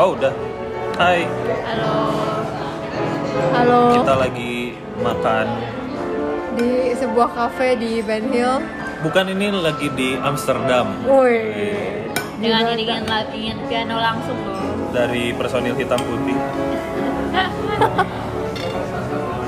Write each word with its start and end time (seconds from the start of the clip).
Oh 0.00 0.16
udah. 0.16 0.32
Hai, 0.96 1.28
Halo. 1.68 1.92
Halo. 3.52 3.80
kita 4.00 4.14
lagi 4.16 4.72
makan. 4.96 5.46
Di 6.56 6.96
sebuah 6.96 7.28
cafe 7.36 7.76
di 7.76 8.00
Ben 8.00 8.32
Hill. 8.32 8.64
Bukan 9.04 9.28
ini 9.28 9.52
lagi 9.52 9.92
di 9.92 10.16
Amsterdam 10.16 11.04
Woi. 11.04 11.36
Dengan 12.40 12.72
iringan 12.72 13.04
iringan 13.04 13.60
piano 13.68 14.00
langsung 14.00 14.40
loh. 14.40 14.88
dari 14.88 15.36
personil 15.36 15.76
hitam 15.76 16.00
putih. 16.00 16.32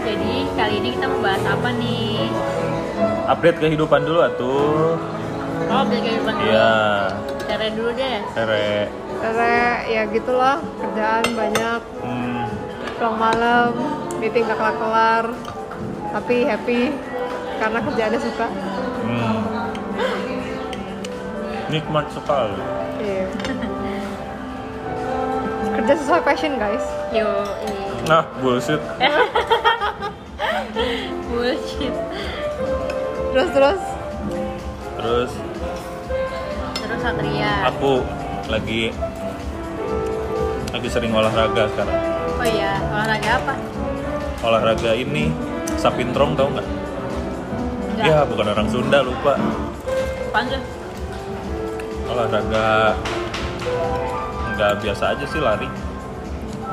Jadi 0.05 0.32
kali 0.53 0.75
ini 0.84 0.89
kita 1.00 1.09
mau 1.09 1.25
bahas 1.25 1.45
apa 1.48 1.69
nih? 1.80 2.29
Update 3.25 3.57
kehidupan 3.57 4.05
dulu 4.05 4.21
atuh. 4.21 5.00
Oh, 5.73 5.82
biar 5.89 6.00
kehidupan 6.05 6.32
dulu. 6.37 6.45
Iya, 6.45 6.77
Cara 7.48 7.66
dulu 7.73 7.91
deh. 7.96 8.21
Tere. 8.37 9.02
Karena 9.23 9.52
ya 9.86 10.02
gitulah 10.07 10.59
kerjaan 10.77 11.25
banyak 11.32 11.80
Hmm, 12.02 12.45
pulang 12.98 13.16
malam 13.16 13.70
meeting 14.19 14.42
gak 14.45 14.55
kelar-kelar 14.55 15.24
tapi 16.12 16.45
happy 16.45 16.91
karena 17.56 17.79
kerjaannya 17.80 18.20
suka 18.20 18.46
hmm. 19.02 19.41
Nikmat 21.69 22.05
sekali. 22.10 22.60
Iya. 22.98 23.27
kerja 25.73 25.95
sesuai 25.96 26.23
passion 26.23 26.60
guys 26.60 26.84
Yo, 27.10 27.24
ini. 27.62 27.84
Nah, 28.04 28.27
bullshit. 28.38 28.82
Bullshit. 31.24 31.95
terus 33.32 33.48
terus 33.51 33.80
Terus 34.95 35.30
Terus 36.77 37.01
Satria. 37.01 37.52
aku 37.66 38.04
lagi 38.46 38.93
lagi 40.72 40.88
sering 40.88 41.12
olahraga 41.12 41.68
sekarang. 41.76 41.96
Oh 42.40 42.48
iya, 42.48 42.80
olahraga 42.88 43.30
apa? 43.44 43.54
Olahraga 44.40 44.90
ini 44.96 45.29
sapintrong 45.76 46.32
tau 46.32 46.48
nggak? 46.48 46.68
Ya, 48.02 48.24
bukan 48.26 48.51
orang 48.51 48.66
Sunda 48.73 49.04
lupa. 49.04 49.37
Apaan 50.32 50.48
tuh? 50.48 50.62
Olahraga 52.09 52.96
nggak 54.56 54.73
biasa 54.80 55.04
aja 55.12 55.24
sih 55.29 55.40
lari. 55.45 55.68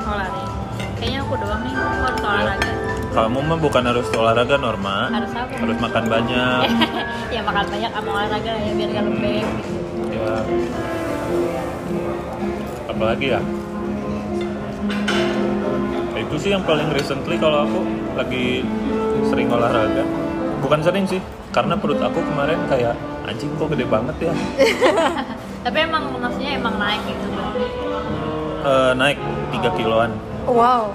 Oh, 0.00 0.16
lari. 0.16 0.44
Kayaknya 0.96 1.18
aku 1.24 1.34
doang 1.36 1.62
nih, 1.64 1.72
aku 1.76 2.02
harus 2.08 2.22
olahraga. 2.24 2.72
Kamu 3.10 3.38
mah 3.42 3.58
bukan 3.60 3.82
harus 3.84 4.06
olahraga 4.16 4.56
Norma. 4.56 5.12
Harus 5.12 5.32
apa? 5.36 5.54
Harus 5.60 5.76
makan 5.76 6.04
banyak. 6.08 6.60
ya 7.36 7.40
makan 7.44 7.66
banyak 7.68 7.90
sama 7.92 8.08
olahraga 8.16 8.50
lah 8.56 8.62
ya 8.64 8.72
biar 8.74 8.90
gak 8.96 9.04
lembek. 9.04 9.46
ya. 10.08 10.34
Apalagi 12.90 13.26
ya? 13.36 13.40
Itu 16.16 16.36
sih 16.36 16.50
yang 16.52 16.62
paling 16.62 16.92
recently 16.92 17.36
kalau 17.36 17.66
aku 17.66 17.80
lagi 18.14 18.62
sering 19.26 19.50
olahraga. 19.50 20.04
Bukan 20.60 20.80
sering 20.84 21.08
sih, 21.08 21.18
karena 21.50 21.74
perut 21.74 21.98
aku 21.98 22.20
kemarin 22.22 22.60
kayak 22.68 22.94
anjing 23.24 23.48
kok 23.56 23.72
gede 23.72 23.88
banget 23.88 24.30
ya. 24.30 24.32
Tapi 25.64 25.78
emang 25.80 26.08
maksudnya 26.16 26.56
emang 26.56 26.76
naik 26.76 27.00
gitu 27.04 27.26
bang. 27.30 27.52
Eh, 28.60 28.92
naik 28.94 29.18
3 29.52 29.72
kiloan. 29.74 30.10
wow 30.44 30.92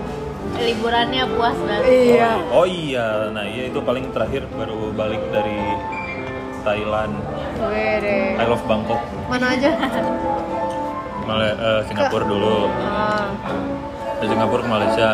Liburannya 0.56 1.26
puas 1.36 1.58
banget. 1.59 2.16
iya 2.16 2.32
Oh 2.48 2.64
iya, 2.64 3.28
nah 3.30 3.44
iya 3.44 3.68
itu 3.68 3.82
paling 3.82 4.08
terakhir 4.16 4.48
baru 4.54 4.94
balik 4.94 5.20
dari 5.28 5.59
Thailand. 6.64 7.12
Wede. 7.59 8.40
I 8.40 8.46
love 8.48 8.64
Bangkok. 8.64 9.02
mana 9.26 9.52
aja 9.52 9.74
Male 11.26 11.50
eh, 11.52 11.81
Singapura 11.90 12.23
dulu. 12.23 12.70
ah, 12.80 13.30
Dari 14.22 14.28
Singapura 14.30 14.62
ke 14.62 14.70
Malaysia, 14.70 15.09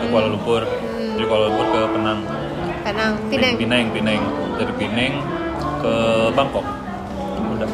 ke 0.00 0.04
Kuala 0.08 0.28
Lumpur, 0.30 0.62
dari 0.88 1.26
Kuala 1.26 1.44
Lumpur 1.50 1.66
ke 1.68 1.80
Penang. 1.90 2.18
Penang 2.80 3.12
Pineng 3.28 3.54
Pineng, 3.58 3.86
Pineng. 3.92 4.20
Dari 4.56 4.72
Pineng 4.74 5.12
ke 5.80 5.92
Bangkok. 6.32 6.66
Udah. 7.50 7.70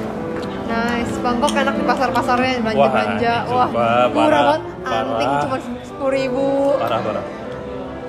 nice 0.67 1.15
Bangkok 1.23 1.53
enak 1.55 1.75
di 1.75 1.85
pasar-pasarnya 1.85 2.53
belanja 2.59 2.89
belanja 2.91 3.35
Wah, 3.47 3.55
wah 3.55 3.67
sumpah, 3.71 4.07
murah 4.11 4.11
parah, 4.11 4.43
banget 4.43 4.63
anting 4.83 5.33
cuma 5.47 5.57
sepuluh 5.81 6.11
ribu 6.11 6.47
Parah, 6.75 6.99
parah. 6.99 7.25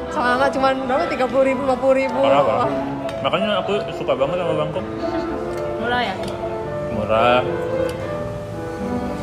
celana 0.09 0.45
cuma 0.49 0.67
berapa 0.73 1.05
tiga 1.05 1.25
puluh 1.29 1.45
ribu 1.45 1.61
lima 1.61 1.77
puluh 1.77 1.95
ribu 2.01 2.17
Parah, 2.17 2.41
parah. 2.41 2.65
Wah, 2.65 2.69
Makanya 3.17 3.49
aku 3.61 3.71
suka 3.93 4.13
banget 4.13 4.37
sama 4.37 4.53
Bangkok. 4.57 4.85
Murah 5.77 6.01
ya? 6.01 6.15
Murah. 6.93 7.41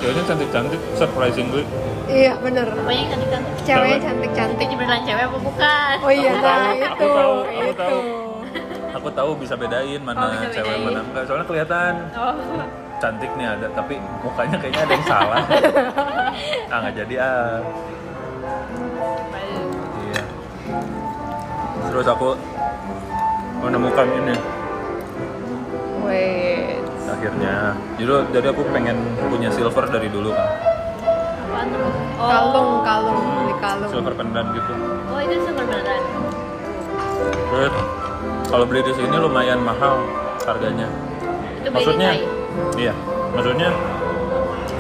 Ceweknya 0.05 0.25
cantik-cantik, 0.27 0.81
surprisingly. 0.95 1.65
iya 2.05 2.37
bener 2.37 2.69
Pokoknya 2.69 3.05
cantik-cantik. 3.09 3.53
ceweknya 3.59 3.73
Cewek. 3.91 4.05
cantik 4.05 4.31
cantik 4.35 4.67
Itu 4.67 4.77
beneran 4.77 5.01
cewek 5.03 5.25
apa 5.25 5.39
bukan? 5.41 5.95
oh 5.99 6.13
iya 6.13 6.31
Aku 6.31 6.37
nah 6.37 6.45
tahu, 6.45 6.69
itu 6.69 6.85
aku 6.85 7.05
tahu, 7.09 7.35
aku 7.41 7.63
itu 7.65 7.75
tahu. 7.75 7.99
Aku 8.95 9.09
tahu 9.11 9.31
bisa 9.35 9.55
bedain 9.57 10.01
mana 10.01 10.19
Oh, 10.21 10.29
bisa 10.31 10.47
cewek 10.53 10.69
bedain. 10.71 10.85
mana 10.85 11.01
enggak. 11.03 11.23
Soalnya 11.25 11.47
kelihatan 11.47 11.93
Oh, 12.13 12.35
cantik 12.95 13.31
nih 13.33 13.47
ada, 13.49 13.67
tapi 13.71 13.95
mukanya 14.21 14.57
kayaknya 14.59 14.83
ada 14.83 14.93
yang 14.93 15.07
salah. 15.07 15.41
ah 16.73 16.79
nggak 16.79 16.95
jadi 16.99 17.15
ah. 17.17 17.57
Iya. 20.05 20.23
Terus 21.87 22.07
aku 22.07 22.29
menemukan 23.59 24.07
ini 24.15 24.37
wait 25.99 26.74
akhirnya. 27.25 27.73
Jadi 27.97 28.13
jadi 28.37 28.47
aku 28.53 28.63
pengen 28.69 28.97
punya 29.33 29.49
silver 29.49 29.89
dari 29.89 30.13
dulu 30.13 30.37
kan. 30.37 30.49
Apaan 31.49 31.67
tuh? 31.73 31.89
Oh. 32.21 32.29
kalung 32.29 32.71
kalung 32.85 33.17
beli 33.17 33.55
kalung 33.65 33.89
Silver 33.89 34.13
pendant 34.13 34.49
gitu. 34.53 34.73
Oh, 35.09 35.19
itu 35.25 35.35
super 35.49 35.65
beneran. 35.65 36.03
Terus 37.25 37.75
kalau 38.53 38.65
beli 38.69 38.81
di 38.85 38.93
sini 38.93 39.17
lumayan 39.17 39.65
mahal 39.65 40.05
harganya. 40.45 40.89
Itu 41.65 41.73
Maksudnya? 41.73 42.13
Iya. 42.77 42.93
Maksudnya 43.33 43.73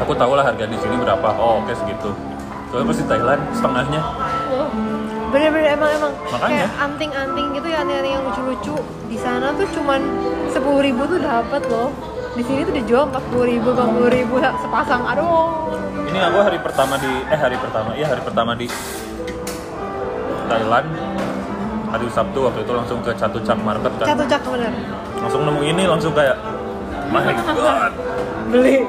aku 0.04 0.12
tahu 0.12 0.36
lah 0.36 0.44
harga 0.44 0.68
di 0.68 0.76
sini 0.76 1.00
berapa. 1.00 1.28
Oh 1.40 1.64
oke 1.64 1.72
segitu. 1.72 2.12
Soalnya 2.68 2.86
pas 2.92 2.98
di 3.00 3.06
Thailand 3.08 3.40
setengahnya. 3.56 4.00
Oh, 4.52 4.68
bener-bener 5.32 5.72
emang 5.80 5.90
emang 5.96 6.12
Makanya. 6.28 6.68
kayak 6.68 6.70
anting-anting 6.76 7.46
gitu 7.56 7.66
ya 7.72 7.76
anting-anting 7.80 8.12
yang 8.12 8.24
lucu-lucu 8.28 8.76
di 9.08 9.16
sana 9.16 9.56
tuh 9.56 9.66
cuman 9.72 10.00
sepuluh 10.52 10.82
ribu 10.82 11.06
tuh 11.06 11.18
dapat 11.22 11.62
loh 11.70 12.13
di 12.34 12.42
sini 12.42 12.60
tuh 12.66 12.74
dijual 12.74 13.06
empat 13.06 13.22
puluh 13.30 13.46
ribu 13.46 13.70
lima 13.70 13.86
puluh 13.86 14.10
ribu 14.10 14.34
sepasang 14.58 15.06
aduh. 15.06 15.70
Ini 16.10 16.18
aku 16.30 16.38
hari 16.42 16.58
pertama 16.58 16.94
di 16.98 17.12
eh 17.30 17.38
hari 17.38 17.56
pertama 17.58 17.90
iya 17.94 18.06
hari 18.10 18.22
pertama 18.26 18.52
di 18.58 18.66
Thailand. 20.50 20.88
Hari 21.94 22.10
Sabtu 22.10 22.38
waktu 22.50 22.66
itu 22.66 22.72
langsung 22.74 22.98
ke 23.06 23.14
Chatuchak 23.14 23.54
Market 23.62 23.94
kan. 24.02 24.06
Satu 24.18 24.26
cak 24.26 24.42
bener. 24.50 24.72
Langsung 25.22 25.46
nemu 25.46 25.62
ini 25.62 25.82
langsung 25.86 26.10
kayak 26.10 26.34
my 27.14 27.22
god. 27.54 27.94
beli. 28.50 28.82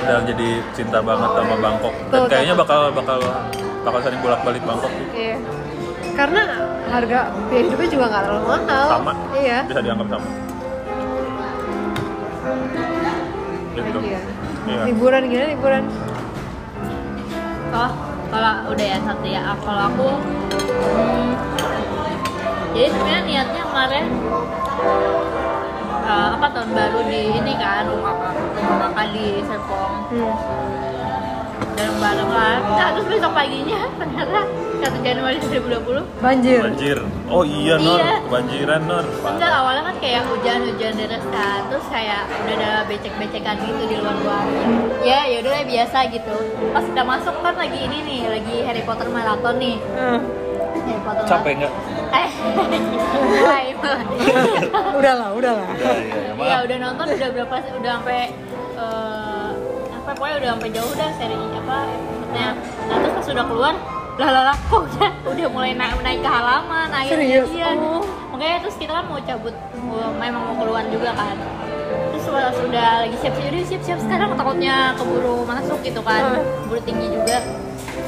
Udah 0.00 0.24
jadi 0.24 0.48
cinta 0.72 1.04
banget 1.04 1.28
sama 1.28 1.54
Bangkok. 1.60 1.94
Dan 2.08 2.20
Tuh, 2.24 2.28
kayaknya 2.32 2.54
bakal 2.56 2.80
bakal 2.88 3.18
bakal 3.84 4.00
sering 4.00 4.20
bolak 4.24 4.40
balik 4.48 4.64
Bangkok. 4.64 4.88
Sih. 4.88 5.06
iya. 5.12 5.36
Karena 6.16 6.40
harga 6.88 7.28
biaya 7.52 7.62
hidupnya 7.68 7.88
juga 7.92 8.04
nggak 8.08 8.22
terlalu 8.24 8.44
mahal. 8.48 8.86
Sama. 8.88 9.12
Iya. 9.36 9.58
Bisa 9.68 9.80
dianggap 9.84 10.08
sama 10.08 10.43
gitu 13.74 13.98
Iya. 14.64 14.82
liburan 14.88 15.22
gimana 15.28 15.46
liburan 15.52 15.84
Oh, 17.74 17.90
kalau 18.30 18.70
udah 18.70 18.86
ya 18.86 18.98
satu 19.02 19.26
ya. 19.26 19.42
Kalau 19.66 19.82
aku, 19.90 20.08
hmm, 20.94 21.30
jadi 22.70 22.86
sebenarnya 22.86 23.22
niatnya 23.26 23.62
kemarin 23.66 24.04
eh, 26.06 26.28
apa 26.38 26.46
tahun 26.54 26.70
baru 26.70 27.00
di 27.10 27.22
ini 27.34 27.52
kan 27.58 27.90
rumah 27.90 28.14
kakak, 28.62 29.10
di 29.10 29.42
Serpong 29.42 30.06
hmm. 30.06 30.34
bareng 31.74 31.98
bareng 31.98 32.30
lah. 32.30 32.56
Nah 32.78 32.88
terus 32.94 33.06
besok 33.10 33.34
paginya 33.34 33.90
ternyata 33.98 34.40
1 34.84 35.00
Januari 35.00 35.36
2020 35.40 36.20
banjir. 36.20 36.60
Banjir. 36.62 36.98
Oh 37.26 37.40
iya 37.40 37.74
Nor 37.76 37.96
Iya. 37.96 38.20
kebanjiran 38.22 38.82
Nor 38.84 39.04
Enggak, 39.18 39.52
awalnya 39.54 39.82
kan 39.82 39.96
kayak 39.96 40.22
hujan-hujan 40.24 40.92
deras 40.94 41.24
kan 41.26 41.60
Terus 41.66 41.86
kayak 41.88 42.22
udah 42.28 42.54
ada 42.54 42.70
becek-becekan 42.84 43.56
gitu 43.58 43.82
di 43.82 43.96
luar-luar 43.96 44.44
Ya 45.00 45.24
ya 45.24 45.40
udah 45.40 45.64
biasa 45.64 45.98
gitu. 46.10 46.36
Pas 46.70 46.84
kita 46.84 47.02
masuk 47.02 47.34
kan 47.38 47.54
lagi 47.54 47.78
ini 47.78 47.98
nih, 48.02 48.20
lagi 48.30 48.56
Harry 48.62 48.82
Potter 48.82 49.08
marathon 49.08 49.56
nih. 49.56 49.76
Hmm. 49.90 50.20
Harry 50.78 51.00
Potter 51.02 51.24
capek 51.24 51.52
nggak? 51.58 51.72
Eh, 52.14 52.30
mulai, 53.26 53.74
mulai 53.74 54.06
udahlah 55.02 55.34
udahlah 55.34 55.66
ya, 55.66 55.82
ya, 55.82 55.92
ya, 55.98 56.30
Iya 56.30 56.32
maaf. 56.54 56.62
udah 56.62 56.76
nonton 56.78 57.06
udah 57.10 57.28
berapa 57.32 57.54
sih, 57.58 57.72
udah 57.74 57.90
sampai 57.92 58.20
eh, 58.76 59.48
apa 59.92 60.10
pokoknya 60.14 60.36
udah 60.38 60.50
sampai 60.54 60.70
jauh 60.70 60.92
dah 60.94 61.10
seri 61.12 61.34
apa 61.34 61.76
episode-nya 61.90 62.48
Nah 62.86 62.96
terus 62.96 63.12
pas 63.12 63.26
udah 63.28 63.44
keluar 63.44 63.74
lah 64.14 64.30
lah 64.30 64.42
lah 64.46 64.56
kok 64.60 64.80
udah, 64.80 65.10
udah 65.26 65.46
mulai 65.48 65.72
naik 65.72 65.98
naik 66.00 66.20
ke 66.20 66.30
halaman 66.30 66.86
akhirnya 66.88 67.42
Serius? 67.42 67.48
iya 67.50 67.70
Oh. 67.74 68.02
makanya 68.30 68.56
terus 68.62 68.76
kita 68.76 68.92
kan 68.92 69.04
mau 69.04 69.18
cabut 69.18 69.54
mau, 69.76 70.10
memang 70.12 70.42
mau 70.44 70.56
keluar 70.56 70.84
juga 70.86 71.10
kan 71.12 71.34
terus 72.10 72.24
pas 72.24 72.54
udah 72.56 72.88
lagi 73.00 73.16
siap-siap 73.18 73.46
udah 73.48 73.64
siap-siap 73.64 73.98
sekarang 74.00 74.30
takutnya 74.32 74.76
keburu 74.94 75.42
masuk 75.44 75.78
gitu 75.82 76.00
kan 76.00 76.22
keburu 76.62 76.80
tinggi 76.82 77.06
juga 77.10 77.38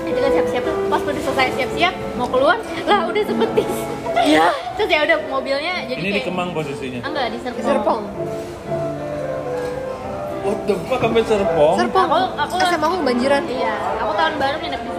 itu 0.07 0.15
kan 0.17 0.31
siap-siap 0.33 0.63
tuh 0.63 0.75
pas 0.87 1.03
udah 1.03 1.23
selesai 1.25 1.47
siap-siap 1.57 1.95
mau 2.15 2.27
keluar 2.27 2.57
lah 2.85 3.01
udah 3.05 3.23
sebetis 3.23 3.71
Iya. 4.17 4.47
terus 4.79 4.89
ya 4.89 5.01
udah 5.05 5.17
mobilnya 5.29 5.75
jadi 5.85 5.99
Ini 5.99 6.09
di 6.09 6.15
kayak 6.17 6.27
Kemang 6.27 6.51
posisinya. 6.51 7.01
Enggak 7.03 7.27
di 7.29 7.39
Serpong. 7.39 7.63
Serpong. 7.63 8.03
What 10.41 10.59
the 10.65 10.75
fuck 10.87 11.01
sampai 11.01 11.23
Serpong? 11.23 11.75
Serpong. 11.77 12.07
Aku- 12.09 12.35
aku- 12.39 12.59
SMA 12.65 12.81
aku 12.81 12.97
kebanjiran. 13.03 13.43
Iya, 13.45 13.75
aku 13.99 14.13
tahun 14.15 14.35
baru 14.37 14.57
nginep 14.57 14.81
di 14.81 14.91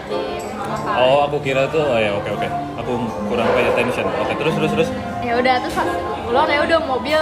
di 0.00 0.20
rumah 0.40 0.66
makan. 0.72 0.94
Oh, 0.96 1.18
aku 1.26 1.36
kira 1.40 1.62
tuh, 1.68 1.84
oh 1.84 1.98
ya 1.98 2.12
oke 2.14 2.30
oke. 2.32 2.48
Aku 2.80 2.92
kurang 3.28 3.48
pay 3.52 3.66
attention. 3.68 4.04
Oke, 4.08 4.32
terus 4.34 4.54
terus 4.56 4.70
terus. 4.72 4.88
Ya 5.20 5.32
udah 5.36 5.54
terus 5.60 5.74
pas 5.74 5.88
keluar 6.24 6.46
ya 6.48 6.60
udah 6.64 6.78
mobil 6.80 7.20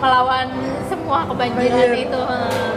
melawan 0.00 0.48
semua 0.88 1.18
kebanjiran 1.28 1.76
Banjir. 1.92 2.04
itu. 2.08 2.20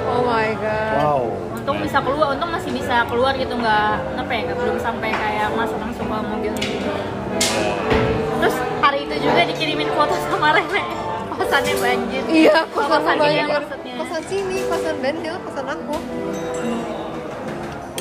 Oh 0.06 0.22
my 0.24 0.50
god. 0.60 0.96
Wow. 1.00 1.22
Untung 1.56 1.78
bisa 1.80 1.98
keluar, 2.04 2.28
untung 2.36 2.52
masih 2.52 2.72
bisa 2.76 3.08
keluar 3.08 3.32
gitu 3.40 3.56
nggak 3.56 4.20
apa 4.20 4.32
ya, 4.36 4.42
nggak 4.44 4.58
belum 4.60 4.78
sampai 4.78 5.10
kayak 5.16 5.48
masuk 5.56 5.80
langsung 5.80 6.06
ke 6.06 6.16
mobilnya 6.20 6.60
gitu. 6.60 6.92
Terus 8.44 8.56
hari 8.84 9.08
itu 9.08 9.16
juga 9.24 9.42
dikirimin 9.48 9.88
foto 9.96 10.12
sama 10.28 10.52
Rene, 10.52 10.84
kosannya 11.40 11.74
banjir. 11.80 12.24
Iya, 12.28 12.68
kosan 12.68 13.00
banjir. 13.16 13.48
maksudnya. 13.48 13.94
Kosan 13.96 14.22
sini, 14.28 14.58
kosan 14.68 14.96
Benhil, 15.00 15.36
kosan 15.48 15.66
aku. 15.72 15.96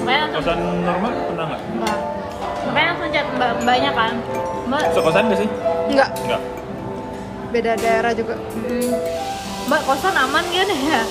Makanya 0.02 0.26
Kosan 0.32 0.58
normal 0.82 1.10
pernah 1.24 1.44
nggak? 1.46 1.60
Mbak. 1.72 1.98
makanya 2.62 2.88
langsung 2.88 3.10
chat 3.10 3.26
mbak 3.28 3.50
mbaknya 3.58 3.90
kan, 3.92 4.12
mbak 4.66 4.82
Sekosan 4.90 5.22
nggak 5.26 5.40
sih? 5.40 5.48
Enggak, 5.88 6.08
Nggak. 6.20 6.40
beda 7.50 7.72
daerah 7.76 8.12
juga. 8.12 8.34
Hmm. 8.34 8.92
Mbak 9.62 9.80
kosan 9.84 10.14
aman 10.16 10.44
kan 10.44 10.68
ya? 10.90 11.02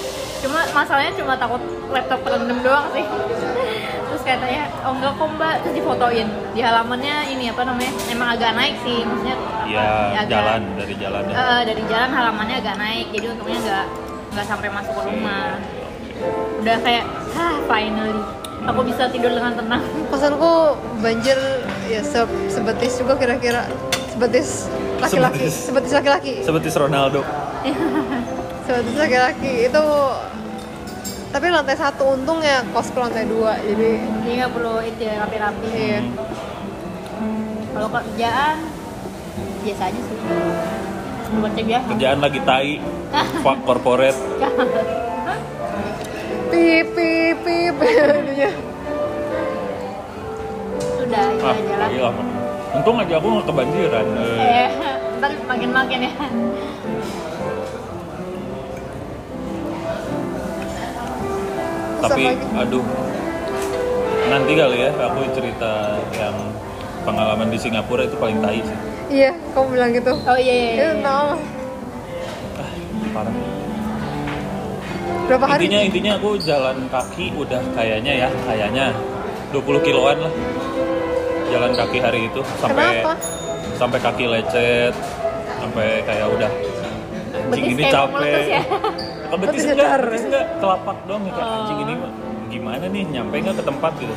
Cuma 0.42 0.60
masalahnya 0.74 1.14
cuma 1.14 1.34
takut 1.36 1.62
laptop 1.88 2.20
kerendam 2.22 2.60
doang 2.62 2.88
sih. 2.92 3.06
Terus 4.12 4.24
katanya, 4.28 4.64
oh 4.82 4.92
enggak 4.92 5.14
kok 5.14 5.30
mbak, 5.32 5.56
terus 5.62 5.74
difotoin 5.74 6.28
di 6.52 6.60
halamannya 6.60 7.32
ini 7.32 7.48
apa 7.48 7.64
namanya? 7.64 7.92
Emang 8.06 8.30
agak 8.30 8.52
naik 8.52 8.76
sih, 8.82 9.00
maksudnya 9.02 9.36
apa, 9.38 9.52
Iya, 9.64 9.84
agak- 10.14 10.28
jalan 10.28 10.62
dari 10.76 10.96
jalan 10.98 11.22
ya. 11.24 11.34
Eh, 11.34 11.62
dari 11.64 11.84
jalan 11.86 12.10
halamannya 12.12 12.56
agak 12.58 12.76
naik, 12.76 13.06
jadi 13.10 13.26
untungnya 13.30 13.60
nggak 13.62 13.86
nggak 14.32 14.46
sampai 14.46 14.68
masuk 14.70 14.94
ke 14.94 15.04
rumah. 15.06 15.56
Udah 16.60 16.78
kayak, 16.82 17.06
ah 17.34 17.56
finally, 17.66 18.20
aku 18.62 18.80
bisa 18.84 19.10
tidur 19.10 19.30
dengan 19.30 19.54
tenang. 19.54 19.81
Kosanku 20.12 20.52
banjir 21.00 21.38
ya 21.86 22.02
se- 22.02 22.25
sebetis 22.48 22.98
juga 22.98 23.16
kira-kira. 23.16 23.66
Sebetis 24.12 24.68
laki-laki. 24.98 25.38
Sebetis. 25.40 25.56
Sebetis 25.66 25.92
laki-laki. 25.92 26.34
Seperti 26.42 26.68
Ronaldo. 26.74 27.22
Sebetis 28.66 28.96
laki-laki 28.96 29.54
itu 29.66 29.84
tapi 31.31 31.48
lantai 31.48 31.80
satu 31.80 32.12
untung 32.12 32.44
ya 32.44 32.60
kosku 32.69 33.00
lantai 33.00 33.24
dua 33.24 33.56
jadi 33.56 34.04
Jadi 34.04 34.31
nggak 34.36 34.52
perlu 34.52 34.84
itu 34.84 35.00
ya 35.00 35.16
rapi-rapi. 35.24 35.68
iya 35.72 36.00
Kalau 37.72 37.88
kerjaan 37.88 38.56
biasa 39.64 39.84
aja 39.88 40.00
sih. 40.02 40.18
Buatnya 41.31 41.64
biasa. 41.64 41.88
Kerjaan 41.88 42.19
lagi 42.19 42.40
tai. 42.44 42.72
Fuck 43.44 43.64
corporate. 43.64 44.19
Pip 46.51 46.88
pip 46.94 47.38
pip. 47.42 47.75
Sudah, 50.98 51.25
itu 51.30 51.44
Ah, 51.44 51.56
aja 51.56 51.75
lah. 51.77 51.89
iya. 51.89 52.09
Untung 52.71 52.95
aja 52.98 53.13
aku 53.18 53.27
nggak 53.30 53.45
kebanjiran. 53.45 54.06
Eh. 54.15 54.39
Eh, 54.39 54.69
ntar 55.18 55.31
makin-makin 55.45 56.00
ya. 56.01 56.12
Tapi 62.01 62.21
aduh. 62.57 62.83
Nanti 64.27 64.51
kali 64.56 64.77
ya 64.80 64.89
aku 64.95 65.19
cerita 65.36 65.71
yang 66.15 66.36
pengalaman 67.04 67.51
di 67.51 67.59
Singapura 67.59 68.07
itu 68.07 68.15
paling 68.15 68.39
tai 68.39 68.62
sih. 68.62 68.77
iya 69.12 69.36
kamu 69.51 69.75
bilang 69.75 69.92
gitu 69.92 70.13
Oh 70.15 70.39
iya, 70.39 70.54
iya, 70.56 70.69
iya. 70.71 70.88
itu 70.88 71.04
no 71.04 71.36
Ah, 72.56 72.71
parah. 73.12 73.36
Berapa 75.31 75.48
hari 75.48 75.72
Intinya 75.72 75.81
intinya 75.88 76.12
aku 76.19 76.30
jalan 76.44 76.78
kaki 76.92 77.31
udah 77.39 77.62
kayaknya 77.72 78.28
ya, 78.28 78.30
kayaknya 78.44 78.86
20 79.56 79.88
kiloan 79.88 80.19
lah. 80.19 80.33
Jalan 81.48 81.72
kaki 81.72 81.98
hari 82.04 82.28
itu 82.28 82.44
sampai 82.60 83.00
Kenapa? 83.00 83.13
sampai 83.80 84.00
kaki 84.04 84.25
lecet, 84.28 84.92
sampai 85.56 86.04
kayak 86.04 86.28
udah 86.36 86.51
anjing 87.48 87.66
ini 87.80 87.83
capek. 87.88 88.44
ya? 88.60 88.63
Oh, 89.31 89.38
betis 89.39 89.63
enggak, 89.63 90.04
betis 90.04 90.24
enggak, 90.28 90.45
telapak 90.60 90.98
doang 91.07 91.24
ya 91.24 91.31
kayak 91.31 91.48
Oh. 91.48 91.56
anjing 91.63 91.80
ini 91.80 91.94
mah 91.95 92.12
gimana 92.51 92.86
nih 92.92 93.04
nyampe 93.07 93.36
nggak 93.39 93.56
ke 93.56 93.63
tempat 93.63 93.94
gitu. 94.04 94.16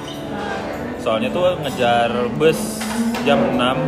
Soalnya 0.99 1.31
tuh 1.31 1.55
ngejar 1.63 2.11
bus 2.35 2.83
jam 3.23 3.39
6 3.55 3.79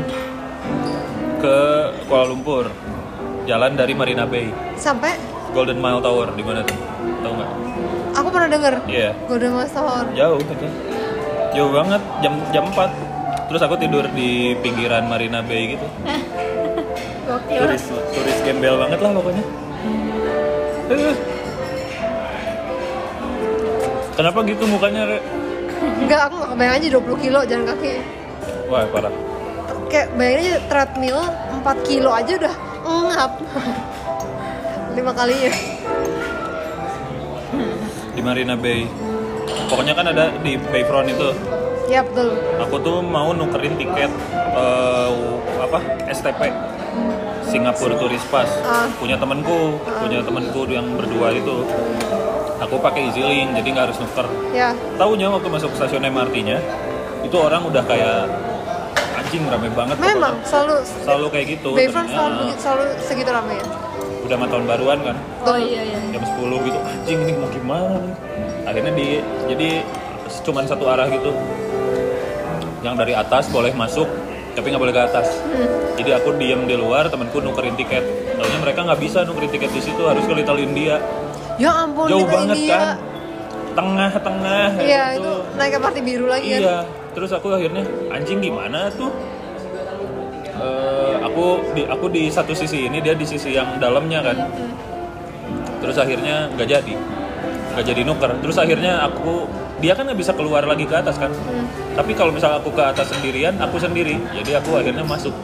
ke 1.42 1.58
Kuala 2.06 2.30
Lumpur. 2.30 2.70
Jalan 3.46 3.78
dari 3.78 3.94
Marina 3.94 4.26
Bay, 4.26 4.50
sampai 4.74 5.14
Golden 5.54 5.78
Mile 5.78 6.02
Tower 6.02 6.34
di 6.34 6.42
mana 6.42 6.66
tuh? 6.66 6.95
Tahu 7.22 7.32
nggak? 7.32 7.50
aku 8.16 8.28
pernah 8.32 8.48
denger 8.48 8.74
Iya. 8.88 9.10
Golden 9.28 9.50
Mile 9.52 9.68
Tower 9.68 10.06
Jauh 10.12 10.38
itu. 10.40 10.52
Jauh 11.52 11.70
banget 11.72 12.02
jam 12.20 12.34
jam 12.50 12.64
4. 12.68 12.90
Terus 13.46 13.60
aku 13.62 13.74
tidur 13.76 14.04
di 14.10 14.30
pinggiran 14.58 15.06
Marina 15.06 15.40
Bay 15.40 15.76
gitu. 15.76 15.86
Gokil. 17.28 17.60
Turis 17.60 17.84
turis 17.88 18.38
gembel 18.42 18.74
banget 18.78 18.98
lah 18.98 19.10
pokoknya. 19.12 19.44
Eh. 20.86 21.16
Kenapa 24.16 24.38
gitu 24.42 24.64
mukanya, 24.64 25.04
Re? 25.04 25.18
enggak 25.76 26.20
aku 26.28 26.34
nggak 26.40 26.50
kebayang 26.54 26.74
aja 26.78 26.86
20 26.88 27.20
kilo 27.20 27.40
jalan 27.44 27.64
kaki 27.68 27.92
Wah, 28.66 28.84
parah. 28.88 29.12
kayak 29.86 30.08
bayangin 30.16 30.40
aja 30.40 30.60
treadmill 30.66 31.20
4 31.62 31.88
kilo 31.88 32.10
aja 32.10 32.32
udah 32.34 32.54
ngap 33.12 33.32
lima 34.96 35.12
kalinya 35.12 35.50
Di 35.52 35.75
Marina 38.26 38.58
Bay. 38.58 38.90
Pokoknya 39.70 39.94
kan 39.94 40.10
ada 40.10 40.34
di 40.42 40.58
Bayfront 40.58 41.06
itu. 41.06 41.30
ya 41.86 42.02
betul 42.02 42.34
Aku 42.66 42.82
tuh 42.82 42.98
mau 42.98 43.30
nukerin 43.30 43.78
tiket 43.78 44.10
eh, 44.34 45.10
apa? 45.62 45.78
STP. 46.10 46.50
Singapura 47.46 47.94
Tourist 47.94 48.26
Pass. 48.26 48.50
Ah. 48.66 48.90
Punya 48.98 49.14
temenku, 49.14 49.78
punya 50.02 50.18
temenku 50.26 50.66
yang 50.66 50.98
berdua 50.98 51.30
itu. 51.30 51.62
Aku 52.58 52.82
pakai 52.82 53.06
EasyLink, 53.14 53.54
jadi 53.62 53.68
nggak 53.70 53.84
harus 53.86 53.98
nuker. 54.02 54.26
ya 54.50 54.74
Tahunya 54.98 55.30
waktu 55.30 55.46
masuk 55.46 55.70
stasiun 55.78 56.02
MRT-nya, 56.02 56.58
itu 57.22 57.36
orang 57.38 57.62
udah 57.70 57.86
kayak 57.86 58.26
anjing 59.14 59.46
rame 59.46 59.70
banget. 59.70 59.94
memang 60.02 60.34
pokoknya. 60.42 60.50
selalu 60.50 60.76
selalu 61.06 61.26
kayak 61.30 61.46
gitu. 61.54 61.70
Bayfront 61.78 62.10
selalu 62.10 62.44
selalu 62.58 62.84
segitu 62.98 63.30
ramai 63.30 63.62
ya 63.62 63.85
udah 64.26 64.36
sama 64.36 64.46
tahun 64.46 64.64
baruan 64.66 64.98
kan, 65.02 65.16
Oh 65.44 65.54
iya, 65.54 65.80
iya. 65.82 65.98
jam 66.10 66.22
10 66.22 66.66
gitu. 66.66 66.78
Anjing 66.78 67.18
ini 67.20 67.32
mau 67.34 67.48
gimana 67.48 67.94
nih? 67.96 68.14
Akhirnya 68.64 68.92
di 68.92 69.08
jadi 69.46 69.68
cuman 70.42 70.64
satu 70.64 70.84
arah 70.84 71.06
gitu. 71.06 71.30
Yang 72.80 72.94
dari 72.96 73.14
atas 73.14 73.48
boleh 73.48 73.72
masuk, 73.72 74.06
tapi 74.52 74.66
nggak 74.68 74.78
boleh 74.80 74.92
ke 74.92 75.02
atas. 75.04 75.26
Hmm. 75.44 75.66
Jadi 75.96 76.10
aku 76.12 76.34
diem 76.34 76.62
di 76.64 76.74
luar, 76.74 77.06
temanku 77.06 77.38
nukerin 77.38 77.74
tiket. 77.74 78.04
Tahunya 78.32 78.58
mereka 78.60 78.84
nggak 78.84 79.00
bisa 79.00 79.22
nukerin 79.22 79.48
tiket 79.48 79.70
di 79.70 79.80
situ, 79.80 80.02
harus 80.02 80.22
ke 80.22 80.34
Little 80.34 80.60
India. 80.60 80.98
ya 81.56 81.72
ampun 81.78 82.04
Jauh 82.06 82.20
kita 82.20 82.34
banget 82.36 82.56
India. 82.58 82.76
kan, 82.76 82.88
tengah-tengah. 83.72 84.68
iya 84.78 85.04
gitu. 85.12 85.24
itu 85.24 85.32
naik 85.54 85.72
MRT 85.74 85.98
biru 86.02 86.26
lagi 86.26 86.48
kan 86.50 86.60
Iya, 86.60 86.78
terus 87.12 87.30
aku 87.30 87.48
akhirnya 87.50 87.80
anjing 88.08 88.38
gimana 88.40 88.92
tuh? 88.92 89.08
Eh, 90.56 91.15
aku 91.36 91.76
di 91.76 91.84
aku 91.84 92.08
di 92.08 92.32
satu 92.32 92.56
sisi 92.56 92.88
ini 92.88 93.04
dia 93.04 93.12
di 93.12 93.28
sisi 93.28 93.52
yang 93.52 93.76
dalamnya 93.76 94.24
kan. 94.24 94.48
Terus 95.84 96.00
akhirnya 96.00 96.48
nggak 96.56 96.64
jadi, 96.64 96.94
nggak 97.76 97.84
jadi 97.84 98.00
nuker. 98.08 98.32
Terus 98.40 98.56
akhirnya 98.56 99.04
aku 99.04 99.44
dia 99.84 99.92
kan 99.92 100.08
nggak 100.08 100.16
bisa 100.16 100.32
keluar 100.32 100.64
lagi 100.64 100.88
ke 100.88 100.96
atas 100.96 101.20
kan. 101.20 101.28
Tapi 101.92 102.16
kalau 102.16 102.32
misalnya 102.32 102.56
aku 102.64 102.72
ke 102.72 102.80
atas 102.80 103.12
sendirian, 103.12 103.52
aku 103.60 103.76
sendiri. 103.76 104.16
Jadi 104.32 104.56
aku 104.56 104.80
akhirnya 104.80 105.04
masuk. 105.04 105.36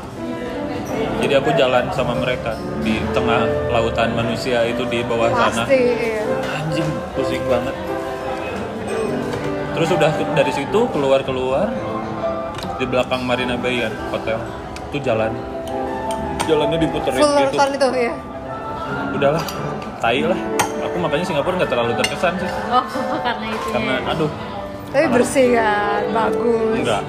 Jadi 1.21 1.37
aku 1.37 1.53
jalan 1.61 1.93
sama 1.93 2.17
mereka 2.17 2.57
di 2.81 2.97
tengah 3.13 3.45
lautan 3.69 4.17
manusia 4.17 4.65
itu 4.65 4.89
di 4.89 5.05
bawah 5.07 5.31
sana 5.31 5.65
iya. 5.71 6.21
anjing 6.61 6.85
pusing 7.15 7.41
banget 7.47 7.73
terus 9.73 9.89
udah 9.97 10.11
dari 10.37 10.53
situ 10.53 10.81
keluar 10.93 11.23
keluar 11.25 11.71
di 12.77 12.85
belakang 12.85 13.23
Marina 13.25 13.55
Bay 13.57 13.87
kan 13.87 13.95
hotel 14.11 14.39
itu 14.91 14.99
jalan 15.01 15.33
jalannya 16.45 16.79
diputerin 16.79 17.19
full 17.19 17.33
gitu 17.33 17.55
marathon 17.55 17.71
itu 17.73 17.89
ya 17.97 18.13
udahlah 19.13 19.45
tai 19.99 20.21
lah 20.23 20.41
aku 20.83 20.97
makanya 20.99 21.25
Singapura 21.25 21.55
nggak 21.57 21.71
terlalu 21.71 21.93
terkesan 21.97 22.33
sih 22.37 22.51
Oh, 22.69 22.85
karena 23.27 23.47
itu. 23.49 23.69
karena 23.71 23.95
aduh 24.07 24.31
tapi 24.93 25.07
bersih 25.09 25.47
kan 25.55 26.03
bagus 26.11 26.77
enggak 26.79 27.03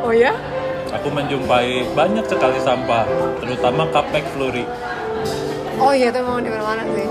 oh 0.00 0.12
ya 0.12 0.32
aku 0.88 1.08
menjumpai 1.10 1.68
banyak 1.92 2.24
sekali 2.24 2.58
sampah 2.58 3.04
terutama 3.38 3.84
Kapek 3.90 4.24
Fluri 4.32 4.64
Oh 5.76 5.92
iya 5.92 6.08
itu 6.08 6.16
emang 6.16 6.40
di 6.40 6.48
mana-mana 6.48 6.88
sih. 6.88 7.04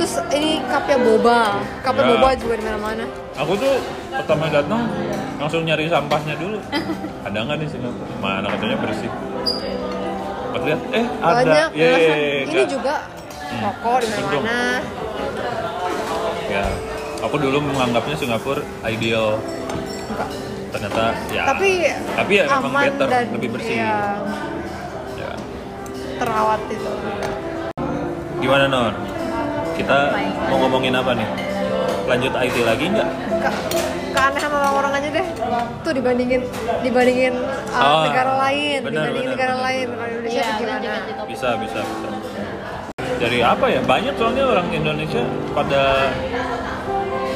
Terus 0.00 0.16
ini 0.32 0.64
kapnya 0.64 0.96
boba, 0.96 1.60
kapnya 1.84 2.08
Ya. 2.08 2.10
boba 2.16 2.28
juga 2.32 2.54
di 2.56 2.64
mana-mana. 2.64 3.04
Aku 3.36 3.52
tuh 3.52 3.76
pertama 4.08 4.48
datang 4.48 4.88
langsung 5.36 5.60
nyari 5.60 5.84
sampahnya 5.84 6.40
dulu. 6.40 6.56
Ada 7.28 7.36
nggak 7.36 7.58
di 7.60 7.66
Singapura? 7.68 8.08
Mana 8.16 8.48
katanya 8.48 8.80
bersih. 8.80 9.12
Pas 10.56 10.64
lihat, 10.64 10.80
eh 10.88 11.04
ada. 11.20 11.34
Banyak. 11.36 11.68
Yeay, 11.76 12.48
ini 12.48 12.52
nggak. 12.56 12.68
juga 12.72 12.94
rokok 13.60 13.96
di 14.00 14.06
Untung. 14.08 14.40
mana-mana. 14.40 14.80
Ya, 16.48 16.64
aku 17.20 17.36
dulu 17.36 17.58
menganggapnya 17.60 18.16
Singapura 18.16 18.64
ideal. 18.88 19.36
Enggak. 20.08 20.28
Ternyata 20.72 21.02
ya. 21.28 21.42
Tapi 21.44 21.70
tapi 21.92 22.32
ya 22.40 22.44
memang 22.48 22.72
aman 22.72 22.84
better, 22.88 23.08
dan 23.12 23.24
lebih 23.36 23.48
bersih. 23.52 23.76
iya, 23.76 24.00
Ya. 25.20 25.30
terawat 26.16 26.60
itu. 26.72 26.92
Gimana 28.40 28.64
Nor? 28.64 28.92
Kita 29.76 29.98
mau 30.48 30.56
ngomongin 30.64 30.96
apa 30.96 31.12
nih? 31.12 31.28
Lanjut 32.06 32.32
IT 32.38 32.56
lagi 32.62 32.84
nggak? 32.86 33.08
Ke, 33.42 33.50
keanehan 34.14 34.50
orang-orang 34.54 34.92
aja 34.94 35.08
deh. 35.10 35.26
Tuh 35.82 35.92
dibandingin 35.92 36.40
dibandingin 36.86 37.34
uh, 37.74 37.82
Oh, 37.82 38.02
negara 38.06 38.32
lain, 38.46 38.78
benar, 38.86 39.10
dibandingin 39.10 39.26
benar, 39.26 39.34
negara 39.34 39.54
benar, 39.58 39.66
lain. 39.66 39.86
Kalau 39.90 40.06
Indonesia 40.06 40.42
tuh 40.42 40.54
gimana? 40.62 40.90
Bisa, 41.26 41.48
bisa, 41.58 41.78
bisa. 41.82 42.08
Dari 43.16 43.38
apa 43.42 43.66
ya? 43.66 43.80
Banyak 43.82 44.14
soalnya 44.14 44.44
orang 44.46 44.68
Indonesia 44.70 45.22
pada 45.50 45.82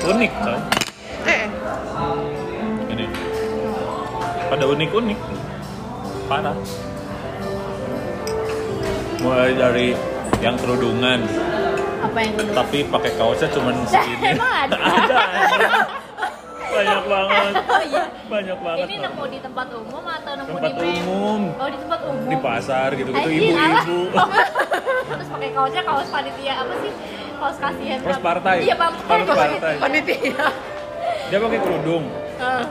unik 0.07 0.33
kan? 0.39 0.61
Eh, 1.27 1.43
Ini. 2.95 3.07
Pada 4.51 4.65
unik-unik. 4.71 5.19
Parah. 6.31 6.57
Mulai 9.21 9.53
dari 9.53 9.89
yang 10.41 10.57
kerudungan, 10.57 11.21
apa 12.01 12.19
yang 12.19 12.35
kedua 12.35 12.55
tapi 12.57 12.79
pakai 12.87 13.13
kaosnya 13.15 13.49
cuman 13.51 13.75
segini. 13.85 14.25
emang 14.31 14.53
ada? 14.63 14.77
ada. 14.77 15.21
Banyak 16.71 17.03
banget. 17.05 17.53
oh 17.73 17.83
iya 17.83 18.03
Banyak 18.25 18.59
banget. 18.61 18.87
ini 18.87 18.95
nemu 19.01 19.25
di 19.27 19.39
tempat 19.39 19.67
umum 19.75 20.05
atau 20.07 20.33
nemu 20.33 20.49
Tempat 20.53 20.71
di 20.73 20.91
umum. 21.03 21.41
oh 21.53 21.69
di 21.69 21.79
tempat 21.79 22.01
umum 22.05 22.25
Di 22.25 22.37
pasar 22.39 22.89
gitu-gitu 22.95 23.29
Anjing, 23.29 23.53
alah. 23.53 23.83
ibu-ibu. 23.83 24.01
terus 25.11 25.29
pakai 25.29 25.51
kaosnya 25.51 25.83
kaos 25.83 26.09
panitia 26.09 26.55
apa 26.57 26.75
sih 26.79 26.93
kaos 27.37 27.57
kasihan 27.59 27.99
Kaos 28.01 28.21
partai. 28.21 28.57
iya 28.63 28.75
partai 28.75 29.19
Kaos 29.21 29.35
partai. 29.37 29.75
panitia. 29.79 30.47
Dia 31.27 31.39
pakai 31.39 31.59
kerudung. 31.59 32.05
Ah, 32.39 32.65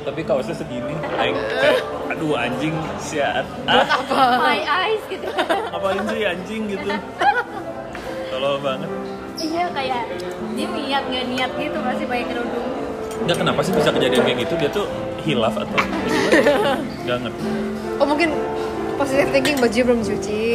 tapi 0.00 0.20
kaosnya 0.22 0.54
segini 0.54 0.94
kayak, 1.04 1.36
kayak 1.52 1.78
aduh 2.08 2.32
anjing 2.34 2.72
siat 2.96 3.44
ah 3.66 3.84
my 4.40 4.56
eyes 4.64 5.02
gitu 5.04 5.28
ngapain 5.28 6.00
sih 6.08 6.20
anjing 6.24 6.62
gitu 6.66 6.88
tolol 8.48 8.64
banget. 8.64 8.90
Iya 9.38 9.64
kayak 9.76 10.02
dia 10.56 10.66
niat 10.72 11.04
nggak 11.04 11.24
niat 11.36 11.50
gitu 11.60 11.78
masih 11.84 12.04
pakai 12.08 12.24
kerudung. 12.32 12.68
Nggak 13.28 13.36
kenapa 13.44 13.60
sih 13.60 13.72
bisa 13.76 13.90
kejadian 13.92 14.22
kayak 14.24 14.38
gitu? 14.48 14.54
Dia 14.56 14.70
tuh 14.72 14.86
hilaf 15.28 15.54
atau 15.60 15.78
Gak 17.04 17.18
ngerti. 17.20 17.42
Oh 18.00 18.06
mungkin 18.08 18.32
positive 18.96 19.28
thinking 19.36 19.56
baju 19.60 19.78
belum 19.84 20.00
cuci. 20.00 20.48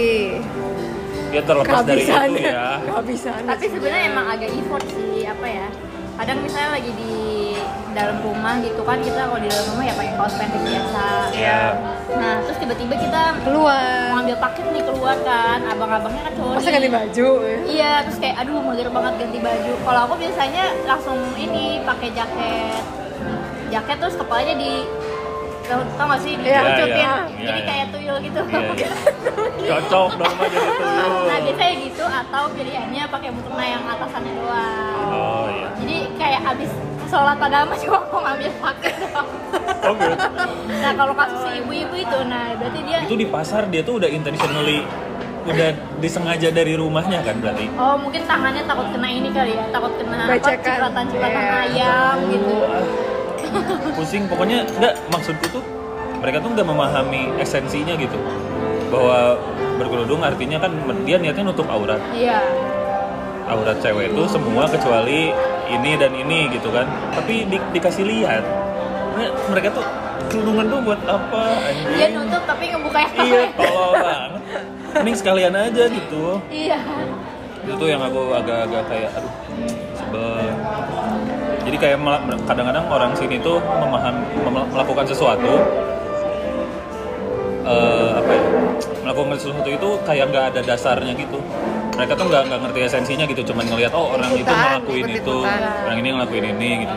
dia 1.33 1.41
terlepas 1.41 1.81
dari 1.81 2.05
itu 2.05 2.45
ya. 2.45 2.77
Kehabisan. 2.85 3.41
tapi 3.49 3.65
sebenarnya 3.65 4.05
emang 4.05 4.25
agak 4.37 4.53
effort 4.53 4.85
sih 4.85 5.25
apa 5.25 5.47
ya? 5.49 5.67
Kadang 6.13 6.37
misalnya 6.45 6.69
lagi 6.77 6.91
di 6.93 7.13
dalam 7.93 8.17
rumah 8.19 8.53
gitu 8.59 8.81
kan 8.81 8.97
kita 8.99 9.21
kalau 9.23 9.37
di 9.37 9.47
dalam 9.47 9.65
rumah 9.69 9.83
ya 9.83 9.93
pakai 9.93 10.13
kaos 10.13 10.33
pendek 10.33 10.61
biasa 10.61 11.05
ya 11.31 11.59
nah 12.13 12.33
terus 12.41 12.57
tiba-tiba 12.57 12.93
kita 12.95 13.21
mau 13.31 13.43
keluar. 13.43 14.05
ngambil 14.13 14.37
paket 14.39 14.65
nih 14.69 14.83
keluar 14.83 15.17
kan 15.21 15.59
abang-abangnya 15.63 16.21
kan 16.23 16.33
cowok 16.33 16.53
Masa 16.53 16.69
ganti 16.69 16.89
baju? 16.89 17.27
ya? 17.39 17.57
Iya, 17.65 17.91
terus 18.03 18.17
kayak 18.17 18.35
aduh 18.37 18.59
mager 18.59 18.87
banget 18.87 19.13
ganti 19.17 19.39
baju. 19.39 19.73
Kalau 19.79 19.99
aku 20.03 20.13
biasanya 20.15 20.63
langsung 20.83 21.17
ini 21.35 21.63
pakai 21.81 22.09
jaket. 22.11 22.83
Jaket 23.67 23.97
terus 23.97 24.15
kepalanya 24.15 24.55
di 24.55 24.71
tau, 25.63 25.81
tau 25.95 26.05
gak 26.07 26.21
sih 26.21 26.33
Iya, 26.35 26.59
dicucutin. 26.61 26.93
iya. 26.93 26.93
Iya, 26.93 27.13
Jadi 27.41 27.59
iya. 27.59 27.65
kayak 27.65 27.85
tuyul 27.89 28.17
gitu. 28.21 28.39
Iya, 28.43 28.59
iya. 28.69 28.91
cocok 29.73 30.09
dong 30.19 30.33
mah 30.35 30.45
jadi 30.45 30.67
tuyul 30.69 31.11
nah, 31.23 31.39
biasanya 31.41 31.73
gitu 31.81 32.03
atau 32.05 32.43
pilihannya 32.51 33.03
pakai 33.07 33.29
mukena 33.31 33.63
yang 33.65 33.83
atasannya 33.87 34.33
doang. 34.35 35.07
oh 35.09 35.47
iya 35.49 35.67
Jadi 35.79 35.97
kayak 36.13 36.41
abis 36.45 36.71
sholat 37.13 37.37
agama 37.37 37.73
cuma 37.79 37.99
mau 38.03 38.19
ngambil 38.23 38.49
paket 38.59 38.93
doang. 38.97 39.27
oh 39.83 39.93
gitu 39.93 40.15
Nah, 40.73 40.91
kalau 40.93 41.13
kasus 41.13 41.39
si 41.39 41.51
ibu-ibu 41.55 41.95
itu, 41.95 42.17
nah 42.25 42.51
berarti 42.53 42.79
dia 42.81 42.99
itu 43.01 43.15
di 43.15 43.27
pasar 43.27 43.69
dia 43.69 43.81
tuh 43.81 44.01
udah 44.01 44.09
intentionally 44.09 44.81
udah 45.43 45.69
disengaja 45.99 46.49
dari 46.49 46.73
rumahnya 46.73 47.19
kan 47.21 47.35
berarti 47.37 47.67
Oh 47.75 47.95
mungkin 47.95 48.23
tangannya 48.23 48.63
takut 48.63 48.87
kena 48.89 49.07
ini 49.07 49.29
kali 49.29 49.53
ya, 49.53 49.63
takut 49.69 49.91
kena 49.93 50.15
apa 50.21 50.33
Becekan. 50.33 50.63
cipratan-cipratan 50.65 51.43
Iya. 51.43 51.55
ayam 51.61 52.17
gitu. 52.27 52.55
pusing 53.93 54.23
pokoknya 54.25 54.65
enggak 54.67 54.93
maksudku 55.07 55.45
tuh 55.51 55.63
mereka 56.17 56.39
tuh 56.39 56.49
nggak 56.49 56.65
memahami 56.65 57.21
esensinya 57.37 57.93
gitu 57.93 58.17
bahwa 58.87 59.35
berkerudung 59.75 60.21
artinya 60.21 60.57
kan 60.57 60.71
dia 61.03 61.17
niatnya 61.17 61.43
nutup 61.45 61.67
aurat 61.67 61.99
Iya. 62.11 62.39
aurat 63.45 63.77
cewek 63.77 64.09
itu 64.09 64.23
semua 64.25 64.65
kecuali 64.65 65.35
ini 65.73 65.91
dan 65.97 66.11
ini 66.13 66.49
gitu 66.49 66.69
kan. 66.69 66.85
Tapi 67.11 67.47
di- 67.47 67.67
dikasih 67.71 68.03
lihat. 68.03 68.43
Nah, 69.13 69.29
mereka 69.47 69.73
tuh 69.73 69.85
kerudungan 70.29 70.65
tuh 70.67 70.79
buat 70.81 71.01
apa 71.05 71.41
anjing? 71.63 71.93
Dia 71.93 72.07
nutup 72.11 72.43
tapi 72.45 72.63
ngebuka 72.69 72.97
yang 72.97 73.13
iya 73.21 73.41
tolol 73.53 73.91
banget. 73.95 74.41
Mending 74.93 75.17
sekalian 75.17 75.53
aja 75.53 75.83
gitu. 75.89 76.37
Iya. 76.49 76.79
itu 77.63 77.79
tuh 77.79 77.87
yang 77.87 78.03
aku 78.03 78.35
agak-agak 78.35 78.83
kayak 78.91 79.09
aduh 79.15 79.33
sebel. 79.95 80.51
Jadi 81.63 81.77
kayak 81.79 81.97
kadang-kadang 82.43 82.85
orang 82.91 83.15
sini 83.15 83.39
tuh 83.39 83.63
memaham 83.79 84.19
mem- 84.43 84.67
melakukan 84.67 85.07
sesuatu 85.07 85.63
eh, 87.63 88.09
apa 88.19 88.31
ya 88.35 88.42
melakukan 89.01 89.37
sesuatu 89.37 89.69
itu 89.69 89.89
kayak 90.03 90.25
nggak 90.29 90.45
ada 90.53 90.61
dasarnya 90.63 91.13
gitu 91.13 91.37
mereka 91.93 92.13
tuh 92.17 92.25
nggak 92.25 92.41
nggak 92.49 92.59
ngerti 92.65 92.79
esensinya 92.83 93.25
gitu 93.25 93.41
cuman 93.53 93.65
ngelihat 93.69 93.93
oh 93.93 94.17
orang 94.17 94.31
itu 94.33 94.49
ngelakuin 94.49 95.07
itu 95.13 95.37
orang 95.85 95.97
ini 96.01 96.07
ngelakuin 96.13 96.45
ini 96.57 96.69
gitu 96.85 96.95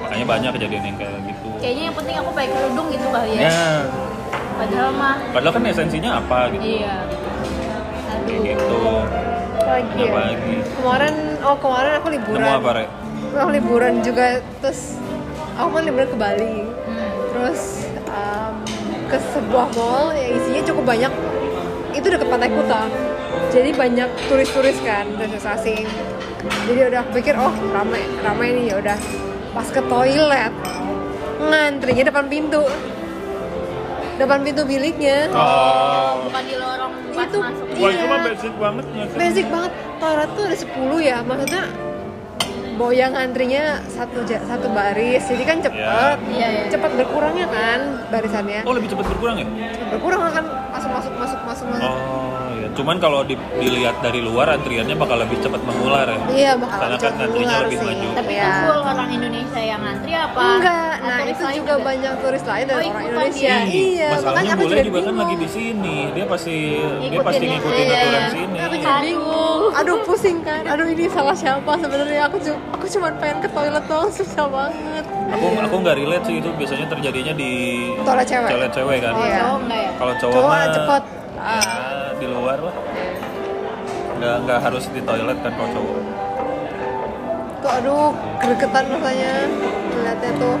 makanya 0.00 0.26
banyak 0.26 0.50
kejadian 0.58 0.82
yang 0.86 0.96
kayak 0.96 1.18
gitu 1.26 1.48
Kayaknya 1.60 1.82
yang 1.84 1.96
penting 1.96 2.16
aku 2.16 2.30
pakai 2.32 2.48
kerudung 2.50 2.86
gitu 2.88 3.06
kali 3.12 3.30
ya. 3.36 3.42
ya 3.44 3.68
Padahal 4.56 4.90
mah 4.92 5.16
padahal 5.30 5.52
kan 5.52 5.62
esensinya 5.66 6.10
apa 6.16 6.38
gitu 6.52 6.64
iya. 6.64 6.96
kayak 8.08 8.20
Aduh. 8.20 8.40
gitu 8.42 8.82
Lagi 9.60 9.96
ya? 9.96 10.08
apa 10.08 10.20
lagi 10.26 10.54
Kemarin, 10.72 11.14
oh 11.44 11.56
kemarin 11.56 11.92
aku 11.94 12.06
liburan. 12.10 12.40
nemu 12.40 12.58
apa 12.58 12.70
Re? 12.74 12.84
Aku 13.30 13.50
liburan 13.52 13.94
juga, 14.00 14.24
terus 14.58 14.98
aku 15.54 15.68
kan 15.70 15.82
liburan 15.84 16.08
ke 16.08 16.18
Bali. 16.18 16.54
Hmm. 16.66 17.10
Terus 17.30 17.60
ke 19.10 19.18
sebuah 19.28 19.66
mall 19.74 20.14
yang 20.14 20.30
isinya 20.32 20.62
cukup 20.64 20.84
banyak. 20.86 21.12
Itu 21.90 22.06
deket 22.06 22.28
Pantai 22.28 22.48
Kuta. 22.48 22.86
Jadi 23.50 23.70
banyak 23.72 24.08
turis-turis 24.26 24.78
kan, 24.80 25.10
turis 25.12 25.42
asing. 25.44 25.82
Jadi 26.64 26.80
udah 26.86 27.02
pikir, 27.10 27.34
oh 27.34 27.50
ramai, 27.70 28.00
ramai 28.22 28.54
nih 28.54 28.64
ya 28.70 28.78
udah. 28.78 28.98
Pas 29.50 29.66
ke 29.66 29.82
toilet, 29.82 30.54
ngantrinya 31.40 32.04
depan 32.06 32.24
pintu. 32.26 32.62
Depan 34.16 34.38
pintu 34.40 34.62
biliknya. 34.62 35.26
oh 35.32 36.22
Bukan 36.22 36.42
di 36.44 36.54
lorong 36.54 36.92
Itu- 37.10 37.40
masuk. 37.40 37.66
Wah 37.72 37.88
Iya. 37.88 37.96
itu 37.96 38.04
mah 38.06 38.18
basic 38.22 38.52
banget 38.54 38.84
sih? 38.86 39.16
basic 39.16 39.46
banget 39.48 39.72
toilet 39.98 40.30
tuh 40.30 40.44
ada 40.44 40.56
10 40.56 40.98
ya 41.00 41.18
maksudnya 41.20 41.62
boyang 42.80 43.12
antrinya 43.12 43.64
satu 43.86 44.24
satu 44.24 44.66
baris 44.72 45.20
jadi 45.22 45.44
kan 45.44 45.58
cepet 45.60 46.16
Iya, 46.32 46.46
iya. 46.48 46.62
cepet 46.72 46.90
berkurangnya 46.96 47.46
kan 47.46 47.80
barisannya 48.08 48.64
Oh 48.64 48.72
lebih 48.72 48.88
cepat 48.88 49.04
berkurang 49.06 49.36
ya? 49.36 49.46
cepet 49.70 49.88
berkurang 49.92 50.20
kan 50.24 50.44
masuk 50.72 50.90
masuk 50.90 51.12
masuk 51.14 51.40
masuk 51.44 51.66
masuk 51.68 51.84
Oh 51.84 51.92
iya. 51.92 52.39
Cuman 52.72 52.96
kalau 52.96 53.20
di- 53.22 53.38
dilihat 53.56 53.98
dari 53.98 54.20
luar 54.20 54.46
antriannya 54.50 54.94
bakal 54.94 55.16
lebih 55.18 55.38
cepat 55.38 55.60
mengular 55.60 56.06
ya. 56.06 56.18
iya 56.30 56.52
bakal 56.54 56.78
Karena 56.80 56.96
kan 56.96 57.12
antrinya 57.14 57.34
keluar 57.50 57.64
lebih 57.64 57.76
sih 57.76 57.86
maju. 57.86 58.08
Tapi 58.12 58.32
Iya. 58.32 58.42
itu 58.42 58.60
full 58.62 58.80
orang 58.82 59.08
Indonesia 59.10 59.60
yang 59.60 59.80
ngantri 59.80 60.12
apa? 60.12 60.40
enggak 60.40 60.88
nah 61.00 61.16
turis 61.16 61.32
itu 61.32 61.42
lain 61.42 61.56
juga 61.56 61.74
banyak 61.80 62.12
turis 62.20 62.44
lain 62.44 62.64
dan 62.64 62.76
Oh, 62.76 62.80
orang 62.82 63.04
Indonesia 63.04 63.40
dia. 63.40 63.56
iya 63.64 64.08
Masalahnya 64.10 64.26
makanya 64.30 64.52
aku 64.52 64.62
boleh 64.62 64.76
juga 64.76 64.88
juga 64.90 65.00
kan 65.00 65.14
lagi 65.16 65.34
di 65.36 65.48
sini. 65.48 65.96
Dia 66.10 66.24
pasti 66.26 66.56
dia 66.60 67.08
Ikutin 67.10 67.24
pasti 67.24 67.40
ya. 67.40 67.50
ngikutin 67.50 67.84
Iya. 67.84 67.96
aturan 67.96 68.24
sini. 68.30 68.56
aku 68.60 68.76
jadi 68.76 69.00
bingung 69.10 69.62
aduh 69.72 69.98
pusing 70.02 70.38
kan 70.40 70.62
aduh 70.64 70.86
ini 70.86 71.04
salah 71.06 71.32
siapa 71.32 71.72
sebenarnya 71.74 72.22
aku 72.22 72.36
aku 72.70 72.84
cuma 72.88 73.08
pengen 73.14 73.38
ke 73.40 73.48
toilet 73.48 73.84
doang 73.86 74.10
susah 74.10 74.46
banget 74.46 75.04
Aku 75.30 75.46
aku 75.56 75.76
nggak 75.78 75.96
relate 75.96 76.24
sih 76.24 76.36
itu 76.36 76.50
biasanya 76.52 76.86
terjadinya 76.88 77.32
di 77.32 77.50
Toilet 78.00 78.26
cewek. 78.26 78.50
Toilet 78.50 78.72
cewek 78.72 78.98
kan. 79.00 79.12
Oh, 79.12 79.22
Iya. 79.22 79.38
cowok 79.40 79.58
enggak 79.60 79.78
ya? 79.78 79.90
Kalau 79.94 80.14
cowok, 80.16 80.34
Cowok 80.34 80.50
mah 80.50 80.66
cepet. 80.68 81.02
Ya, 81.40 81.60
di 82.14 82.26
luar 82.26 82.58
lah. 82.60 82.74
Nggak 84.14 84.36
nggak 84.42 84.58
harus 84.60 84.84
di 84.86 85.00
toilet 85.00 85.38
kan 85.38 85.52
kalau 85.52 85.70
cowok. 85.70 85.98
tuh 87.60 87.68
aduh 87.70 88.08
gregetan 88.38 88.84
rasanya 88.88 89.32
ngeliatnya 89.86 90.32
tuh 90.34 90.56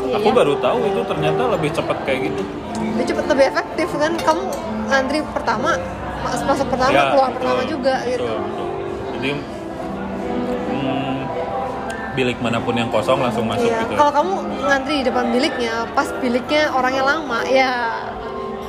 Iya, 0.00 0.14
Aku 0.16 0.28
ya. 0.28 0.34
baru 0.36 0.54
tahu 0.56 0.78
itu 0.84 1.00
ternyata 1.04 1.42
lebih 1.50 1.70
cepat 1.72 1.98
kayak 2.02 2.20
gitu. 2.24 2.42
lebih 2.80 3.04
cepet 3.04 3.24
lebih 3.26 3.44
efektif 3.48 3.88
kan 3.92 4.12
kamu 4.16 4.42
ngantri 4.86 5.18
pertama 5.28 5.74
Mas- 6.20 6.42
masuk 6.44 6.66
pertama 6.68 6.90
Ya, 6.92 7.10
keluar 7.10 7.30
pertama 7.32 7.58
betul, 7.58 7.70
juga 7.72 7.94
betul, 7.96 8.10
gitu 8.12 8.26
betul. 8.28 8.66
Jadi 9.12 9.30
hmm, 10.68 11.18
bilik 12.12 12.38
mana 12.38 12.58
pun 12.58 12.74
yang 12.76 12.86
kosong 12.88 13.18
langsung 13.18 13.44
masuk 13.46 13.66
Iya. 13.66 13.82
gitu. 13.84 13.94
Kalau 13.96 14.12
kamu 14.12 14.32
ngantri 14.64 14.94
di 14.96 15.04
depan 15.04 15.26
biliknya, 15.28 15.74
pas 15.90 16.08
biliknya 16.16 16.62
orangnya 16.70 17.02
lama, 17.04 17.40
ya 17.44 17.72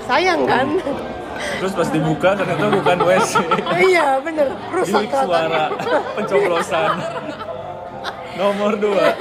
sayang 0.08 0.42
kan? 0.46 0.68
Terus 1.58 1.74
pas 1.74 1.90
dibuka 1.90 2.30
ternyata 2.38 2.66
bukan 2.70 2.98
WC. 3.02 3.34
iya 3.82 4.22
bener, 4.22 4.48
rusak 4.70 5.10
Bilik 5.10 5.14
suara 5.14 5.64
pencoblosan. 6.18 6.92
Nomor 8.38 8.74
dua. 8.78 9.14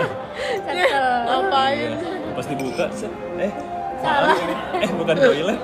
Ngapain? 1.26 1.90
Pas 2.36 2.46
dibuka, 2.46 2.84
eh 3.40 3.52
salah. 4.00 4.36
Eh 4.80 4.90
bukan 4.96 5.16
toilet, 5.16 5.60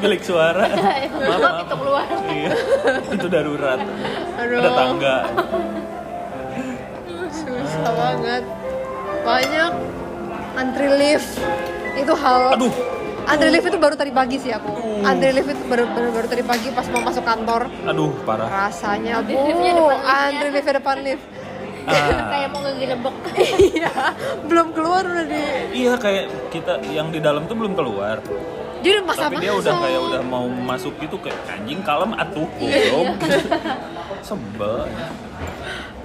bilik 0.00 0.22
suara. 0.24 0.64
Maaf, 1.28 1.40
Maaf, 1.40 1.56
itu 1.64 1.74
keluar. 1.76 2.06
Iya, 2.28 2.52
itu 3.12 3.26
darurat. 3.28 3.80
Aduh. 4.40 4.60
Ada 4.60 4.70
tangga. 4.72 5.16
Susah 7.32 7.92
banget. 7.92 8.44
Banyak 9.26 9.72
antri 10.56 10.88
lift. 10.88 11.30
Itu 11.96 12.12
hal. 12.16 12.56
Aduh. 12.56 12.95
Antri 13.26 13.48
lift 13.50 13.66
itu 13.66 13.78
baru 13.82 13.94
tadi 13.98 14.14
pagi 14.14 14.36
sih 14.38 14.54
aku. 14.54 15.02
Antri 15.02 15.34
lift 15.34 15.50
itu 15.50 15.64
baru 15.66 15.84
baru, 15.90 16.08
baru 16.14 16.26
tadi 16.30 16.42
pagi 16.46 16.70
pas 16.70 16.86
mau 16.94 17.02
masuk 17.02 17.24
kantor. 17.26 17.62
Aduh, 17.90 18.14
parah. 18.22 18.70
Rasanya 18.70 19.18
bu, 19.26 19.34
antri 20.06 20.48
lift 20.54 20.68
depan 20.70 20.96
lift. 21.02 21.26
Ah. 21.86 22.30
Kayak 22.34 22.48
mau 22.54 22.60
ngegerebek. 22.66 23.14
Iya, 23.66 23.92
belum 24.46 24.66
keluar 24.74 25.02
udah 25.06 25.26
di. 25.26 25.42
Iya 25.74 25.94
kayak 25.98 26.50
kita 26.50 26.82
yang 26.90 27.14
di 27.14 27.22
dalam 27.22 27.46
tuh 27.46 27.54
belum 27.54 27.78
keluar. 27.78 28.18
Jadi 28.82 29.02
udah 29.02 29.04
masa 29.06 29.26
Tapi 29.26 29.42
dia 29.42 29.52
udah 29.54 29.72
kayak 29.82 30.00
udah 30.10 30.22
mau 30.22 30.46
masuk 30.46 30.94
gitu 31.02 31.16
kayak 31.18 31.38
anjing 31.50 31.80
kalem 31.82 32.14
atuh 32.14 32.46
goblok. 32.58 33.08
Sebel. 34.26 34.86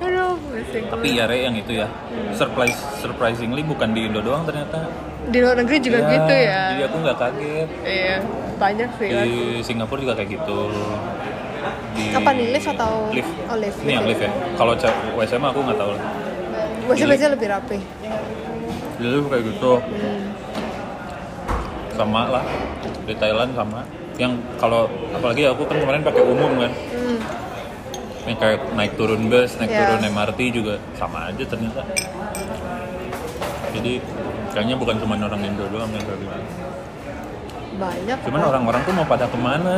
Aduh. 0.01 0.37
Tapi 0.69 1.07
ya 1.17 1.25
Re 1.29 1.45
yang 1.45 1.55
itu 1.57 1.81
ya. 1.81 1.87
Surprise 2.33 2.77
surprisingly 3.01 3.61
bukan 3.61 3.93
di 3.93 4.09
Indo 4.09 4.21
doang 4.21 4.45
ternyata. 4.45 4.89
Di 5.31 5.37
luar 5.39 5.55
negeri 5.55 5.77
juga 5.79 5.97
Iya, 5.97 6.11
gitu 6.11 6.33
ya. 6.35 6.61
Jadi 6.67 6.83
aku 6.83 6.97
nggak 6.99 7.17
kaget. 7.17 7.69
Iya, 7.81 8.15
banyak 8.59 8.89
sih. 8.99 9.09
Di 9.09 9.31
Singapura 9.63 9.99
juga 10.03 10.13
kayak 10.19 10.29
gitu. 10.29 10.59
Di 11.95 12.03
Apa 12.11 12.29
nih 12.35 12.45
lift 12.51 12.67
atau 12.67 13.07
lift? 13.09 13.31
Oh, 13.47 13.55
lift. 13.55 13.77
Ini 13.79 13.91
yang 13.95 14.05
lift 14.05 14.21
ya. 14.21 14.31
Kalau 14.55 14.73
cek 14.75 14.95
WSM 15.15 15.43
aku 15.45 15.59
nggak 15.63 15.79
tahu. 15.79 15.91
Biasanya 16.83 17.07
biasanya 17.07 17.31
lebih 17.31 17.47
rapi. 17.47 17.77
Di 18.99 19.05
lift 19.07 19.27
kayak 19.31 19.43
gitu. 19.47 19.71
Hmm. 19.79 20.21
Sama 21.95 22.21
lah. 22.27 22.43
Di 23.07 23.13
Thailand 23.15 23.51
sama. 23.55 23.79
Yang 24.19 24.33
kalau 24.59 24.85
apalagi 25.15 25.47
aku 25.47 25.63
kan 25.63 25.77
kemarin 25.79 26.01
pakai 26.03 26.23
umum 26.27 26.51
kan. 26.59 26.71
Hmm. 26.91 27.17
Yang 28.27 28.37
kayak 28.37 28.59
naik 28.75 28.93
turun 28.99 29.31
bus, 29.31 29.55
naik 29.57 29.71
Iya. 29.71 29.79
turun 29.87 30.03
MRT 30.11 30.39
juga 30.51 30.75
sama 30.93 31.31
aja 31.31 31.41
ternyata. 31.41 31.81
Jadi 33.71 34.03
kayaknya 34.51 34.75
bukan 34.77 34.95
cuma 34.99 35.15
orang 35.17 35.41
Indo 35.41 35.65
doang 35.71 35.89
yang 35.91 36.03
kayak 36.03 36.19
gitu. 36.19 36.37
Banyak. 37.79 38.17
Cuman 38.27 38.41
orang-orang 38.45 38.81
tuh 38.85 38.93
mau 38.93 39.05
pada 39.07 39.25
ke 39.25 39.37
mana? 39.39 39.77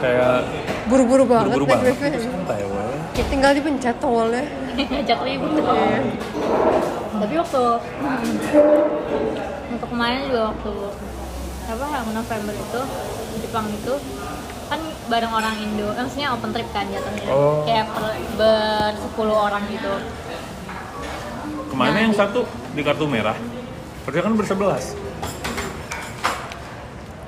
Kayak 0.00 0.48
buru-buru 0.88 1.24
banget 1.28 1.52
buru-buru 1.52 1.66
banget. 1.68 1.94
Terus 2.00 2.24
santai 2.24 2.64
wae. 2.64 2.96
Ya, 3.16 3.24
tinggal 3.32 3.50
dipencet 3.52 3.96
tolnya. 4.00 4.42
Ngajak 4.76 5.18
ribut. 5.22 5.50
Iya. 5.60 6.00
Tapi 7.16 7.34
waktu 7.40 7.62
untuk 9.72 9.88
kemarin 9.92 10.18
juga 10.28 10.40
waktu 10.52 10.72
apa 11.66 11.84
yang 11.90 12.06
November 12.14 12.54
itu 12.54 12.80
di 13.34 13.38
Jepang 13.42 13.66
itu 13.68 13.94
kan 14.66 14.80
bareng 15.06 15.30
orang 15.30 15.54
Indo, 15.62 15.94
eh, 15.94 16.02
maksudnya 16.02 16.34
open 16.34 16.50
trip 16.50 16.66
kan 16.74 16.90
jatuhnya, 16.90 17.30
Oh. 17.30 17.62
kayak 17.62 17.86
per, 17.86 18.18
bersepuluh 18.34 19.36
orang 19.46 19.62
gitu. 19.70 19.94
Ke 21.70 21.74
mana 21.78 21.98
yang 22.02 22.10
satu 22.10 22.42
di 22.74 22.82
kartu 22.82 23.06
merah? 23.06 23.38
Kerja 24.06 24.20
kan 24.22 24.32
bersebelas. 24.38 24.94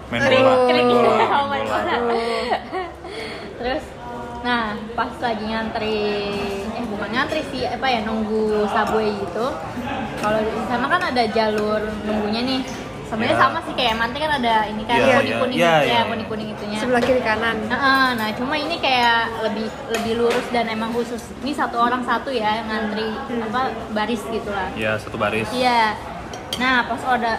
Main 0.09 0.23
bola. 0.25 0.55
Gitu. 0.71 0.95
Oh 1.27 1.45
main 1.51 1.67
bola. 1.67 1.95
Terus, 3.59 3.85
nah 4.47 4.79
pas 4.95 5.11
lagi 5.19 5.45
ngantri, 5.51 5.99
eh 6.71 6.85
bukan 6.87 7.11
ngantri 7.11 7.43
sih, 7.51 7.67
apa 7.67 7.87
ya 7.91 8.07
nunggu 8.07 8.65
subway 8.71 9.11
gitu. 9.11 9.47
Kalau 10.23 10.39
di 10.39 10.63
sana 10.71 10.87
kan 10.87 11.03
ada 11.03 11.25
jalur 11.29 11.83
nunggunya 12.07 12.43
nih. 12.47 12.63
Sebenarnya 13.09 13.41
Ya. 13.41 13.45
sama 13.49 13.59
sih 13.65 13.73
kayak 13.73 13.97
mantai 13.97 14.21
kan 14.21 14.33
ada 14.37 14.69
ini 14.69 14.85
kan 14.85 15.01
Iya, 15.01 15.17
kuning 15.17 15.37
kuning 15.41 15.57
iya, 15.57 15.65
ya, 15.65 15.81
iya, 15.81 15.89
iya. 15.89 16.01
kuning 16.13 16.29
kuning 16.29 16.49
itunya. 16.53 16.77
Sebelah 16.77 17.01
kiri 17.01 17.23
kanan. 17.25 17.57
Nah, 17.65 18.13
nah, 18.13 18.29
cuma 18.37 18.53
ini 18.53 18.77
kayak 18.77 19.49
lebih 19.49 19.65
lebih 19.89 20.13
lurus 20.21 20.45
dan 20.53 20.69
emang 20.69 20.93
khusus. 20.93 21.25
Ini 21.41 21.57
satu 21.57 21.81
orang 21.81 22.05
satu 22.05 22.29
ya 22.29 22.61
ngantri 22.69 23.09
apa 23.49 23.73
baris 23.97 24.21
gitulah. 24.29 24.69
Ya 24.77 25.01
satu 25.01 25.17
baris. 25.17 25.49
Iya. 25.57 25.97
Nah, 26.59 26.83
pas 26.91 27.03
ada 27.07 27.33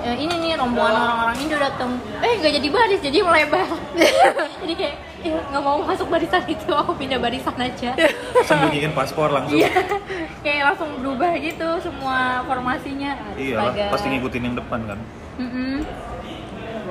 eh, 0.00 0.16
ini 0.16 0.34
nih 0.40 0.52
rombongan 0.56 0.94
orang-orang 0.96 1.36
Indo 1.42 1.56
datang, 1.60 1.98
eh 2.22 2.32
nggak 2.40 2.52
jadi 2.56 2.68
baris, 2.70 3.00
jadi 3.02 3.18
melebar. 3.20 3.68
jadi 4.64 4.74
kayak, 4.78 4.94
eh 5.26 5.32
nggak 5.50 5.62
mau 5.62 5.82
masuk 5.84 6.06
barisan 6.08 6.46
itu, 6.48 6.70
aku 6.72 6.94
pindah 6.96 7.18
barisan 7.20 7.52
aja. 7.58 7.90
Sembunyiin 8.48 8.94
paspor 8.96 9.28
langsung. 9.28 9.58
Iya, 9.58 9.68
kayak 10.46 10.62
langsung 10.72 10.90
berubah 11.02 11.34
gitu 11.42 11.68
semua 11.82 12.46
formasinya. 12.46 13.18
Iya 13.36 13.90
pasti 13.92 14.06
ngikutin 14.14 14.42
yang 14.46 14.56
depan 14.56 14.80
kan. 14.86 14.98
Mm-mm. 15.36 15.84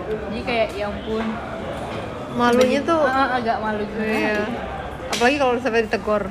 Jadi 0.10 0.42
kayak 0.46 0.68
ya 0.78 0.86
ampun. 0.90 1.26
Malunya 2.38 2.80
tuh. 2.86 3.02
Ah, 3.06 3.42
agak 3.42 3.58
malu 3.62 3.84
juga. 3.90 4.06
Iya. 4.06 4.42
Apalagi 5.10 5.38
kalau 5.42 5.54
sampai 5.62 5.86
ditegur. 5.86 6.24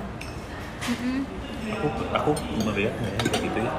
Mm-mm. 0.88 1.18
Aku 1.68 1.87
aku 2.11 2.30
melihat 2.66 2.94
ya 3.02 3.11
kayak 3.18 3.42
gitu 3.50 3.58
ya. 3.66 3.72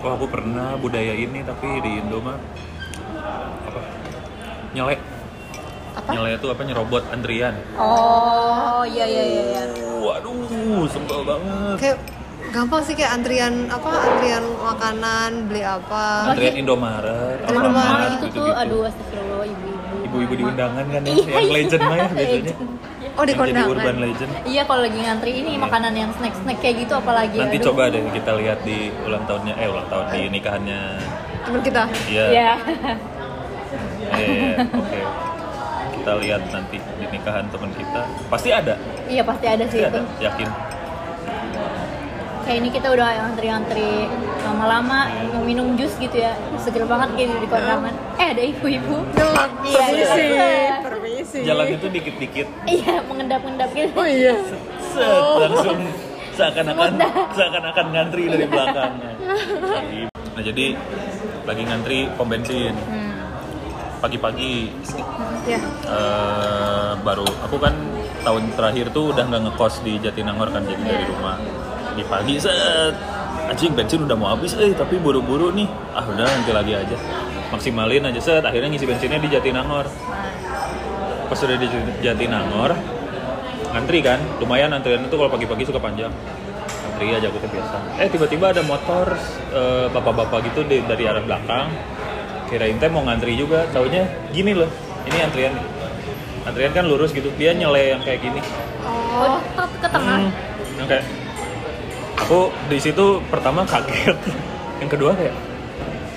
Oh 0.00 0.10
aku 0.10 0.26
pernah 0.26 0.74
budaya 0.74 1.12
ini 1.12 1.44
tapi 1.44 1.68
di 1.78 2.00
Indo 2.00 2.18
mah 2.18 2.40
apa 3.60 3.80
nyelek 4.72 5.00
Apa? 5.92 6.08
nyelek 6.08 6.40
itu 6.40 6.46
apa 6.48 6.62
nyerobot 6.64 7.04
antrian 7.10 7.54
Oh, 7.76 8.80
iya 8.82 9.04
iya 9.04 9.22
iya. 9.22 9.42
iya. 9.44 9.62
waduh 9.94 10.88
sebel 10.88 11.20
banget 11.22 11.76
Kayak 11.76 11.96
gampang 12.50 12.80
sih 12.80 12.94
kayak 12.94 13.12
antrian 13.14 13.68
apa 13.68 13.88
antrian 13.92 14.44
makanan 14.56 15.30
beli 15.46 15.62
apa 15.62 16.32
antrian 16.32 16.56
Indomaret 16.56 17.36
Antrian 17.38 17.60
Orang-orang 17.60 17.84
Indomaret, 17.92 18.12
gitu 18.16 18.26
tuh, 18.32 18.50
aduh 18.50 18.80
astagfirullah 18.88 19.44
ibu-ibu. 19.44 19.94
ibu-ibu 20.02 20.32
di 20.34 20.44
undangan 20.46 20.84
kan 20.86 21.00
ya 21.02 21.12
Iya, 21.12 21.24
yang 21.28 21.44
iya. 21.44 21.52
legend 21.52 21.82
mah 21.82 21.96
ya 21.98 22.08
biasanya. 22.16 22.54
Oh 23.14 23.24
di 23.24 23.32
yang 23.32 23.40
jadi 23.46 23.62
urban 23.64 23.74
kondangan 23.74 23.96
legend 23.98 24.30
Iya 24.44 24.62
kalau 24.64 24.82
lagi 24.82 24.98
ngantri 24.98 25.32
ini 25.34 25.52
makanan 25.56 25.92
yang 25.92 26.10
snack-snack 26.14 26.58
kayak 26.58 26.76
gitu 26.82 26.92
apalagi 26.94 27.36
nanti 27.36 27.58
aduh. 27.58 27.66
coba 27.72 27.82
deh 27.88 28.02
kita 28.10 28.30
lihat 28.36 28.58
di 28.62 28.78
ulang 29.02 29.24
tahunnya 29.24 29.54
eh 29.56 29.66
ulang 29.66 29.88
tahun 29.88 30.04
di 30.10 30.20
nikahannya 30.30 30.80
teman 31.40 31.60
kita 31.60 31.82
iya 32.06 32.24
Iya. 32.30 32.50
Iya, 34.10 34.26
iya, 34.26 34.52
oke 34.74 35.00
kita 35.94 36.12
lihat 36.18 36.42
nanti 36.50 36.76
di 36.76 37.04
nikahan 37.06 37.46
teman 37.46 37.70
kita 37.70 38.02
pasti 38.26 38.50
ada 38.50 38.74
Iya 39.06 39.22
pasti 39.22 39.46
ada 39.46 39.64
pasti 39.64 39.76
sih 39.76 39.80
ada 39.86 40.00
itu. 40.00 40.02
yakin 40.20 40.48
Kayak 42.40 42.66
ini 42.66 42.70
kita 42.72 42.88
udah 42.90 43.30
antri-antri 43.30 44.10
lama-lama 44.42 45.06
mau 45.30 45.44
minum 45.46 45.78
jus 45.78 45.94
gitu 46.02 46.18
ya. 46.18 46.34
Seger 46.58 46.82
banget 46.82 47.14
kayak 47.14 47.38
di 47.38 47.46
kondangan. 47.46 47.94
Eh 48.18 48.26
ada 48.34 48.42
ibu-ibu. 48.42 49.06
gelap 49.14 49.50
Iya, 49.62 49.78
permisi 49.86 50.22
iya. 50.34 50.50
Permisi 51.30 51.46
jalannya 51.46 51.76
tuh 51.78 51.90
dikit-dikit. 51.94 52.46
Iya 52.66 52.94
mengendap-endap 53.06 53.70
gitu. 53.70 53.94
oh 53.94 54.06
iya. 54.06 54.34
Set 54.90 55.22
langsung 55.38 55.78
seakan-akan 56.34 56.90
seakan-akan 57.34 57.86
ngantri 57.94 58.24
dari 58.26 58.46
belakang. 58.50 58.92
Nah 60.10 60.42
jadi 60.42 60.66
lagi 61.46 61.62
ngantri 61.66 61.98
pom 62.18 62.26
bensin. 62.26 62.74
Hmm. 62.74 63.08
pagi-pagi. 64.00 64.72
Ya 65.44 65.60
eh, 65.84 66.90
baru 67.04 67.28
aku 67.44 67.60
kan 67.60 67.76
tahun 68.24 68.48
terakhir 68.56 68.96
tuh 68.96 69.12
udah 69.12 69.28
nggak 69.28 69.42
ngekos 69.44 69.84
di 69.84 70.00
Jatinangor 70.00 70.48
kan 70.48 70.64
jadi 70.64 70.80
dari 70.80 71.04
Iya. 71.04 71.10
rumah. 71.12 71.36
Di 71.94 72.02
pagi 72.08 72.40
set. 72.40 72.96
Anjing 73.50 73.76
bensin 73.76 74.00
udah 74.08 74.16
mau 74.16 74.32
habis 74.32 74.56
eh 74.56 74.72
tapi 74.72 74.96
buru-buru 74.96 75.52
nih. 75.52 75.68
Ah 75.92 76.08
udah 76.08 76.24
nanti 76.24 76.48
lagi 76.48 76.72
aja. 76.80 76.96
Maksimalin 77.52 78.08
aja 78.08 78.20
set. 78.24 78.40
Akhirnya 78.40 78.72
ngisi 78.72 78.88
bensinnya 78.88 79.20
di 79.20 79.28
Jatinangor. 79.28 79.84
Nah, 79.84 80.49
pas 81.30 81.38
udah 81.38 81.56
di 81.62 81.66
Jatinangor 82.02 82.74
ngantri 83.70 84.02
kan? 84.02 84.18
Lumayan 84.42 84.74
antrian 84.74 85.06
itu 85.06 85.14
kalau 85.14 85.30
pagi-pagi 85.30 85.62
suka 85.62 85.78
panjang. 85.78 86.10
Antri 86.90 87.14
aja 87.14 87.30
tuh 87.30 87.38
biasa. 87.46 88.02
Eh 88.02 88.10
tiba-tiba 88.10 88.50
ada 88.50 88.66
motor 88.66 89.14
eh, 89.54 89.86
bapak-bapak 89.94 90.50
gitu 90.50 90.66
di- 90.66 90.82
dari 90.82 91.06
arah 91.06 91.22
belakang. 91.22 91.70
Kirain 92.50 92.74
teh 92.82 92.90
mau 92.90 93.06
ngantri 93.06 93.38
juga 93.38 93.62
taunya 93.70 94.10
gini 94.34 94.58
loh. 94.58 94.66
Ini 95.06 95.18
antrian. 95.22 95.54
Antrian 96.50 96.74
kan 96.74 96.84
lurus 96.90 97.14
gitu 97.14 97.30
dia 97.38 97.54
nyele 97.54 97.94
yang 97.94 98.02
kayak 98.02 98.26
gini. 98.26 98.42
Oh, 98.82 99.38
ke 99.54 99.86
tengah. 99.86 100.26
Hmm, 100.26 100.34
yang 100.82 100.88
kayak 100.90 101.06
aku 102.18 102.50
di 102.66 102.78
situ 102.82 103.22
pertama 103.30 103.62
kaget. 103.62 104.18
Yang 104.82 104.90
kedua 104.98 105.14
kayak 105.14 105.36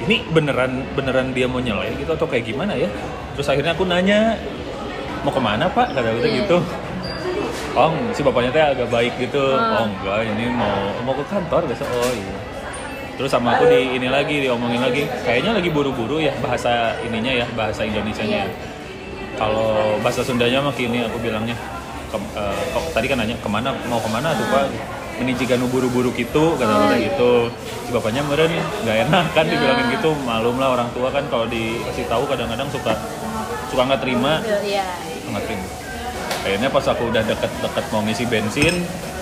ini 0.10 0.26
beneran 0.34 0.84
beneran 0.98 1.32
dia 1.38 1.46
mau 1.46 1.62
nyele 1.62 1.96
gitu 2.02 2.18
atau 2.18 2.26
kayak 2.26 2.50
gimana 2.50 2.74
ya? 2.74 2.90
Terus 3.38 3.48
akhirnya 3.48 3.78
aku 3.78 3.86
nanya 3.86 4.42
mau 5.24 5.32
ke 5.32 5.42
mana 5.42 5.66
pak? 5.68 5.88
Kata 5.90 6.10
gue 6.10 6.22
Iya. 6.22 6.44
gitu. 6.44 6.58
Oh 7.74 7.90
si 8.12 8.22
bapaknya 8.22 8.52
teh 8.52 8.64
agak 8.64 8.88
baik 8.88 9.14
gitu. 9.18 9.42
Ah. 9.52 9.82
oh 9.82 9.86
enggak 9.88 10.20
ini 10.28 10.46
mau 10.50 10.76
mau 11.02 11.14
ke 11.14 11.26
kantor 11.26 11.66
besok. 11.66 11.88
Oh 11.90 12.12
iya. 12.12 12.36
Terus 13.14 13.30
sama 13.30 13.56
aku 13.56 13.66
di 13.66 13.94
ini 13.94 14.08
lagi 14.08 14.42
diomongin 14.42 14.78
lagi. 14.80 15.06
Kayaknya 15.22 15.52
lagi 15.56 15.70
buru-buru 15.70 16.18
ya 16.18 16.34
bahasa 16.40 16.72
ininya 17.02 17.34
ya 17.34 17.46
bahasa 17.52 17.82
Indonesianya. 17.82 18.46
Iya. 18.46 18.72
kalau 19.34 19.98
bahasa 20.00 20.22
Sundanya 20.22 20.62
mah 20.62 20.70
kini 20.72 21.02
aku 21.02 21.18
bilangnya 21.18 21.58
ke- 22.08 22.32
eh, 22.38 22.64
kok 22.70 22.86
tadi 22.94 23.10
kan 23.10 23.18
nanya 23.18 23.34
ke 23.34 23.50
mana 23.50 23.74
mau 23.88 23.98
ke 23.98 24.06
mana 24.08 24.30
tuh 24.32 24.46
pak? 24.48 24.70
Menicikan 25.14 25.58
buru-buru 25.68 26.10
gitu 26.12 26.54
kata 26.54 26.70
kata 26.80 26.96
gitu. 27.00 27.50
Si 27.82 27.90
bapaknya 27.90 28.22
meren 28.22 28.54
nggak 28.82 28.98
enak 29.08 29.26
kan 29.32 29.46
dibilangin 29.46 29.90
gitu. 29.92 30.14
Malum 30.22 30.58
lah 30.58 30.74
orang 30.74 30.90
tua 30.92 31.10
kan 31.10 31.26
kalau 31.28 31.46
dikasih 31.46 32.06
tahu 32.06 32.26
kadang-kadang 32.26 32.70
suka 32.70 32.94
suka 33.70 33.82
nggak 33.84 34.02
terima. 34.02 34.38
Iya. 34.62 34.86
Terima 35.42 35.70
akhirnya 36.44 36.70
pas 36.70 36.86
aku 36.86 37.04
udah 37.08 37.24
deket-deket 37.24 37.86
mau 37.90 38.02
ngisi 38.04 38.26
bensin 38.28 38.76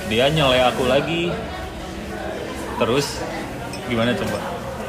dia 0.09 0.27
nyele 0.27 0.59
aku 0.65 0.83
lagi 0.89 1.29
terus 2.75 3.21
gimana 3.85 4.11
coba 4.17 4.39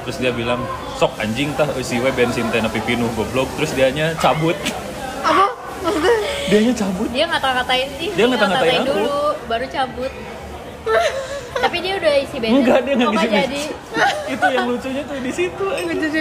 terus 0.02 0.16
dia 0.18 0.32
bilang 0.32 0.58
sok 0.96 1.14
anjing 1.20 1.52
tah 1.54 1.68
si 1.84 2.00
we 2.00 2.10
bensin 2.10 2.48
teh 2.48 2.58
nepi 2.58 2.80
pinuh 2.82 3.06
goblok 3.14 3.46
terus 3.54 3.70
dianya 3.76 4.16
cabut 4.16 4.56
apa 5.22 5.52
maksudnya 5.84 6.14
dianya 6.48 6.72
cabut 6.74 7.08
Dia 7.10 7.24
ngata-ngatain 7.26 7.88
sih. 7.96 8.08
Dia 8.12 8.26
ngata-ngatain 8.28 8.82
aku. 8.82 8.88
dulu, 8.92 9.18
baru 9.46 9.66
cabut. 9.68 10.12
Tapi 11.62 11.76
dia 11.78 11.94
udah 11.96 12.12
isi 12.18 12.36
bensin. 12.42 12.58
enggak 12.60 12.78
dia 12.82 12.92
nggak 12.98 13.08
Kok 13.08 13.14
ngisi 13.14 13.28
jadi. 13.30 13.62
bensin 13.62 13.72
itu 14.32 14.46
yang 14.50 14.66
lucunya 14.66 15.02
tuh 15.06 15.16
di 15.22 15.32
situ 15.32 15.64
anjing. 15.70 16.00
jadi. 16.02 16.20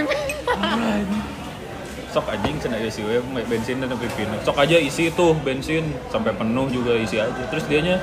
Sok 2.12 2.28
anjing 2.28 2.60
cina 2.60 2.76
isi 2.76 3.02
we 3.08 3.24
bensin 3.48 3.80
dan 3.80 3.96
pinuh 3.96 4.36
sok 4.44 4.60
aja 4.60 4.76
isi 4.76 5.08
tuh 5.16 5.32
bensin 5.48 5.96
sampai 6.12 6.36
penuh 6.36 6.68
juga 6.68 7.00
isi 7.00 7.24
aja. 7.24 7.44
Terus 7.48 7.64
dianya 7.72 7.96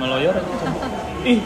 ngeloyor 0.00 0.40
aja 0.40 0.54
ih 1.28 1.40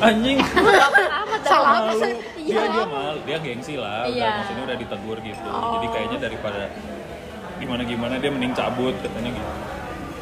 anjing. 0.00 0.40
Salah 1.48 1.84
apa 1.84 1.92
sih? 2.00 2.12
dia 2.48 2.64
dia 2.64 2.84
mal 2.88 3.14
dia 3.28 3.36
gengsi 3.44 3.76
lah. 3.76 4.08
Udah 4.08 4.16
Iya. 4.16 4.28
maksudnya 4.40 4.64
udah 4.72 4.76
ditegur 4.80 5.18
gitu. 5.20 5.48
Oh. 5.48 5.76
jadi 5.76 5.86
kayaknya 5.92 6.18
daripada 6.32 6.62
gimana 7.60 7.82
gimana 7.84 8.14
dia 8.16 8.30
mending 8.32 8.56
cabut 8.56 8.96
katanya 9.04 9.30
gitu. 9.36 9.52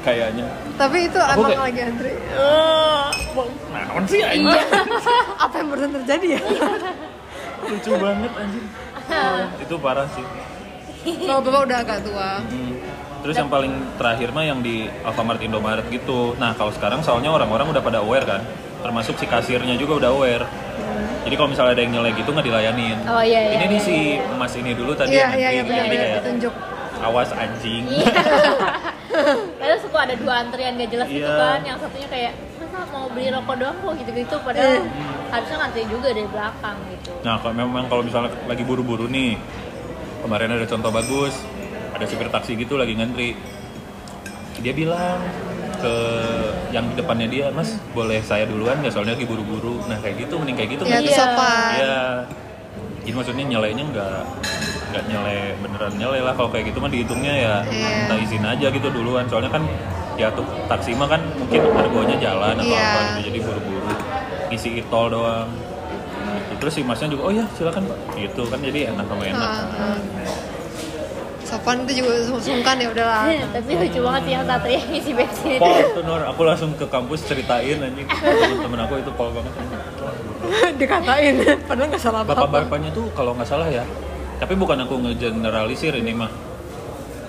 Kayaknya. 0.02 0.46
Tapi 0.74 0.98
itu 1.06 1.18
Aku 1.18 1.38
emang 1.38 1.50
kayak- 1.50 1.62
lagi 1.66 1.80
antri. 1.86 2.12
Nah 3.70 3.84
sih 4.10 4.20
anjing? 4.26 4.50
Iya. 4.50 4.62
apa 5.46 5.54
yang 5.54 5.66
barusan 5.70 5.92
terjadi 6.02 6.26
ya? 6.34 6.40
Lucu 7.62 7.90
banget 7.94 8.32
anjing. 8.34 8.66
Itu 9.62 9.74
parah 9.78 10.10
sih 10.18 10.26
kalau 11.26 11.40
bapak 11.40 11.60
udah 11.64 11.78
agak 11.78 11.98
tua 12.02 12.30
Hmm. 12.42 12.72
terus 13.22 13.36
yang 13.36 13.48
paling 13.48 13.70
terakhir 13.96 14.30
mah 14.30 14.44
yang 14.44 14.60
di 14.60 14.76
Alfamart 15.02 15.40
Indomaret 15.40 15.86
gitu 15.88 16.34
nah 16.36 16.52
kalau 16.52 16.70
sekarang 16.70 17.00
soalnya 17.00 17.28
orang-orang 17.28 17.66
udah 17.68 17.80
pada 17.80 17.98
aware 17.98 18.22
kan 18.24 18.42
termasuk 18.78 19.16
si 19.16 19.26
kasirnya 19.26 19.74
juga 19.74 19.98
udah 19.98 20.10
aware 20.10 20.44
jadi 21.22 21.34
kalau 21.34 21.50
misalnya 21.50 21.74
ada 21.74 21.82
yang 21.82 21.92
nyelek 21.92 22.14
gitu 22.16 22.30
nggak 22.30 22.46
dilayanin 22.46 22.98
Oh, 23.04 23.18
iya, 23.18 23.40
iya, 23.42 23.52
ini 23.56 23.64
nih 23.66 23.74
iya, 23.74 23.82
si 23.82 23.96
mas 24.32 24.54
ini 24.54 24.70
dulu 24.72 24.94
tadi 24.94 25.10
iya 25.12 25.26
yang 25.28 25.32
iya 25.34 25.48
iya 25.52 25.62
jadi 25.64 25.88
kayak 25.92 26.14
ditunjuk 26.22 26.54
awas 26.98 27.30
anjing 27.30 27.82
Iya. 27.86 28.08
Padahal 29.56 29.78
suka 29.80 29.98
ada 30.02 30.14
dua 30.14 30.32
antrian 30.38 30.76
gak 30.76 30.90
jelas 30.90 31.08
gitu 31.08 31.24
Iya. 31.24 31.34
kan. 31.34 31.60
Yang 31.62 31.78
satunya 31.82 32.06
kayak 32.06 32.32
masa 32.56 32.78
mau 32.90 33.06
beli 33.08 33.28
rokok 33.28 33.56
doang 33.56 33.76
kok 33.78 33.92
gitu-gitu 33.96 34.36
padahal 34.38 34.70
Iya. 34.76 34.82
harusnya 35.26 35.56
ngantri 35.58 35.82
juga 35.86 36.08
dari 36.10 36.28
belakang 36.28 36.76
gitu. 36.90 37.10
Nah, 37.22 37.34
kalau 37.38 37.54
memang 37.54 37.84
kalau 37.86 38.02
misalnya 38.02 38.30
lagi 38.44 38.62
buru-buru 38.62 39.08
nih, 39.08 39.40
kemarin 40.26 40.58
ada 40.58 40.66
contoh 40.66 40.90
bagus, 40.90 41.34
ada 41.94 42.02
supir 42.02 42.26
taksi 42.26 42.58
gitu 42.58 42.74
lagi 42.74 42.98
ngantri. 42.98 43.38
Dia 44.58 44.74
bilang 44.74 45.22
ke 45.78 45.94
yang 46.74 46.90
di 46.90 46.98
depannya 46.98 47.30
dia, 47.30 47.46
Mas, 47.54 47.78
boleh 47.94 48.18
saya 48.26 48.42
duluan 48.44 48.82
nggak? 48.82 48.90
Soalnya 48.90 49.14
lagi 49.14 49.22
buru-buru. 49.22 49.86
Nah, 49.86 50.02
kayak 50.02 50.26
gitu, 50.26 50.34
mending 50.42 50.58
kayak 50.58 50.70
gitu. 50.74 50.82
ya 50.82 50.98
itu 50.98 51.14
Iya. 51.14 51.16
sopan 51.16 51.70
Iya. 51.78 52.00
Jadi 53.06 53.14
maksudnya 53.14 53.44
nyelenya 53.46 53.84
nggak 53.86 54.18
nggak 54.86 55.04
nyele 55.06 55.38
beneran 55.62 55.92
nyele 55.94 56.18
lah 56.26 56.34
kalau 56.34 56.50
kayak 56.50 56.74
gitu 56.74 56.82
mah 56.82 56.90
dihitungnya 56.90 57.34
ya 57.38 57.54
Iya. 57.62 57.86
minta 58.02 58.14
izin 58.18 58.42
aja 58.42 58.66
gitu 58.66 58.88
duluan 58.90 59.30
soalnya 59.30 59.50
kan 59.54 59.62
ya 60.18 60.26
tuh 60.34 60.42
taksi 60.66 60.90
mah 60.98 61.06
kan 61.06 61.22
mungkin 61.38 61.70
argonya 61.70 62.18
jalan 62.18 62.54
atau 62.58 62.66
Iya. 62.66 62.82
apa 62.82 62.98
gitu 63.14 63.20
jadi 63.30 63.38
buru-buru 63.46 63.92
ngisi 64.50 64.70
tol 64.90 65.06
doang. 65.06 65.46
Terus 66.58 66.72
si 66.76 66.82
masnya 66.82 67.12
juga 67.12 67.22
oh 67.28 67.32
ya 67.32 67.44
silakan 67.54 67.82
pak. 67.88 67.98
Gitu 68.18 68.42
kan 68.48 68.58
jadi 68.60 68.78
enak 68.92 69.04
sama 69.08 69.22
enak. 69.24 69.40
Ah, 69.40 69.94
ah. 69.94 69.98
sopan 71.46 71.86
itu 71.86 72.02
juga 72.02 72.12
sungkan 72.42 72.76
ya 72.78 72.88
udahlah. 72.90 73.30
Tapi 73.54 73.70
lucu 73.78 74.00
banget 74.02 74.22
sih 74.26 74.32
yang 74.34 74.44
satu 74.46 74.66
yang 74.66 74.88
isi 74.90 75.12
bensin. 75.14 75.58
Pol 75.62 75.78
tuh 75.94 76.02
Nor, 76.02 76.22
aku 76.26 76.40
langsung 76.42 76.70
ke 76.74 76.86
kampus 76.90 77.20
ceritain 77.26 77.78
anjing 77.78 78.06
temen 78.60 78.78
aku 78.82 78.94
itu 78.98 79.10
pol 79.14 79.30
banget. 79.30 79.52
Dikatain 80.80 81.34
padahal 81.66 81.88
nggak 81.90 82.02
salah 82.02 82.20
apa 82.26 82.32
apa 82.34 82.44
bapak-bapaknya 82.46 82.90
tuh 82.90 83.06
kalau 83.14 83.32
nggak 83.38 83.48
salah 83.48 83.68
ya. 83.70 83.86
Tapi 84.36 84.52
bukan 84.58 84.84
aku 84.84 85.00
ngegeneralisir 85.00 85.96
ini 85.96 86.12
mah. 86.12 86.30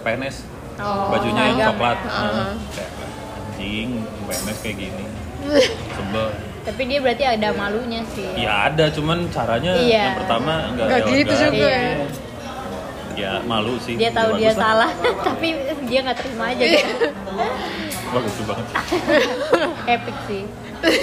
PNS 0.01 0.57
Oh, 0.77 1.09
bajunya 1.09 1.41
yang 1.49 1.73
coklat. 1.73 1.97
Ah. 2.05 2.13
Nah, 2.13 2.53
kayak 2.77 2.91
anjing 3.33 3.89
PNS 4.29 4.57
kayak 4.61 4.77
gini. 4.77 5.05
Sebel 5.97 6.27
Tapi 6.67 6.81
dia 6.83 6.99
berarti 6.99 7.23
ada 7.23 7.49
malunya 7.51 8.03
sih. 8.11 8.27
ya 8.35 8.67
ada 8.67 8.91
cuman 8.91 9.31
caranya 9.31 9.71
Iya. 9.73 10.03
yang 10.03 10.17
pertama 10.19 10.53
nggak 10.69 10.99
gitu 11.07 11.33
juga 11.41 11.67
ya. 11.71 11.87
ya 13.15 13.31
malu 13.41 13.79
sih 13.79 13.95
Dia 13.95 14.11
tahu 14.11 14.35
dia 14.35 14.51
bagus 14.51 14.59
lah. 14.59 14.67
salah, 14.85 14.91
tapi 15.25 15.47
dia 15.87 15.99
nggak 16.03 16.17
terima 16.17 16.43
aja 16.51 16.59
Iya. 16.61 16.79
gitu. 16.83 17.07
Lucu 18.07 18.43
banget 18.43 18.65
Epic 19.95 20.17
sih. 20.27 20.43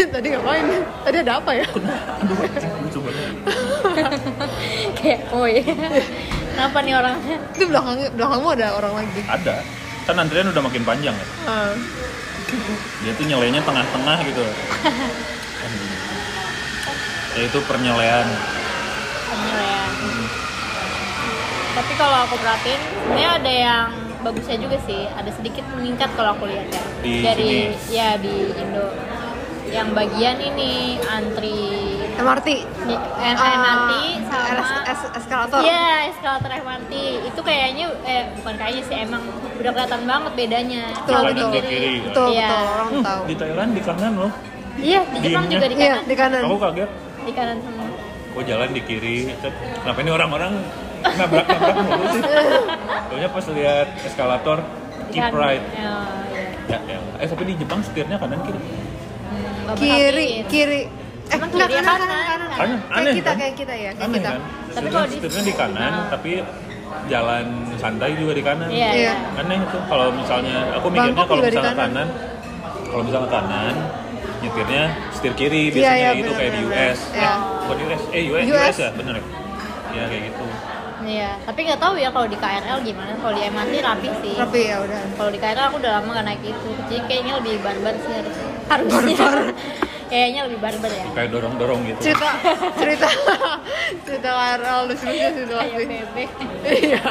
tadi 0.06 0.26
ngapain 0.30 0.64
tadi 1.02 1.16
ada 1.18 1.32
apa 1.34 1.50
ya 1.52 1.66
aduh 1.66 2.36
lucu 2.78 2.98
banget 3.02 3.26
Kayak, 4.94 5.20
oh 5.32 5.42
iya. 5.44 5.66
Kenapa 6.54 6.78
nih 6.78 6.94
orangnya? 6.94 7.36
itu 7.50 7.64
belakang 7.66 7.98
belakangmu 8.14 8.48
ada 8.54 8.66
orang 8.72 8.92
lagi 8.94 9.20
ada 9.26 9.54
kan 10.04 10.14
antrian 10.14 10.46
udah 10.46 10.62
makin 10.62 10.82
panjang 10.84 11.10
ya 11.10 11.26
Ah. 11.42 11.72
dia 13.00 13.12
tuh 13.12 13.24
nyelenya 13.26 13.58
tengah-tengah 13.60 14.16
gitu 14.22 14.42
ya 17.34 17.42
itu 17.44 17.58
pernyelean 17.62 18.26
Penyelean. 19.24 19.90
Tapi 21.74 21.92
kalau 21.92 22.18
aku 22.22 22.36
perhatiin, 22.36 22.78
sebenarnya 22.78 23.30
ada 23.34 23.52
yang 23.52 23.86
bagusnya 24.20 24.56
juga 24.56 24.78
sih. 24.80 25.10
Ada 25.10 25.30
sedikit 25.32 25.66
meningkat 25.72 26.06
kalau 26.14 26.32
aku 26.32 26.46
lihat 26.46 26.70
ya. 26.70 26.82
Di 27.00 27.12
Dari 27.20 27.42
sini? 27.42 27.90
ya 27.90 28.14
di 28.14 28.30
Indo. 28.54 28.86
Yang 29.66 29.88
bagian 29.90 30.38
ini 30.38 30.70
antri 31.02 31.58
MRT 32.14 32.48
di- 32.62 32.94
eh, 33.18 33.34
Ah, 33.34 33.58
MRT 33.58 33.92
sama 34.22 34.54
es- 34.54 34.84
es- 34.86 35.12
eskalator 35.16 35.58
Iya, 35.58 35.82
eskalator 36.08 36.50
MRT. 36.54 36.92
Itu 37.26 37.40
kayaknya 37.42 37.90
eh 38.04 38.30
bukan 38.38 38.54
kayaknya 38.54 38.82
sih 38.86 38.96
emang 39.00 39.22
udah 39.58 39.70
kelihatan 39.72 40.02
banget 40.06 40.32
bedanya. 40.38 40.82
Kalau 41.02 41.26
di 41.28 41.42
kiri. 41.50 41.66
Kiri. 41.66 41.94
betul 42.06 42.26
Iya. 42.30 42.46
betul 42.46 42.62
orang 42.70 42.88
Hmm, 42.88 43.02
tahu 43.02 43.20
di 43.26 43.34
Thailand 43.34 43.70
di 43.72 43.82
kanan 43.82 44.12
loh 44.16 44.30
Iya, 44.76 45.00
di 45.08 45.18
Jepang 45.20 45.46
juga 45.48 45.66
di 45.66 45.74
iya 45.76 45.90
kanan. 45.92 46.02
di 46.04 46.14
kanan 46.14 46.42
aku 46.44 46.56
kaget 46.60 46.90
Di 47.24 47.32
kanan 47.32 47.58
semua. 47.58 47.86
oh 48.30 48.42
jalan 48.42 48.68
di 48.68 48.82
kiri 48.82 49.30
kenapa 49.76 49.98
ini 49.98 50.10
orang-orang 50.10 50.52
nabrak 51.06 51.46
nabrak 51.46 51.76
mulu 51.78 52.04
sih 52.10 52.22
Soalnya 53.08 53.28
pas 53.30 53.44
lihat 53.48 53.86
eskalator 54.02 54.58
keep 55.08 55.30
right 55.32 55.62
iya. 55.70 55.94
ya, 56.66 56.78
ya. 56.84 56.98
eh 57.16 57.26
tapi 57.26 57.42
di 57.44 57.54
Jepang 57.56 57.80
setirnya 57.80 58.16
kanan 58.16 58.40
kiri 58.42 58.60
Hmm, 59.24 59.74
kiri 59.74 60.28
kiri 60.44 60.80
eh 61.24 61.32
Emang 61.32 61.48
enggak 61.48 61.68
kanan 61.70 61.84
kanan? 61.86 61.98
kanan 61.98 62.20
kanan 62.20 62.48
Kanan, 62.50 62.78
kayak 62.84 62.98
aneh 62.98 63.12
kita 63.14 63.24
kan? 63.24 63.36
kayak 63.38 63.54
kita 63.56 63.74
ya 63.74 63.90
kayak 63.90 64.04
aneh 64.04 64.18
kita 64.18 64.28
kan 64.28 64.40
Tapi 64.42 64.50
setirnya, 64.68 64.90
kalau 64.90 65.06
di- 65.06 65.14
setirnya 65.16 65.42
di 65.42 65.54
kanan 65.54 65.92
Nah. 65.94 66.06
tapi 66.10 66.32
jalan 67.04 67.44
santai 67.76 68.10
juga 68.14 68.32
di 68.32 68.42
kanan 68.42 68.68
Iya, 68.68 68.90
iya. 68.94 69.14
aneh 69.34 69.56
itu 69.58 69.78
kalau 69.84 70.06
misalnya 70.10 70.56
aku 70.74 70.86
mikirnya 70.88 71.24
kalau 71.24 71.40
misalnya 71.40 71.72
kanan. 71.72 71.78
kanan 71.78 72.08
kalau 72.84 73.02
misalnya 73.02 73.30
kanan 73.30 73.74
nyetirnya 74.44 74.84
setir 75.10 75.32
kiri 75.34 75.62
Iya, 75.62 75.72
biasanya 75.72 75.96
iya, 75.96 76.10
gitu 76.12 76.24
benar, 76.26 76.38
kayak 76.38 76.52
di 76.52 76.60
benar, 76.60 76.76
US 76.84 76.98
benar. 77.00 77.16
Iya. 77.16 77.32
eh, 77.32 77.38
bukan 77.58 77.74
di 77.74 77.84
US 77.84 78.02
eh 78.10 78.22
US, 78.24 78.44
US. 78.44 78.54
US 78.54 78.76
ya 78.76 78.90
bener 78.92 79.14
ya 79.14 79.24
ya 79.94 80.04
kayak 80.06 80.24
gitu 80.28 80.46
Iya, 81.04 81.36
tapi 81.44 81.68
nggak 81.68 81.80
tahu 81.84 81.94
ya 82.00 82.08
kalau 82.08 82.24
di 82.24 82.32
KRL 82.32 82.80
gimana. 82.80 83.12
Kalau 83.20 83.36
di 83.36 83.44
MRT 83.44 83.74
rapi 83.84 84.08
sih. 84.24 84.34
tapi 84.40 84.72
ya 84.72 84.80
udah 84.80 85.00
Kalau 85.20 85.28
di 85.28 85.36
KRL 85.36 85.66
aku 85.68 85.76
udah 85.76 85.92
lama 86.00 86.08
gak 86.16 86.24
naik 86.24 86.40
itu. 86.40 86.68
Jadi 86.88 87.00
kayaknya 87.04 87.32
lebih 87.36 87.60
barbar 87.60 87.92
sih 87.92 88.12
harus. 88.16 88.36
Harusnya. 88.64 89.28
kayaknya 90.04 90.40
lebih 90.48 90.58
barbar 90.64 90.88
ya. 90.88 91.04
kayak 91.12 91.28
dorong 91.28 91.54
dorong 91.60 91.80
gitu 91.84 92.00
cerita 92.00 92.28
cerita 92.80 93.08
cerita 94.04 94.28
KRL 94.30 94.80
lucu 94.88 95.04
lucu 95.04 95.12
sih 95.12 95.42
itu 95.44 95.52
Kayak 95.52 95.84
bebek. 95.84 96.28
iya 96.64 97.02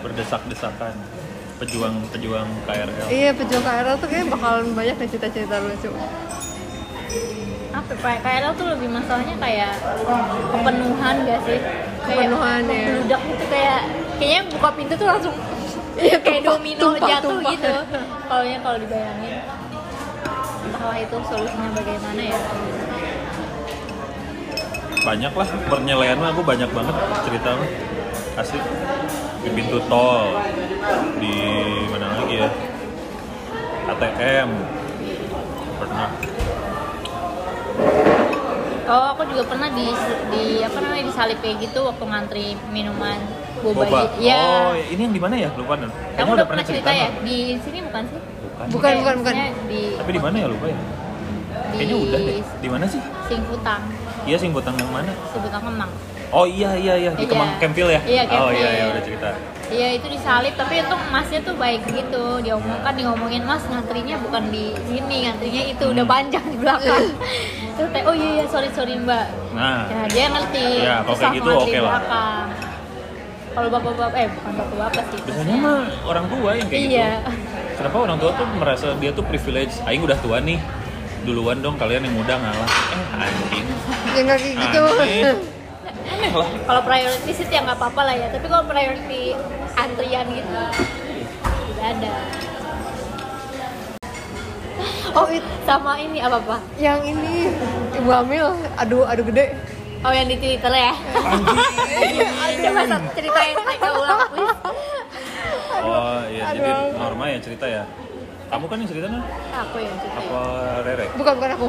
berdesak 0.00 0.40
desakan 1.56 1.58
pejuang 1.58 1.94
pejuang 2.12 2.48
KRL 2.64 3.06
iya 3.08 3.30
pejuang 3.32 3.64
KRL 3.64 3.96
tuh 3.96 4.06
kayaknya 4.06 4.28
bakalan 4.30 4.66
banyak 4.72 4.94
deh 4.94 5.08
cerita-cerita 5.08 5.56
lucu 5.58 5.90
Apa 7.76 7.92
ya, 8.02 8.18
KRL 8.18 8.52
tuh 8.56 8.66
lebih 8.66 8.88
masalahnya 8.88 9.36
kayak 9.36 9.72
kepenuhan 10.48 11.14
gak 11.22 11.40
sih? 11.44 11.60
Kayak 12.02 12.18
Kepenuhan, 12.24 12.60
ya. 12.66 12.82
Beludak 12.88 13.20
gitu 13.22 13.44
kayak 13.46 13.80
kayaknya 14.16 14.40
buka 14.48 14.68
pintu 14.72 14.94
tuh 14.96 15.06
langsung 15.06 15.34
Iya, 15.96 16.16
kayak 16.24 16.40
tumpah, 16.40 16.56
domino 16.56 16.80
tumpah, 16.82 17.08
jatuh 17.08 17.30
tumpah. 17.30 17.52
gitu 17.52 17.72
kalau 18.26 18.44
yang 18.44 18.60
kalau 18.60 18.76
dibayangin 18.76 19.36
entahlah 20.66 20.98
itu 20.98 21.16
solusinya 21.24 21.70
bagaimana 21.72 22.20
ya 22.20 22.40
banyak 24.98 25.32
lah 25.32 25.48
pernyelean 25.70 26.16
mah 26.18 26.30
aku 26.32 26.42
banyak 26.42 26.68
banget 26.68 26.94
cerita 27.22 27.48
mah 27.54 27.68
asli 28.36 28.58
di 29.46 29.50
pintu 29.54 29.78
tol 29.86 30.42
di 31.22 31.34
mana 31.86 32.06
lagi 32.18 32.34
ya 32.42 32.48
ATM 33.86 34.48
pernah 35.78 36.08
oh 38.86 39.06
aku 39.14 39.22
juga 39.30 39.42
pernah 39.46 39.68
di 39.70 39.86
di 40.34 40.44
apa 40.66 40.78
namanya 40.82 41.04
disalip 41.06 41.38
kayak 41.38 41.62
gitu 41.62 41.78
waktu 41.86 42.04
ngantri 42.04 42.46
minuman 42.74 43.18
boba, 43.62 43.86
Boba. 43.86 43.98
gitu. 44.10 44.26
ya 44.26 44.42
Oh, 44.66 44.74
ini 44.74 45.00
yang 45.00 45.14
di 45.14 45.22
mana 45.22 45.34
ya? 45.38 45.48
Lupa 45.54 45.78
nih. 45.78 45.90
kamu 46.18 46.30
udah 46.34 46.46
pernah 46.50 46.64
cerita 46.66 46.90
ya 46.90 47.06
nggak? 47.06 47.22
di 47.22 47.38
sini 47.62 47.78
bukan 47.86 48.02
sih 48.10 48.20
Bukan. 48.56 48.72
Bukan, 48.72 48.92
bukan, 49.04 49.14
bukan. 49.20 49.34
di 49.68 49.80
Tapi 50.00 50.10
di 50.16 50.20
mana 50.20 50.36
ya 50.40 50.46
lupa 50.48 50.66
ya? 50.66 50.78
di 50.80 51.76
Kayaknya 51.76 51.96
udah 52.02 52.18
deh. 52.24 52.36
Di 52.40 52.68
mana 52.72 52.84
sih? 52.88 53.00
Singkutang 53.28 53.82
Iya 54.24 54.36
Singkutang 54.40 54.74
yang 54.80 54.90
mana? 54.90 55.12
Singkutang 55.30 55.60
Kemang 55.60 55.92
Oh 56.36 56.44
iya 56.44 56.76
iya 56.76 56.94
iya 56.98 57.10
di 57.10 57.24
Iya. 57.24 57.30
Kemang 57.32 57.50
Kempil 57.56 57.88
ya? 57.88 58.00
Iya, 58.04 58.22
Oh 58.28 58.52
iya 58.52 58.60
Kempil. 58.60 58.68
iya 58.68 58.84
udah 58.86 59.02
cerita. 59.02 59.28
Iya 59.66 59.88
itu 59.92 60.06
disalip 60.06 60.54
tapi 60.54 60.74
itu 60.78 60.96
masnya 61.10 61.40
tuh 61.42 61.54
baik 61.56 61.82
gitu 61.88 62.24
dia 62.38 62.54
omongkan 62.54 62.92
dia 62.92 63.04
ngomongin 63.04 63.42
mas 63.42 63.64
ngantrinya 63.64 64.14
bukan 64.20 64.46
di 64.46 64.70
sini 64.84 65.26
ngantrinya 65.26 65.62
itu 65.66 65.84
udah 65.86 66.04
Hmm. 66.04 66.14
panjang 66.14 66.44
di 66.44 66.56
belakang 66.56 67.04
terus 67.74 67.88
kayak 67.90 68.06
oh 68.06 68.14
iya 68.14 68.30
iya 68.32 68.44
sorry 68.46 68.70
sorry 68.70 68.94
mbak 68.94 69.26
Nah, 69.52 69.88
ya 69.88 70.00
dia 70.06 70.24
ngerti 70.28 70.66
Ya, 70.78 70.94
kalau 71.02 71.18
kayak 71.18 71.34
gitu 71.34 71.50
oke 71.50 71.72
lah. 71.72 71.82
belakang 71.98 72.46
kalau 73.50 73.68
bapak-bapak 73.72 74.14
eh 74.14 74.28
bukan 74.30 74.52
bapak-bapak 74.54 75.02
sih 75.08 75.18
biasanya 75.24 75.56
mah 75.56 75.80
orang 76.04 76.26
tua 76.28 76.50
yang 76.52 76.68
kayak 76.68 76.82
iya 76.84 77.08
gitu. 77.18 77.30
Kenapa 77.76 77.96
orang 77.98 78.16
tua 78.16 78.30
tuh 78.32 78.46
merasa 78.54 78.86
dia 78.94 79.10
tuh 79.10 79.24
privilege? 79.24 79.74
Aing 79.82 80.00
udah 80.00 80.16
tua 80.16 80.38
nih. 80.38 80.60
Duluan 81.24 81.58
dong 81.58 81.74
kalian 81.74 82.04
yang 82.04 82.14
muda 82.14 82.34
ngalah. 82.34 82.68
Eh 82.70 83.04
anjing. 83.18 83.66
Ya 84.14 84.20
nggak 84.22 84.38
kayak 84.38 84.54
gitu. 84.62 84.82
Aneh. 84.94 85.55
Aneh 86.06 86.30
lah. 86.30 86.48
kalau 86.64 86.82
priority 86.82 87.30
sih 87.30 87.46
ya 87.46 87.60
nggak 87.62 87.76
apa-apa 87.76 88.00
lah 88.02 88.14
ya 88.14 88.26
tapi 88.30 88.46
kalau 88.46 88.64
priority 88.64 89.34
antrian 89.74 90.26
gitu 90.28 90.60
tidak 91.68 91.86
ada 91.92 92.14
Oh, 95.16 95.24
it, 95.26 95.40
sama 95.64 95.96
ini 95.96 96.20
apa 96.20 96.36
apa 96.36 96.56
yang 96.76 97.00
ini 97.00 97.48
ibu 97.96 98.10
hamil, 98.12 98.52
aduh 98.76 99.08
aduh 99.08 99.24
gede. 99.24 99.56
oh 100.04 100.12
yang 100.12 100.28
di 100.28 100.36
twitter 100.36 100.68
ya 100.68 100.92
coba 102.60 102.82
satu 102.84 103.08
ceritain 103.16 103.56
mereka 103.56 103.88
ulang 103.96 104.20
please 104.28 104.60
Oh 105.76 106.20
iya, 106.26 106.50
jadi 106.52 106.68
Aduh. 106.68 106.98
Norma 106.98 107.24
yang 107.30 107.38
cerita 107.38 107.64
ya. 107.64 107.84
Kamu 108.46 108.66
kan 108.66 108.76
yang 108.76 108.88
cerita 108.88 109.06
kan? 109.06 109.22
aku 109.54 109.76
yang 109.78 109.94
cerita 109.96 110.18
Apa 110.18 110.40
Rere? 110.82 111.06
Bukan 111.14 111.32
bukan 111.36 111.50
aku. 111.52 111.66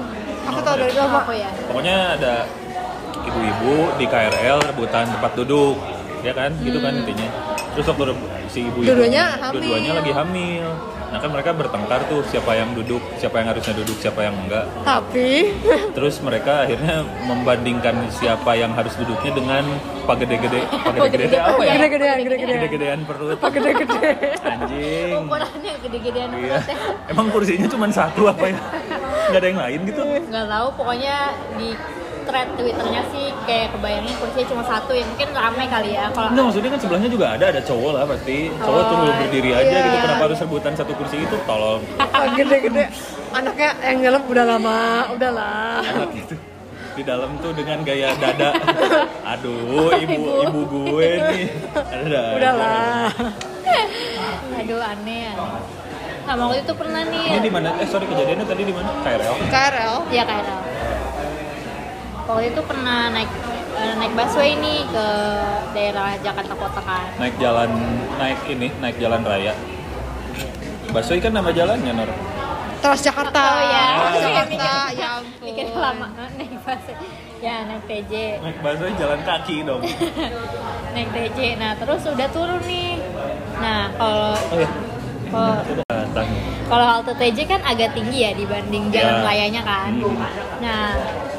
Aku 0.48 0.60
tahu 0.62 0.76
dari 0.78 0.94
lama. 0.94 1.18
aku 1.22 1.34
ya 1.34 1.50
Pokoknya 1.68 1.96
ada 2.16 2.34
ibu-ibu 3.28 3.74
di 3.96 4.06
KRL 4.06 4.58
rebutan 4.66 5.06
tempat 5.10 5.32
duduk, 5.36 5.76
ya 6.22 6.32
kan? 6.32 6.52
Gitu 6.58 6.78
kan 6.78 6.92
intinya. 6.94 7.28
Terus 7.72 7.86
waktu 7.88 8.04
si 8.48 8.60
ibu-ibu 8.64 8.88
Dua-duanya 8.88 9.24
hamil. 9.38 9.54
dua-duanya 9.54 9.92
lagi 9.96 10.12
hamil. 10.12 10.68
Nah 11.08 11.24
kan 11.24 11.32
mereka 11.32 11.56
bertengkar 11.56 12.04
tuh 12.04 12.20
siapa 12.26 12.52
yang 12.52 12.76
duduk, 12.76 13.00
siapa 13.16 13.40
yang 13.40 13.48
harusnya 13.48 13.72
duduk, 13.72 13.96
siapa 13.96 14.28
yang 14.28 14.36
enggak. 14.38 14.68
Tapi 14.82 15.56
Terus 15.96 16.20
mereka 16.20 16.68
akhirnya 16.68 17.00
membandingkan 17.24 17.96
siapa 18.12 18.52
yang 18.54 18.76
harus 18.76 18.92
duduknya 18.92 19.32
dengan 19.32 19.64
pak 20.04 20.20
gede-gede, 20.22 20.68
pak 20.68 21.08
gede-gede 21.08 21.38
apa 21.38 21.62
ya? 21.64 21.74
gede-gedean, 21.80 22.18
gede-gedean. 22.20 22.58
Gede-gedean 22.60 23.00
perut. 23.08 23.38
Pak 23.40 23.52
gede-gede. 23.56 24.10
Anjing. 24.44 25.12
ukurannya 25.22 25.74
gede-gedean 25.80 26.28
Iya. 26.28 26.60
perutnya 26.60 26.76
Emang 27.08 27.26
kursinya 27.32 27.68
cuma 27.70 27.88
satu 27.88 28.22
apa 28.28 28.46
ya? 28.48 28.60
Nggak 29.32 29.40
ada 29.40 29.48
yang 29.48 29.60
lain 29.64 29.80
gitu? 29.86 30.02
nggak 30.28 30.46
tahu 30.50 30.68
pokoknya 30.76 31.16
di 31.56 31.70
thread 32.28 32.48
twitternya 32.60 33.02
sih 33.16 33.32
kayak 33.48 33.72
kebayangin 33.72 34.14
kursinya 34.20 34.48
cuma 34.52 34.64
satu 34.68 34.92
ya 34.92 35.04
mungkin 35.08 35.30
ramai 35.32 35.66
kali 35.72 35.90
ya 35.96 36.12
kalau 36.12 36.30
Enggak, 36.36 36.46
maksudnya 36.52 36.70
kan 36.76 36.80
sebelahnya 36.84 37.10
juga 37.10 37.26
ada, 37.34 37.46
ada 37.48 37.62
cowok 37.64 37.92
lah 37.96 38.04
pasti. 38.04 38.38
Cowok 38.60 38.82
tuh 38.84 38.96
Oh, 38.98 39.00
belum 39.02 39.16
berdiri 39.24 39.52
aja 39.56 39.68
iya. 39.72 39.86
gitu. 39.88 39.98
Kenapa 40.04 40.24
harus 40.28 40.40
rebutan 40.44 40.74
satu 40.76 40.92
kursi 41.00 41.18
itu? 41.24 41.36
Tolong 41.48 41.82
gede-gede. 42.36 42.84
Anaknya 43.32 43.70
yang 43.82 44.00
dalam 44.04 44.22
udah 44.28 44.46
lama, 44.46 44.80
udahlah. 45.16 45.82
anak 45.84 46.12
itu 46.14 46.36
di 46.98 47.04
dalam 47.06 47.30
tuh 47.40 47.54
dengan 47.54 47.78
gaya 47.86 48.10
dada. 48.18 48.58
Aduh, 49.38 49.94
ibu 50.02 50.22
ibu 50.50 50.60
gue 50.66 51.10
nih. 51.32 51.46
Ada. 51.78 52.24
Udahlah. 52.36 53.10
aduh 54.58 54.82
aneh 54.82 55.32
aneh 55.32 55.62
nah 56.28 56.36
waktu 56.36 56.60
itu 56.60 56.74
pernah 56.76 57.02
Ini 57.08 57.40
di 57.40 57.48
nih 57.48 57.52
mana? 57.52 57.70
Eh 57.80 57.88
sorry 57.88 58.04
kejadiannya 58.04 58.44
tadi 58.44 58.64
di 58.68 58.74
mana? 58.76 58.92
KRL. 59.00 59.36
KRL. 59.48 59.96
ya 60.12 60.24
KRL 60.28 60.77
waktu 62.28 62.44
itu 62.50 62.62
pernah 62.62 63.10
naik 63.10 63.32
eh, 63.74 63.94
naik 63.96 64.14
busway 64.14 64.52
nih 64.56 64.84
ke 64.86 65.06
daerah 65.72 66.16
Jakarta 66.20 66.54
Kota 66.54 66.82
kan 66.82 67.08
Naik 67.18 67.36
jalan, 67.38 67.70
naik 68.18 68.40
ini, 68.46 68.68
naik 68.78 68.98
jalan 68.98 69.22
raya. 69.22 69.54
Busway 70.88 71.20
kan 71.20 71.32
nama 71.32 71.50
jalannya, 71.50 71.92
Nor. 71.94 72.10
Transjakarta. 72.78 73.42
oh 73.42 73.62
ya 73.66 73.88
Transjakarta. 73.98 74.72
Ya 74.94 75.10
mikir 75.40 75.66
ampun. 75.68 75.82
lama 75.82 76.08
naik 76.38 76.52
busway 76.58 76.96
ya 77.38 77.56
naik 77.64 77.84
TJ 77.86 78.14
Naik 78.40 78.58
busway 78.60 78.92
jalan 78.94 79.20
kaki 79.24 79.56
dong. 79.64 79.82
naik 80.94 81.10
TJ 81.10 81.40
nah 81.56 81.72
terus 81.74 82.02
udah 82.04 82.28
turun 82.28 82.62
nih 82.64 82.98
nah 83.56 83.90
kalau 83.92 84.34
Oh 84.48 84.58
ya. 84.58 84.70
kalau 85.28 85.54
Sudah 85.64 85.86
datang. 85.88 86.28
kalau 86.66 86.86
halte 86.88 87.14
TJ 87.14 87.38
kan 87.46 87.62
agak 87.62 87.92
tinggi 87.92 88.20
ya 88.22 88.32
dibanding 88.34 88.90
jalan 88.90 89.16
Ya. 89.16 89.24
layanya 89.24 89.62
kan 89.62 89.92
Hmm. 89.94 90.18
nah 90.58 90.86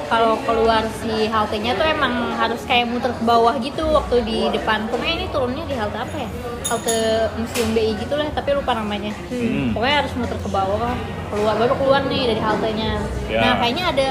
kalau 0.08 0.40
keluar 0.42 0.82
si 0.96 1.08
haltenya 1.26 1.72
tuh 1.72 1.84
emang 1.84 2.10
harus 2.34 2.60
kayak 2.62 2.86
muter 2.86 3.10
ke 3.10 3.22
bawah 3.22 3.54
gitu 3.56 3.84
waktu 3.86 4.16
di 4.22 4.48
depan 4.48 4.88
pokoknya 4.88 5.14
ini 5.14 5.26
turunnya 5.28 5.64
di 5.64 5.74
halte 5.74 5.98
apa 5.98 6.16
ya 6.16 6.30
halte 6.66 6.96
museum 7.34 7.68
BI 7.70 7.92
gitu 7.94 8.14
lah 8.14 8.28
tapi 8.30 8.48
lupa 8.52 8.72
namanya 8.72 9.12
Hmm. 9.28 9.70
pokoknya 9.70 9.96
harus 9.98 10.12
muter 10.14 10.36
ke 10.36 10.48
bawah 10.48 10.92
keluar 11.28 11.54
baru 11.56 11.74
keluar 11.74 12.02
nih 12.04 12.22
dari 12.26 12.40
haltenya 12.40 12.92
Ya. 13.26 13.40
nah 13.42 13.52
kayaknya 13.58 13.84
ada 13.86 14.06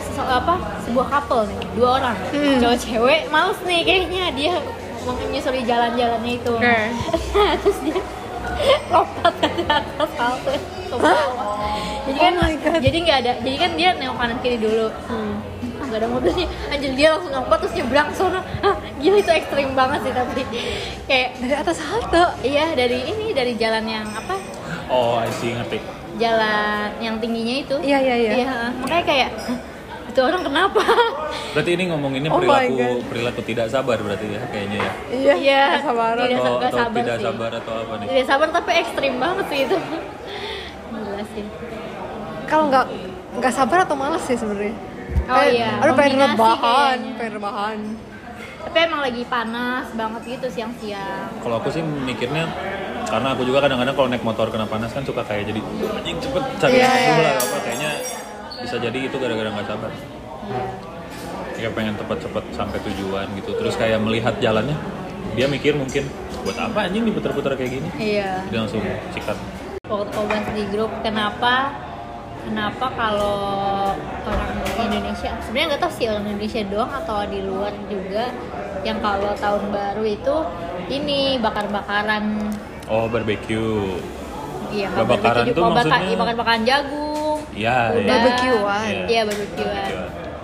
sese- 0.00 0.30
apa 0.32 0.54
sebuah 0.82 1.06
couple 1.08 1.42
nih 1.46 1.60
dua 1.72 1.88
orang 1.96 2.16
Hmm. 2.30 2.58
cowok 2.58 2.78
cewek 2.80 3.20
males 3.28 3.58
nih 3.62 3.80
kayaknya 3.80 4.24
dia 4.32 4.52
mau 5.00 5.14
menyusuri 5.16 5.62
jalan-jalannya 5.62 6.32
itu 6.34 6.52
Oke. 6.52 6.66
Nah, 6.66 6.90
terus 7.62 7.78
dia 7.80 8.00
lompat 8.92 9.32
dari 9.38 9.64
atas 9.64 10.10
halte. 10.16 10.54
Ke 10.86 10.96
bawah. 10.96 11.46
Jadi 12.06 12.18
kan 12.18 12.32
Oh 12.34 12.48
jadi 12.80 12.96
nggak 13.00 13.18
ada 13.22 13.32
jadi 13.40 13.56
kan 13.56 13.70
dia 13.74 13.88
nengok 13.94 14.16
kanan 14.18 14.38
kiri 14.40 14.58
dulu. 14.58 14.86
Hmm. 15.06 15.34
Ah, 15.78 15.84
nggak 15.86 16.00
ada 16.00 16.08
mobilnya 16.08 16.46
anjir 16.68 16.92
dia 16.92 17.08
langsung 17.14 17.32
lompat 17.32 17.56
terus 17.60 17.74
nyebrang 17.74 18.08
sono 18.12 18.40
ah, 18.40 18.74
gila 18.98 19.16
itu 19.16 19.30
ekstrim 19.30 19.68
banget 19.72 20.00
sih 20.02 20.12
tapi. 20.12 20.42
Kayak 21.04 21.28
Dari 21.38 21.54
atas 21.56 21.78
halte. 21.80 22.24
iya 22.42 22.74
dari 22.74 22.98
ini 23.06 23.30
dari 23.30 23.52
jalan 23.54 23.84
yang 23.84 24.06
apa? 24.10 24.34
Oh, 24.90 25.16
I 25.16 25.30
see, 25.30 25.54
ngerti. 25.54 25.78
jalan 26.18 26.90
yang 26.98 27.16
tingginya 27.16 27.54
itu. 27.62 27.76
Iya, 27.80 27.98
iya, 28.02 28.16
iya. 28.18 28.32
iya 28.36 28.52
makanya 28.76 29.04
kayak 29.06 29.28
"Hah, 29.38 29.58
itu 30.10 30.20
orang 30.20 30.42
kenapa 30.42 30.82
Berarti 31.54 31.70
ini 31.74 31.84
ngomonginnya 31.86 32.30
Oh 32.30 32.38
perilaku 32.38 33.06
perilaku 33.06 33.40
tidak 33.42 33.66
sabar 33.70 33.98
berarti 33.98 34.26
ya 34.26 34.40
kayaknya 34.50 34.78
ya. 34.78 34.92
Iya. 35.10 35.34
Iya. 35.38 35.62
Tidak 35.82 36.38
atau, 36.38 36.54
atau 36.58 36.70
sabar 36.74 36.98
tidak 37.00 37.16
sih. 37.16 37.24
sabar 37.26 37.50
atau 37.54 37.72
apa 37.78 37.92
nih? 37.96 38.06
tidak 38.10 38.26
sabar 38.26 38.46
tapi 38.50 38.70
ekstrim 38.76 39.14
banget 39.16 39.46
sih 39.50 39.58
itu 39.64 39.76
gila 40.90 41.22
sih 41.34 41.46
Kalau 42.46 42.64
nggak 42.66 42.86
nggak 43.38 43.52
sabar 43.54 43.78
atau 43.86 43.94
malas 43.94 44.22
sih 44.26 44.34
sebenarnya. 44.34 44.74
Oh 45.30 45.34
Kayak, 45.38 45.50
iya, 45.54 45.70
Aduh 45.78 45.94
pengen 45.94 46.18
rebahan, 46.34 46.58
kayaknya. 46.98 47.14
pengen 47.18 47.32
rebahan. 47.38 47.78
tapi 48.60 48.76
emang 48.82 49.00
lagi 49.00 49.22
panas 49.24 49.86
banget 49.94 50.22
gitu 50.26 50.46
siang-siang 50.52 51.30
Kalau 51.40 51.54
aku 51.58 51.70
sih 51.70 51.80
mikirnya 51.80 52.44
karena 53.06 53.34
aku 53.34 53.42
juga 53.42 53.58
kadang-kadang 53.64 53.94
kalau 53.96 54.08
naik 54.10 54.22
motor 54.22 54.46
kena 54.50 54.66
panas 54.66 54.90
kan 54.92 55.02
suka 55.02 55.22
kayak 55.24 55.48
jadi 55.48 55.60
anjing 55.62 56.18
cepet 56.20 56.42
cari 56.60 56.70
Iya, 56.76 56.84
yeah, 56.84 57.16
lah 57.16 57.16
iya. 57.16 57.32
apa 57.40 57.58
kayaknya 57.64 57.90
bisa 58.60 58.76
jadi 58.76 58.98
itu 59.00 59.16
gara-gara 59.16 59.48
nggak 59.50 59.66
sabar. 59.66 59.90
Iya. 59.90 60.64
Kayak 61.52 61.72
pengen 61.74 61.94
cepet-cepet 61.94 62.44
sampai 62.50 62.78
tujuan 62.82 63.26
gitu. 63.34 63.50
Terus 63.54 63.74
kayak 63.74 63.98
melihat 63.98 64.34
jalannya 64.38 64.76
dia 65.30 65.46
mikir 65.46 65.74
mungkin 65.74 66.04
buat 66.40 66.56
apa 66.56 66.88
anjing 66.88 67.04
diputar-putar 67.04 67.52
kayak 67.52 67.72
gini. 67.74 67.88
iya 67.96 68.40
Dia 68.48 68.58
langsung 68.60 68.80
sikat. 69.10 69.36
waktu 69.82 70.08
kau 70.08 70.24
bahas 70.24 70.46
di 70.50 70.64
grup 70.66 70.88
kenapa 71.00 71.74
kenapa 72.40 72.86
kalau 72.90 73.36
orang 74.22 74.50
Indonesia 74.88 75.34
sebenarnya 75.40 75.66
nggak 75.68 75.82
tahu 75.82 75.92
sih 75.92 76.06
orang 76.06 76.24
Indonesia 76.26 76.62
doang 76.64 76.92
atau 76.94 77.18
di 77.26 77.40
luar 77.42 77.74
juga 77.84 78.30
yang 78.80 78.98
kalau 78.98 79.34
tahun 79.34 79.64
baru 79.68 80.04
itu 80.06 80.36
ini 80.88 81.18
bakar-bakaran 81.36 82.38
Oh 82.86 83.04
barbecue. 83.04 83.98
iya 84.70 84.86
nggak 84.88 85.06
Bakaran 85.10 85.20
barbecue 85.42 85.52
tuh 85.52 85.62
bakar 85.64 85.84
maksudnya- 85.84 86.16
bakar-bakaran 86.16 86.62
jagung 86.64 87.09
Iya. 87.52 87.76
udang. 87.90 88.00
iya. 88.00 88.10
Barbekyuan. 88.10 88.84
Iya. 88.86 89.04
iya 89.06 89.20
barbekyuan 89.24 89.90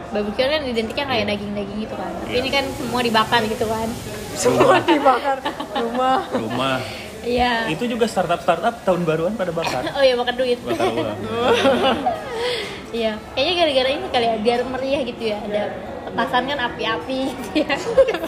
barbecue 0.07 0.47
kan 0.47 0.62
identiknya 0.62 1.05
kayak 1.05 1.25
daging-daging 1.29 1.79
gitu 1.83 1.95
kan 1.95 2.09
tapi 2.14 2.31
Iya. 2.31 2.38
ini 2.38 2.51
kan 2.51 2.64
semua 2.73 3.01
dibakar 3.03 3.42
gitu 3.45 3.66
kan 3.66 3.88
Semua 4.33 4.77
dibakar 4.88 5.37
rumah. 5.75 6.21
Rumah. 6.31 6.79
Iya. 7.21 7.66
Itu 7.66 7.85
juga 7.85 8.07
startup 8.07 8.38
startup 8.38 8.81
tahun 8.81 9.03
baruan 9.03 9.35
pada 9.35 9.51
bakar. 9.51 9.83
Oh 9.97 10.01
iya 10.01 10.14
makan 10.14 10.35
duit. 10.37 10.59
Bakar 10.62 10.87
uang. 10.88 11.19
Iya. 12.97 13.19
Kayaknya 13.35 13.55
gara-gara 13.59 13.88
ini 13.90 14.07
kali 14.09 14.25
ya 14.25 14.37
biar 14.38 14.61
meriah 14.64 15.03
gitu 15.03 15.23
ya. 15.27 15.38
Ada 15.42 15.62
petasan 16.07 16.42
kan 16.47 16.59
api-api 16.64 17.19
gitu 17.27 17.51
ya. 17.59 17.75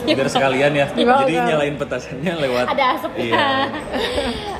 Biar 0.04 0.28
sekalian 0.28 0.72
ya. 0.74 0.86
Dibakar. 0.90 1.24
Jadi 1.24 1.34
nyalain 1.38 1.76
petasannya 1.78 2.32
lewat. 2.36 2.64
Ada 2.68 2.84
asapnya. 2.92 3.22
Iya. 3.22 3.46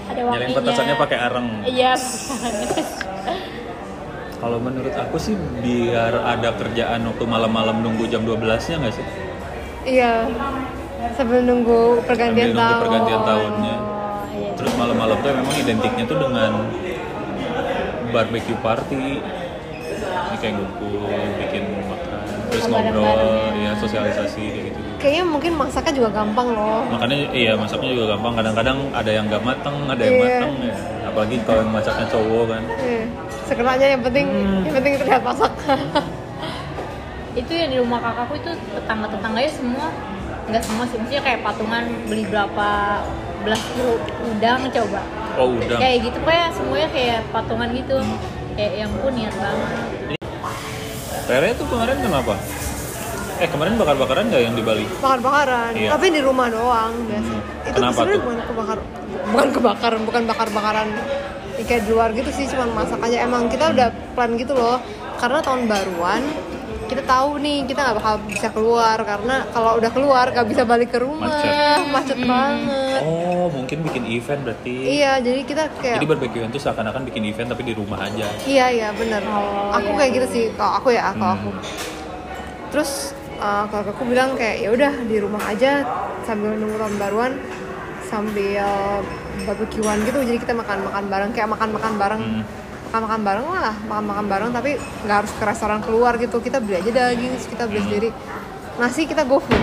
Ada 0.07 0.21
Nyalain 0.23 0.33
wanginya. 0.49 0.57
petasannya 0.57 0.95
pakai 0.97 1.19
areng. 1.19 1.49
Iya. 1.67 1.93
Kalau 4.39 4.59
menurut 4.59 4.95
aku 4.95 5.19
sih 5.19 5.35
biar 5.59 6.15
ada 6.15 6.55
kerjaan 6.55 7.03
waktu 7.05 7.25
malam-malam 7.27 7.83
nunggu 7.83 8.07
jam 8.07 8.23
12-nya 8.23 8.77
nggak 8.79 8.95
sih? 8.95 9.07
Iya. 9.85 10.31
Sambil 11.15 11.43
nunggu 11.43 11.99
pergantian 12.07 12.55
Sambil 12.55 12.55
nunggu 12.55 12.71
tahun. 12.71 12.83
pergantian 12.87 13.23
tahunnya. 13.25 13.75
Oh, 13.75 14.23
iya. 14.31 14.51
Terus 14.55 14.73
malam-malam 14.79 15.17
tuh 15.19 15.31
memang 15.35 15.57
identiknya 15.57 16.05
tuh 16.07 16.19
dengan 16.19 16.53
barbecue 18.09 18.59
party. 18.59 19.05
Ini 20.29 20.37
kayak 20.39 20.55
ngumpul, 20.55 21.09
bikin 21.41 21.65
makan, 21.89 22.21
terus 22.53 22.65
ngobrol, 22.69 23.19
ya. 23.57 23.65
ya 23.65 23.73
sosialisasi 23.75 24.43
kayak 24.45 24.65
gitu. 24.71 24.79
Kayaknya 24.99 25.25
mungkin 25.25 25.53
masaknya 25.57 25.93
juga 25.95 26.11
gampang 26.13 26.49
loh. 26.53 26.85
Makanya 26.91 27.17
iya 27.33 27.53
masaknya 27.57 27.91
juga 27.91 28.07
gampang. 28.15 28.33
Kadang-kadang 28.37 28.79
ada 28.93 29.11
yang 29.11 29.25
nggak 29.27 29.43
mateng, 29.43 29.77
ada 29.89 30.03
yang 30.05 30.15
Iya. 30.15 30.23
mateng 30.23 30.53
ya. 30.61 30.75
Apalagi 31.09 31.37
kalau 31.43 31.61
yang 31.65 31.73
masaknya 31.73 32.07
cowok 32.07 32.45
kan. 32.47 32.63
Iya. 32.79 33.03
Sekenanya 33.49 33.87
yang 33.89 34.03
penting 34.03 34.27
Hmm. 34.29 34.63
yang 34.63 34.75
penting 34.75 34.93
terlihat 34.97 35.23
masak. 35.23 35.53
itu 37.37 37.53
yang 37.53 37.71
di 37.71 37.79
rumah 37.79 37.99
kakakku 37.99 38.35
itu 38.37 38.51
tetangga-tetangganya 38.69 39.47
semua 39.49 39.87
nggak 40.45 40.63
semua 40.65 40.85
sih 40.85 40.97
maksudnya 40.97 41.23
kayak 41.23 41.41
patungan 41.41 41.85
beli 42.09 42.25
berapa 42.25 42.69
belas 43.41 43.63
kilo 43.71 43.95
udang 44.27 44.67
coba 44.67 45.01
Oh 45.37 45.55
udah. 45.55 45.79
kayak 45.79 46.03
gitu 46.03 46.19
kayak 46.25 46.51
semuanya 46.51 46.89
kayak 46.91 47.21
patungan 47.31 47.69
gitu 47.71 47.95
Hmm. 47.95 48.19
kayak 48.53 48.73
yang 48.77 48.91
pun 48.93 49.13
niat 49.13 49.35
banget 49.35 50.19
Rere 51.29 51.53
tuh 51.55 51.67
kemarin 51.69 52.01
kenapa? 52.01 52.35
Eh 53.39 53.47
kemarin 53.47 53.77
bakar-bakaran 53.77 54.25
nggak 54.27 54.43
yang 54.43 54.55
di 54.57 54.65
Bali? 54.65 54.85
Bakar-bakaran. 54.99 55.71
Iya. 55.77 55.93
Tapi 55.93 56.07
di 56.09 56.21
rumah 56.25 56.49
doang 56.49 56.91
biasa. 57.05 57.29
Hmm. 57.31 57.69
Itu 57.69 57.77
Kenapa 57.77 58.01
tuh? 58.03 58.19
bukan 58.19 58.39
kebakar 58.43 58.79
bukan 59.29 59.49
kebakaran, 59.53 60.01
bukan 60.03 60.23
bakar-bakaran 60.25 60.89
ya, 61.59 61.65
kayak 61.65 61.83
di 61.83 61.91
luar 61.91 62.09
gitu 62.13 62.31
sih, 62.31 62.47
cuman 62.47 62.71
masak 62.73 63.03
aja. 63.03 63.17
Emang 63.21 63.47
kita 63.47 63.71
udah 63.71 63.89
plan 64.15 64.31
gitu 64.35 64.55
loh. 64.55 64.79
Karena 65.19 65.43
tahun 65.43 65.67
baruan 65.67 66.23
kita 66.89 67.05
tahu 67.05 67.37
nih 67.37 67.69
kita 67.69 67.85
nggak 67.85 67.97
bakal 68.01 68.15
bisa 68.25 68.49
keluar 68.49 68.97
karena 69.05 69.45
kalau 69.53 69.77
udah 69.77 69.93
keluar 69.93 70.33
nggak 70.33 70.49
bisa 70.49 70.65
balik 70.65 70.89
ke 70.89 70.97
rumah 70.97 71.29
Macet. 71.29 71.85
macet 71.93 72.19
banget 72.25 73.03
Oh 73.05 73.53
mungkin 73.53 73.85
bikin 73.85 74.09
event 74.09 74.41
berarti. 74.41 74.97
iya 74.97 75.21
jadi 75.21 75.45
kita 75.45 75.69
kayak 75.85 76.01
Jadi 76.01 76.09
barbecue 76.09 76.41
itu 76.41 76.57
seakan-akan 76.57 77.05
bikin 77.05 77.29
event 77.29 77.53
tapi 77.53 77.69
di 77.69 77.77
rumah 77.77 78.01
aja. 78.01 78.33
Iya 78.41 78.67
iya 78.73 78.89
bener. 78.97 79.21
Oh, 79.21 79.69
aku 79.69 79.85
iya, 79.93 79.99
kayak 80.01 80.13
gitu 80.17 80.27
sih. 80.33 80.45
Kalau 80.57 80.81
aku 80.81 80.89
ya, 80.97 81.13
kalau 81.13 81.29
Hmm. 81.29 81.37
aku. 81.37 81.51
Terus 82.73 82.91
uh, 83.37 83.65
kalau 83.69 83.85
aku 83.85 84.03
bilang 84.09 84.33
kayak 84.33 84.57
ya 84.57 84.69
udah 84.73 84.93
di 85.05 85.17
rumah 85.21 85.45
aja 85.45 85.85
sambil 86.25 86.57
nunggu 86.57 86.77
tahun 86.77 86.97
baruan 86.97 87.33
sambil 88.09 88.65
barbekyuan 89.45 90.01
gitu. 90.03 90.19
Jadi 90.25 90.39
kita 90.41 90.53
makan 90.53 90.79
makan 90.85 91.05
bareng 91.07 91.31
kayak 91.31 91.49
makan 91.49 91.69
makan 91.71 91.93
bareng. 91.95 92.23
Hmm. 92.23 92.45
Makan 92.89 93.01
makan 93.05 93.21
bareng 93.21 93.47
lah, 93.47 93.77
makan 93.85 94.05
makan 94.07 94.25
bareng 94.27 94.51
tapi 94.51 94.71
nggak 95.05 95.17
harus 95.21 95.33
ke 95.35 95.45
restoran 95.45 95.81
keluar 95.81 96.17
gitu. 96.17 96.41
Kita 96.41 96.57
beli 96.57 96.81
aja 96.81 96.91
daging, 96.91 97.37
kita 97.37 97.69
beli 97.69 97.81
sendiri. 97.83 98.09
Nasi 98.77 99.05
kita 99.05 99.23
go 99.23 99.39
food. 99.39 99.61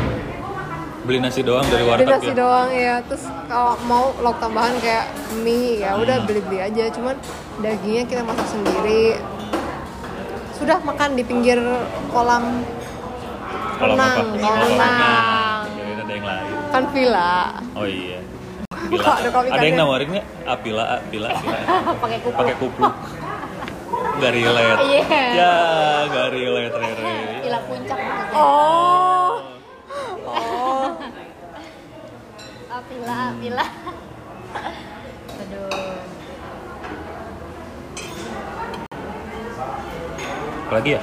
Beli 1.02 1.22
nasi 1.22 1.42
doang 1.42 1.66
dari 1.66 1.82
Beli 1.82 1.90
warteg 1.92 2.10
nasi 2.12 2.30
ya. 2.30 2.36
doang 2.36 2.70
ya. 2.70 2.96
Terus 3.02 3.24
kalau 3.46 3.78
mau 3.86 4.14
lauk 4.20 4.38
tambahan 4.38 4.74
kayak 4.78 5.06
mie 5.38 5.82
ya 5.82 5.94
udah 5.96 6.18
Hmm. 6.18 6.26
beli-beli 6.26 6.60
aja. 6.60 6.90
Cuman 6.90 7.14
dagingnya 7.60 8.06
kita 8.06 8.22
masak 8.22 8.46
sendiri. 8.48 9.18
Sudah 10.56 10.82
makan 10.82 11.14
di 11.14 11.22
pinggir 11.22 11.62
kolam 12.10 12.66
Kolam 13.76 13.92
renang, 13.92 14.40
kolam 14.40 14.60
renang. 14.72 15.64
Kan 16.72 16.84
villa. 16.90 17.60
Oh 17.76 17.84
iya. 17.84 18.24
Ada 19.52 19.66
yang 19.66 19.78
nawarin 19.82 20.08
nggak? 20.14 20.28
Apila, 20.46 20.84
apila, 21.02 21.28
apila. 21.34 21.58
pakai 21.98 22.18
kuku 22.24 22.38
Pakai 22.38 22.56
kupluk. 22.62 22.96
Gak 24.16 24.32
relate. 24.32 24.80
Iya. 24.88 25.22
Ya, 25.36 25.54
gak 26.08 26.28
relate, 26.32 26.76
Rere. 26.76 27.16
Gila 27.46 27.60
puncak 27.68 28.00
maksudnya 28.00 28.36
Oh. 28.36 29.32
Oh. 30.26 30.90
apila 32.76 33.32
apila 33.32 33.66
aduh 35.42 35.96
Apalagi 40.66 40.98
ya? 40.98 41.02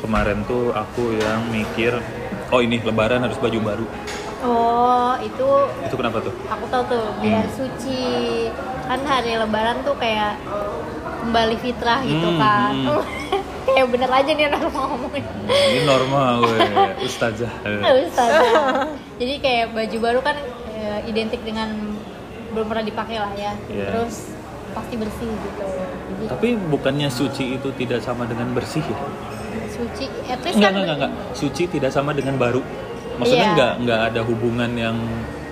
Kemarin 0.00 0.38
tuh 0.48 0.72
aku 0.72 1.12
yang 1.18 1.44
mikir, 1.52 1.92
oh 2.48 2.60
ini 2.62 2.80
lebaran 2.80 3.20
harus 3.20 3.36
baju 3.36 3.58
baru. 3.60 3.86
Oh 4.42 5.12
itu 5.18 5.48
Itu 5.84 5.94
kenapa 5.94 6.18
tuh? 6.20 6.32
aku 6.44 6.64
tahu 6.66 6.82
tuh 6.88 7.04
biar 7.18 7.44
Hmm. 7.44 7.54
suci 7.54 8.02
kan 8.82 9.00
hari 9.02 9.34
lebaran 9.34 9.80
tuh 9.80 9.94
kayak 9.94 10.34
kembali 11.20 11.56
fitrah 11.56 12.00
gitu 12.02 12.28
Hmm, 12.28 12.38
kan 12.38 12.72
hmm. 12.74 13.02
kayak 13.66 13.86
bener 13.86 14.10
aja 14.10 14.30
nih 14.30 14.44
orang 14.46 14.62
mau 14.68 14.86
ngomongin 14.88 15.24
Ini 15.46 15.80
normal 15.84 16.32
gue, 16.42 16.58
ustazah. 17.02 17.52
Ustazah. 18.02 18.88
jadi 19.14 19.34
kayak 19.38 19.66
baju 19.70 19.96
baru 20.00 20.20
kan 20.20 20.36
eh, 20.70 21.00
identik 21.04 21.40
dengan 21.40 21.70
belum 22.50 22.66
pernah 22.66 22.82
dipakai 22.82 23.16
lah 23.16 23.30
ya 23.32 23.52
Iya. 23.68 23.86
terus 23.88 24.34
pasti 24.70 24.94
bersih 24.96 25.28
gitu 25.28 25.64
jadi 26.10 26.24
Tapi 26.30 26.48
bukannya 26.66 27.08
suci 27.08 27.44
itu 27.54 27.68
tidak 27.74 28.00
sama 28.00 28.24
dengan 28.24 28.50
bersih 28.50 28.82
ya? 28.82 28.98
suci 29.70 30.04
at 30.26 30.40
least 30.40 30.56
Enggak, 30.56 30.66
kan 30.66 30.80
enggak, 30.80 30.96
enggak, 30.96 31.10
enggak. 31.10 31.12
Suci 31.32 31.62
tidak 31.66 31.90
sama 31.90 32.10
dengan 32.10 32.34
baru. 32.36 32.60
Maksudnya 33.20 33.38
Iya. 33.42 33.52
enggak, 33.52 33.72
enggak 33.78 34.00
ada 34.06 34.20
hubungan 34.22 34.70
yang 34.72 34.96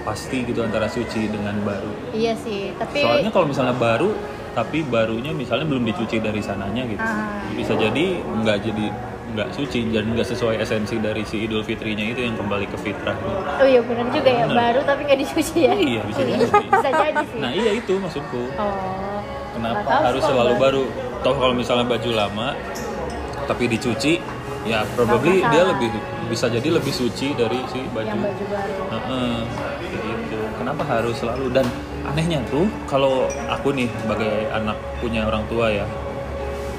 pasti 0.01 0.41
gitu 0.43 0.61
antara 0.61 0.89
suci 0.89 1.29
dengan 1.29 1.53
baru. 1.61 1.93
iya 2.11 2.33
sih 2.35 2.73
tapi 2.75 2.99
Soalnya 2.99 3.29
kalau 3.29 3.47
misalnya 3.47 3.77
baru, 3.77 4.17
tapi 4.51 4.81
barunya 4.83 5.31
misalnya 5.31 5.67
belum 5.67 5.85
dicuci 5.85 6.17
dari 6.19 6.41
sananya 6.41 6.83
gitu. 6.83 6.99
Ah. 6.99 7.45
Bisa 7.51 7.77
jadi 7.77 8.05
enggak 8.19 8.65
jadi 8.65 8.87
enggak 9.29 9.49
suci 9.53 9.85
dan 9.87 10.09
enggak 10.09 10.25
sesuai 10.27 10.57
esensi 10.59 10.97
dari 10.97 11.21
si 11.23 11.45
Idul 11.45 11.61
Fitrinya 11.61 12.01
itu 12.03 12.17
yang 12.19 12.33
kembali 12.35 12.65
ke 12.67 12.81
fitrah. 12.81 13.13
oh 13.55 13.63
iya 13.63 13.79
benar 13.79 14.09
juga 14.09 14.25
ya 14.27 14.45
Bener. 14.47 14.57
baru 14.57 14.81
tapi 14.83 15.01
nggak 15.05 15.21
dicuci 15.21 15.59
ya 15.61 15.75
Iya, 15.77 16.01
bisa 16.03 16.23
jadi. 16.25 16.45
bisa 16.73 16.89
jadi 16.91 17.23
sih 17.29 17.39
Nah, 17.39 17.51
iya 17.53 17.71
itu 17.75 17.93
maksudku. 17.95 18.43
oh 18.51 19.21
Kenapa 19.51 19.75
Nggak 19.75 19.85
tahu 19.85 20.03
harus 20.09 20.23
selalu 20.25 20.55
baru? 20.57 20.83
Toh 21.19 21.35
kalau 21.35 21.53
misalnya 21.53 21.85
baju 21.85 22.11
lama 22.11 22.49
tapi 23.45 23.65
dicuci, 23.67 24.17
ya 24.65 24.85
probably 24.91 25.41
Nggak 25.41 25.51
dia 25.51 25.63
lebih 25.67 25.89
bisa 26.29 26.47
jadi 26.53 26.69
lebih 26.69 26.93
suci 26.93 27.33
dari 27.35 27.59
si 27.73 27.81
baju. 27.91 28.07
yang 28.07 28.21
baju 28.21 28.45
baru 28.53 28.83
Heeh, 28.93 29.37
kayak 29.81 30.03
gitu. 30.05 30.39
Kenapa 30.61 30.83
harus 30.85 31.17
selalu 31.17 31.47
dan 31.51 31.67
anehnya 32.09 32.41
tuh 32.53 32.69
kalau 32.89 33.29
aku 33.49 33.73
nih 33.73 33.89
sebagai 34.05 34.49
anak 34.53 34.77
punya 35.01 35.25
orang 35.29 35.45
tua 35.49 35.73
ya 35.73 35.87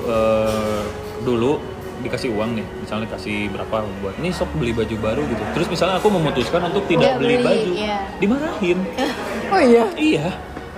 eh, 0.05 0.83
dulu 1.25 1.59
dikasih 1.99 2.31
uang 2.31 2.55
nih 2.55 2.65
misalnya 2.79 3.07
kasih 3.11 3.51
berapa 3.51 3.83
buat 3.99 4.15
ini 4.23 4.31
sok 4.31 4.55
beli 4.55 4.71
baju 4.71 4.95
baru 5.03 5.21
gitu 5.27 5.43
terus 5.51 5.67
misalnya 5.67 5.99
aku 5.99 6.07
memutuskan 6.07 6.63
untuk 6.71 6.87
tidak 6.87 7.19
beli, 7.19 7.35
beli, 7.35 7.45
baju 7.45 7.71
iya. 7.75 7.97
dimarahin 8.23 8.79
Oh 9.53 9.59
iya. 9.59 9.85
iya 9.99 10.27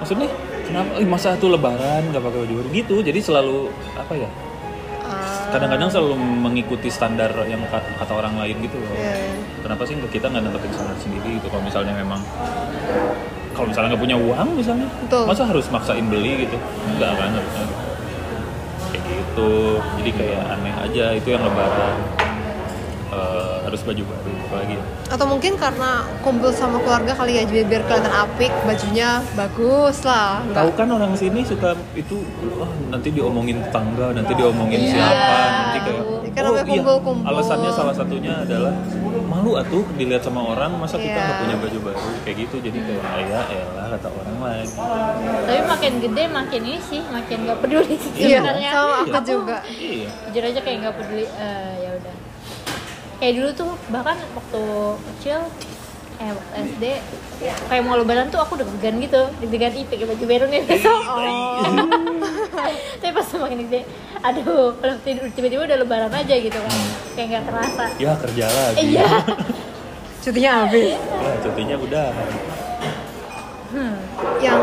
maksudnya 0.01 0.27
kenapa 0.65 0.97
masa 1.05 1.37
tuh 1.37 1.53
lebaran 1.53 2.09
nggak 2.09 2.23
pakai 2.25 2.39
baju 2.41 2.53
baru 2.65 2.69
gitu 2.73 2.95
jadi 3.05 3.19
selalu 3.21 3.69
apa 3.93 4.13
ya 4.17 4.29
kadang-kadang 5.51 5.89
selalu 5.91 6.15
mengikuti 6.17 6.87
standar 6.87 7.29
yang 7.45 7.59
kata, 7.67 8.11
orang 8.11 8.39
lain 8.39 8.55
gitu 8.63 8.79
loh 8.79 8.91
Iya. 8.95 9.35
kenapa 9.61 9.83
sih 9.83 9.95
kita 9.99 10.31
nggak 10.31 10.43
nentuin 10.47 10.71
standar 10.71 10.97
sendiri 10.97 11.29
gitu 11.37 11.47
kalau 11.51 11.63
misalnya 11.63 11.93
memang 11.93 12.19
kalau 13.51 13.67
misalnya 13.67 13.93
nggak 13.93 14.03
punya 14.07 14.17
uang 14.17 14.47
misalnya 14.55 14.87
Betul. 15.05 15.23
masa 15.27 15.43
harus 15.45 15.65
maksain 15.67 16.05
beli 16.07 16.47
gitu 16.47 16.57
nggak 16.97 17.11
kan 17.19 17.29
harusnya 17.35 17.63
gitu. 17.67 17.75
kayak 18.91 19.03
gitu 19.07 19.51
jadi 20.01 20.11
kayak 20.15 20.41
aneh 20.55 20.73
aja 20.87 21.05
itu 21.19 21.27
yang 21.31 21.43
lebaran 21.43 21.95
Eh, 23.11 23.55
harus 23.61 23.83
baju 23.83 24.03
baru 24.05 24.31
apalagi 24.41 24.73
ya. 24.73 24.83
Atau 25.09 25.27
mungkin 25.27 25.53
karena 25.53 25.91
kumpul 26.21 26.47
sama 26.49 26.79
keluarga 26.79 27.11
kali 27.11 27.35
ya 27.35 27.43
jadi 27.43 27.67
biar 27.67 27.83
kelihatan 27.83 28.07
apik, 28.09 28.47
bajunya 28.63 29.19
bagus 29.33 29.97
lah. 30.01 30.39
tahu 30.49 30.71
kan 30.71 30.87
orang 30.87 31.11
sini 31.13 31.43
suka 31.43 31.75
itu 31.93 32.23
wah, 32.53 32.71
nanti 32.87 33.11
diomongin 33.11 33.59
tetangga 33.61 34.11
nanti 34.11 34.31
diomongin 34.31 34.79
Iya. 34.81 34.91
siapa 34.93 35.35
nanti 35.43 35.79
kayak 35.81 36.03
Kan 36.31 36.43
namanya 36.47 36.63
kumpul-kumpul. 36.65 37.27
alasannya 37.27 37.69
salah 37.69 37.91
satunya 37.91 38.31
adalah 38.37 38.71
malu 39.27 39.51
atuh 39.53 39.83
dilihat 39.93 40.23
sama 40.23 40.39
orang 40.45 40.71
masa 40.73 40.95
kita 40.95 41.11
Iya. 41.11 41.19
nggak 41.21 41.39
punya 41.41 41.55
baju 41.59 41.77
baru 41.85 41.99
kayak 42.23 42.37
gitu 42.39 42.55
jadi 42.61 42.77
kayak 42.79 43.03
"Ah, 43.03 43.19
ya 43.19 43.41
elah 43.51 43.87
kata 43.91 44.07
orang 44.09 44.37
lain 44.41 44.67
tapi 45.41 45.61
makin 45.65 45.91
gede 45.99 46.23
makin 46.29 46.61
ini 46.63 46.79
sih 46.81 47.01
makin 47.05 47.37
nggak 47.43 47.59
peduli 47.59 47.95
sih 47.97 48.11
Iya, 48.25 48.39
sebenarnya 48.39 48.69
sama 48.71 48.95
aku 49.03 49.19
juga. 49.21 49.57
iya 49.67 50.07
jujur 50.25 50.43
aja 50.45 50.59
kayak 50.61 50.77
nggak 50.79 50.95
peduli 50.95 51.25
eh, 51.27 51.73
ya 51.77 51.89
udah 51.93 52.15
kayak 53.21 53.33
dulu 53.37 53.49
tuh 53.53 53.71
bahkan 53.87 54.17
waktu 54.33 54.61
kecil 55.07 55.39
eh 56.17 56.31
waktu 56.31 56.53
SD 56.67 56.83
kayak 57.63 57.81
mau 57.81 57.93
lebaran 57.95 58.27
tuh 58.27 58.37
aku 58.37 58.53
deg-degan 58.55 58.97
gitu 58.99 59.21
deg-degan 59.39 59.73
ih 59.73 59.85
pakai 59.85 60.05
baju 60.05 60.25
baru 60.27 60.45
nih 60.47 60.61
besok 60.63 61.01
tapi 62.97 63.11
pas 63.11 63.25
semakin 63.25 63.57
gede 63.63 63.81
aduh 64.19 64.73
kalau 64.75 64.95
tidur 65.01 65.25
tiba-tiba 65.31 65.61
udah 65.63 65.77
lebaran 65.79 66.11
aja 66.11 66.35
gitu 66.35 66.53
kan 66.55 66.73
kayak 67.11 67.27
nggak 67.31 67.43
terasa 67.43 67.85
Ya 67.97 68.13
kerja 68.15 68.45
lagi. 68.47 68.77
Iya 68.87 69.09
cutinya 70.23 70.51
habis 70.61 70.93
Ya, 70.93 71.31
cutinya 71.41 71.75
udah. 71.79 72.07
yang 74.39 74.61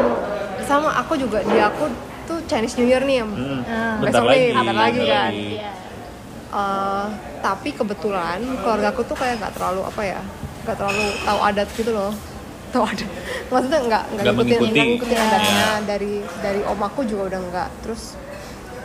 sama 0.61 0.93
aku 0.95 1.17
juga 1.17 1.41
di 1.41 1.57
aku 1.57 1.91
tuh 2.25 2.39
Chinese 2.45 2.77
New 2.77 2.87
Year 2.87 3.03
nih 3.03 3.25
Hmm. 3.25 3.63
Ah. 3.65 3.99
Bentar 3.99 4.21
Besok 4.21 4.29
lagi. 4.29 4.39
nih, 4.39 4.53
bentar 4.55 4.77
lagi 4.77 4.99
bentar 5.01 5.11
kan. 5.11 5.27
lagi. 5.29 5.49
iya 5.53 5.71
Eh, 6.49 7.07
tapi 7.41 7.68
kebetulan 7.70 8.39
keluarga 8.59 8.89
aku 8.89 9.03
tuh 9.03 9.14
kayak 9.14 9.39
nggak 9.39 9.53
terlalu 9.53 9.80
apa 9.82 10.03
ya 10.03 10.20
nggak 10.62 10.76
terlalu 10.76 11.05
tahu 11.22 11.39
adat 11.43 11.68
gitu 11.72 11.91
loh 11.91 12.12
tahu 12.72 12.84
adat 12.84 13.09
maksudnya 13.49 13.80
nggak 13.80 14.03
nggak 14.11 14.24
ngikutin 14.26 14.36
mengikuti. 14.36 14.70
nggak 14.70 14.86
ngikutin 14.86 15.18
adatnya 15.18 15.57
Iya. 15.57 15.70
dari 15.82 16.12
dari 16.39 16.61
om 16.62 16.80
aku 16.80 17.01
juga 17.03 17.22
udah 17.28 17.41
nggak 17.45 17.68
terus 17.82 18.03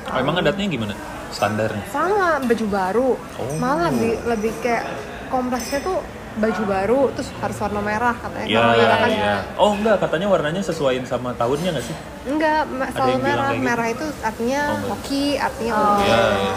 Oh, 0.03 0.19
emang 0.19 0.35
adatnya 0.35 0.67
gimana? 0.67 0.95
Standarnya? 1.29 1.83
sama 1.87 2.37
baju 2.39 2.65
baru 2.67 3.09
Oh. 3.33 3.55
malah 3.57 3.87
lebih 3.89 4.19
lebih 4.25 4.51
kayak 4.59 4.83
kompleksnya 5.27 5.79
tuh 5.79 5.97
baju 6.33 6.63
baru 6.65 6.99
terus 7.13 7.29
harus 7.35 7.57
warna 7.57 7.77
merah 7.79 8.11
katanya 8.13 8.47
Ya, 8.47 8.57
Kalau 8.59 8.73
merah 8.75 8.97
kan 8.97 9.09
ya. 9.11 9.35
Oh 9.55 9.71
enggak, 9.71 9.95
katanya 9.99 10.27
warnanya 10.27 10.61
sesuaiin 10.61 11.05
sama 11.05 11.29
tahunnya 11.33 11.69
nggak 11.71 11.85
sih? 11.85 11.95
enggak 12.25 12.61
selalu 12.91 13.17
merah 13.19 13.43
kayak 13.43 13.53
gitu? 13.53 13.63
merah 13.63 13.87
itu 13.87 14.05
artinya 14.21 14.61
Oh, 14.67 14.79
hoki 14.89 15.23
artinya 15.37 15.71
Oh. 15.73 15.97
Iya, 15.99 16.21
iya. 16.35 16.55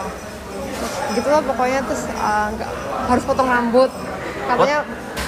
Gitu 1.12 1.28
lah 1.28 1.40
pokoknya 1.40 1.80
terus 1.82 2.02
uh, 2.12 2.48
nggak 2.50 2.70
harus 3.06 3.24
potong 3.24 3.46
rambut 3.46 3.90
katanya 4.44 4.78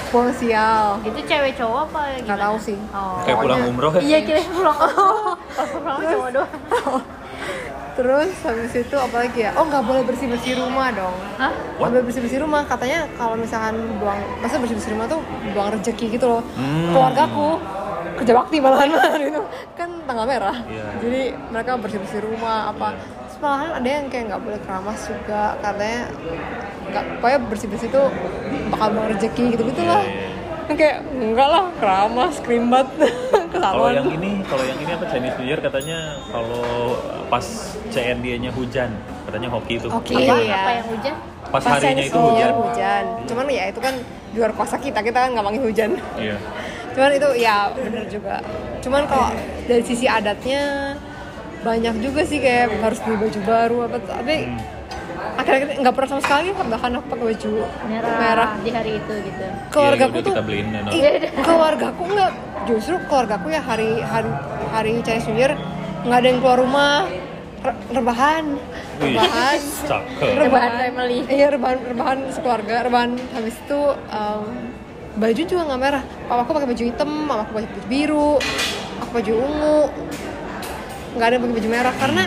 buang 0.08 0.32
sial 0.32 0.96
itu 1.02 1.20
cewek 1.22 1.52
cowok 1.54 1.80
apa 1.86 2.00
gimana? 2.08 2.24
Nggak 2.24 2.38
tahu 2.40 2.56
sih. 2.58 2.78
oh. 2.90 3.20
Kayak 3.22 3.36
pulang 3.38 3.60
umroh 3.66 3.92
ya? 3.92 4.00
iya 4.00 4.18
kira 4.22 4.40
pulang 4.42 4.78
oh 4.80 5.36
pulang 5.70 5.98
cowok 6.02 6.28
doang 6.32 6.52
terus 7.98 8.30
habis 8.40 8.72
itu 8.72 8.94
apa 8.96 9.16
lagi 9.18 9.40
ya 9.42 9.50
oh 9.52 9.66
nggak 9.66 9.82
boleh 9.82 10.02
bersih 10.06 10.30
bersih 10.30 10.54
rumah 10.56 10.88
dong 10.92 11.10
Hah? 11.34 11.50
nggak 11.50 11.88
boleh 11.90 12.04
bersih 12.04 12.22
bersih 12.22 12.40
rumah 12.40 12.62
katanya 12.62 13.10
kalau 13.12 13.34
misalkan 13.34 13.74
buang 13.98 14.16
masa 14.38 14.54
bersih 14.56 14.78
bersih 14.78 14.92
rumah 14.94 15.06
tuh 15.08 15.18
buang 15.50 15.68
rezeki 15.72 16.06
gitu 16.14 16.26
loh 16.28 16.42
Hmm. 16.54 16.94
keluargaku 16.94 17.58
kerja 18.16 18.32
bakti 18.32 18.56
malahan 18.58 18.88
malahan 18.88 19.22
itu 19.24 19.42
kan 19.74 19.90
tanggal 20.06 20.24
merah 20.24 20.56
Iya. 20.64 20.86
jadi 20.98 21.22
mereka 21.50 21.70
bersih 21.76 21.98
bersih 21.98 22.22
rumah 22.22 22.70
apa 22.70 22.94
Terus 22.94 23.17
malahan 23.38 23.70
ada 23.74 23.88
yang 23.88 24.06
kayak 24.06 24.24
nggak 24.28 24.42
boleh 24.42 24.60
keramas 24.60 25.00
juga 25.04 25.42
katanya 25.58 26.02
nggak 26.88 27.04
pokoknya 27.18 27.38
bersih 27.46 27.68
bersih 27.68 27.88
tuh 27.88 28.06
bakal 28.68 28.88
buang 28.92 29.08
rezeki 29.12 29.44
gitu 29.54 29.62
gitu 29.64 29.82
lah 29.82 30.02
Iya, 30.02 30.26
iya. 30.68 30.74
kayak 30.74 30.96
enggak 31.10 31.48
lah 31.48 31.64
keramas 31.76 32.34
krimbat 32.40 32.88
Kalau 33.48 33.90
yang 33.90 34.06
ini, 34.06 34.44
kalau 34.46 34.62
yang 34.62 34.78
ini 34.78 34.90
apa 34.92 35.04
Chinese 35.08 35.34
New 35.34 35.46
Year 35.46 35.58
katanya 35.58 35.98
kalau 36.28 36.94
pas 37.26 37.42
CND-nya 37.88 38.52
hujan, 38.52 38.92
katanya 39.26 39.48
hoki 39.50 39.76
itu. 39.76 39.88
Hoki. 39.90 40.14
apa, 40.14 40.34
Iya. 40.38 40.54
apa 40.54 40.70
yang 40.72 40.86
hujan 40.88 41.14
Pas 41.48 41.58
Pas 41.58 41.72
harinya 41.74 41.90
Chinese 41.98 42.08
itu 42.08 42.18
hujan. 42.20 42.52
hujan. 42.54 43.04
Cuman 43.24 43.44
ya 43.48 43.64
itu 43.66 43.80
kan 43.80 43.94
di 44.30 44.36
luar 44.36 44.52
kuasa 44.52 44.76
kita, 44.76 45.00
kita 45.00 45.18
kan 45.18 45.28
nggak 45.34 45.42
manggil 45.42 45.62
hujan. 45.64 45.90
Iya. 46.14 46.36
Cuman 46.92 47.10
itu 47.12 47.28
ya 47.34 47.56
bener 47.72 48.04
juga. 48.06 48.36
Cuman 48.78 49.02
kalau 49.04 49.28
dari 49.64 49.82
sisi 49.82 50.06
adatnya 50.06 50.94
banyak 51.60 51.94
juga 51.98 52.22
sih 52.22 52.38
kayak 52.38 52.78
harus 52.78 52.98
beli 53.00 53.16
baju 53.18 53.40
baru 53.42 53.76
apa 53.84 53.96
tapi 54.00 54.36
Hmm. 54.46 54.60
akhir-akhir 55.36 55.68
nggak 55.78 55.94
pernah 55.94 56.08
sama 56.08 56.22
sekali 56.22 56.46
bahkan 56.52 56.90
aku 56.92 57.06
pakai 57.08 57.24
baju 57.28 57.52
merah, 57.84 58.14
merah. 58.16 58.50
di 58.58 58.70
hari 58.70 58.92
itu 58.96 59.14
gitu 59.20 59.44
Keluargaku 59.68 59.98
Iya, 60.04 60.10
udah 60.12 60.20
tuh 60.20 60.32
kita 60.32 60.42
beliin 60.42 60.66
ya, 60.68 60.80
no. 60.80 60.90
Ih, 60.90 61.14
keluargaku 61.40 62.02
nggak 62.08 62.32
justru 62.64 62.94
keluargaku 63.04 63.46
ya 63.48 63.60
hari 63.60 63.90
hari 64.00 64.30
hari 64.68 64.92
Chinese 65.00 65.26
New 65.26 65.36
Year 65.36 65.54
nggak 66.00 66.16
ada 66.16 66.26
yang 66.26 66.38
keluar 66.38 66.58
rumah 66.58 66.92
Re- 67.58 67.74
rebahan 67.92 68.44
rebahan. 68.96 69.58
Rebahan 70.20 70.70
family. 70.80 71.18
iya 71.28 71.46
rebahan 71.48 71.78
rebahan 71.84 72.18
sekeluarga 72.28 72.74
rebahan 72.84 73.10
habis 73.32 73.54
itu 73.56 73.80
em, 74.08 74.42
baju 75.16 75.42
juga 75.44 75.62
nggak 75.64 75.80
merah 75.80 76.02
papa 76.24 76.40
aku 76.40 76.52
pakai 76.52 76.68
baju 76.68 76.84
hitam 76.84 77.10
mama 77.10 77.42
aku 77.42 77.52
pakai 77.52 77.66
baju 77.68 77.82
biru 77.86 78.30
aku 79.00 79.10
baju 79.12 79.32
ungu 79.34 79.78
nggak 81.16 81.26
ada 81.26 81.34
yang 81.36 81.42
pakai 81.44 81.56
baju 81.56 81.68
merah 81.70 81.94
karena 81.96 82.22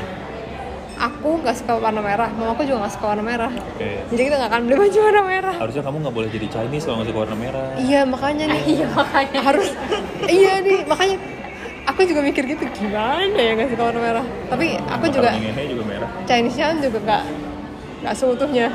aku 1.02 1.30
nggak 1.42 1.56
suka 1.58 1.74
warna 1.82 2.02
merah. 2.02 2.30
Mama 2.30 2.52
aku 2.54 2.64
juga 2.64 2.78
nggak 2.86 2.94
suka 2.94 3.06
warna 3.10 3.24
merah. 3.26 3.52
Oke. 3.52 3.90
jadi 4.14 4.22
kita 4.30 4.36
nggak 4.38 4.52
akan 4.54 4.62
beli 4.70 4.76
baju 4.78 4.98
warna 5.02 5.22
merah. 5.26 5.56
Harusnya 5.58 5.84
kamu 5.86 5.98
nggak 6.06 6.16
boleh 6.16 6.30
jadi 6.30 6.48
Chinese 6.50 6.84
kalau 6.86 6.96
nggak 7.02 7.10
suka 7.10 7.20
warna 7.26 7.38
merah. 7.38 7.66
iya 7.82 8.02
makanya 8.06 8.46
nih. 8.54 8.62
Iya 8.72 8.86
makanya. 8.94 9.40
Harus 9.42 9.68
iya 10.30 10.54
nih 10.62 10.80
makanya 10.86 11.16
aku 11.90 12.00
juga 12.06 12.22
mikir 12.22 12.44
gitu 12.46 12.64
gimana 12.78 13.40
ya 13.42 13.52
nggak 13.58 13.70
suka 13.74 13.84
warna 13.90 14.02
merah? 14.02 14.26
Tapi 14.50 14.66
aku 14.78 15.06
juga 15.10 15.30
juga 15.42 15.84
merah. 15.90 16.10
Chinese 16.30 16.58
nya 16.58 16.68
juga 16.78 17.00
nggak 17.02 17.24
nggak 18.06 18.14
seutuhnya. 18.18 18.68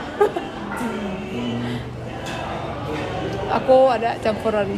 Aku 3.63 3.77
ada 3.89 4.19
campuran. 4.21 4.69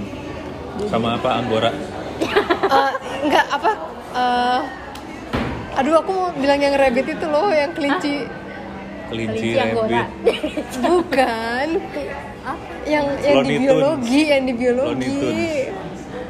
Sama 0.93 1.17
apa 1.17 1.29
Anggora? 1.41 1.73
Eh, 2.69 2.93
nggak 3.25 3.47
apa 3.49 3.71
eh, 4.13 4.61
aduh 5.79 5.95
aku 5.97 6.11
mau 6.11 6.29
bilang 6.35 6.59
yang 6.59 6.75
rabbit 6.75 7.07
itu 7.07 7.27
loh 7.27 7.49
yang 7.49 7.71
kelinci. 7.71 8.27
Kelinci, 9.09 9.41
Kelinci 9.41 9.49
Anggora. 9.57 9.89
rabbit. 10.05 10.67
bukan. 10.85 11.69
Yang 12.85 13.07
yang 13.23 13.39
di 13.43 13.57
biologi 13.57 14.21
yang 14.27 14.43
di 14.43 14.55
biologi. 14.55 15.19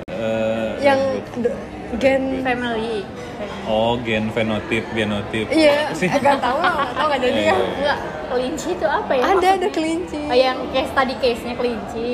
Eh, 0.09 0.70
yang 0.80 1.01
d- 1.34 1.57
gen 1.96 2.44
family. 2.44 3.07
Oh, 3.64 3.96
gen 4.01 4.28
fenotip, 4.30 4.84
genotip. 4.92 5.46
iya 5.49 5.88
Apa 5.88 5.96
sih? 5.96 6.09
nggak 6.09 6.38
tahu 6.40 6.59
lah 6.59 6.74
tahu 6.92 7.07
nggak 7.09 7.20
jadi. 7.22 7.40
Ya 7.42 7.57
enggak 7.57 7.99
kelinci 8.28 8.68
itu 8.76 8.86
apa 8.86 9.12
ya 9.14 9.22
ada 9.26 9.49
ada 9.57 9.68
kelinci. 9.70 10.20
Oh 10.24 10.36
yang 10.36 10.59
case 10.68 10.92
tadi 10.92 11.14
case 11.16 11.42
nya 11.42 11.55
kelinci 11.57 12.11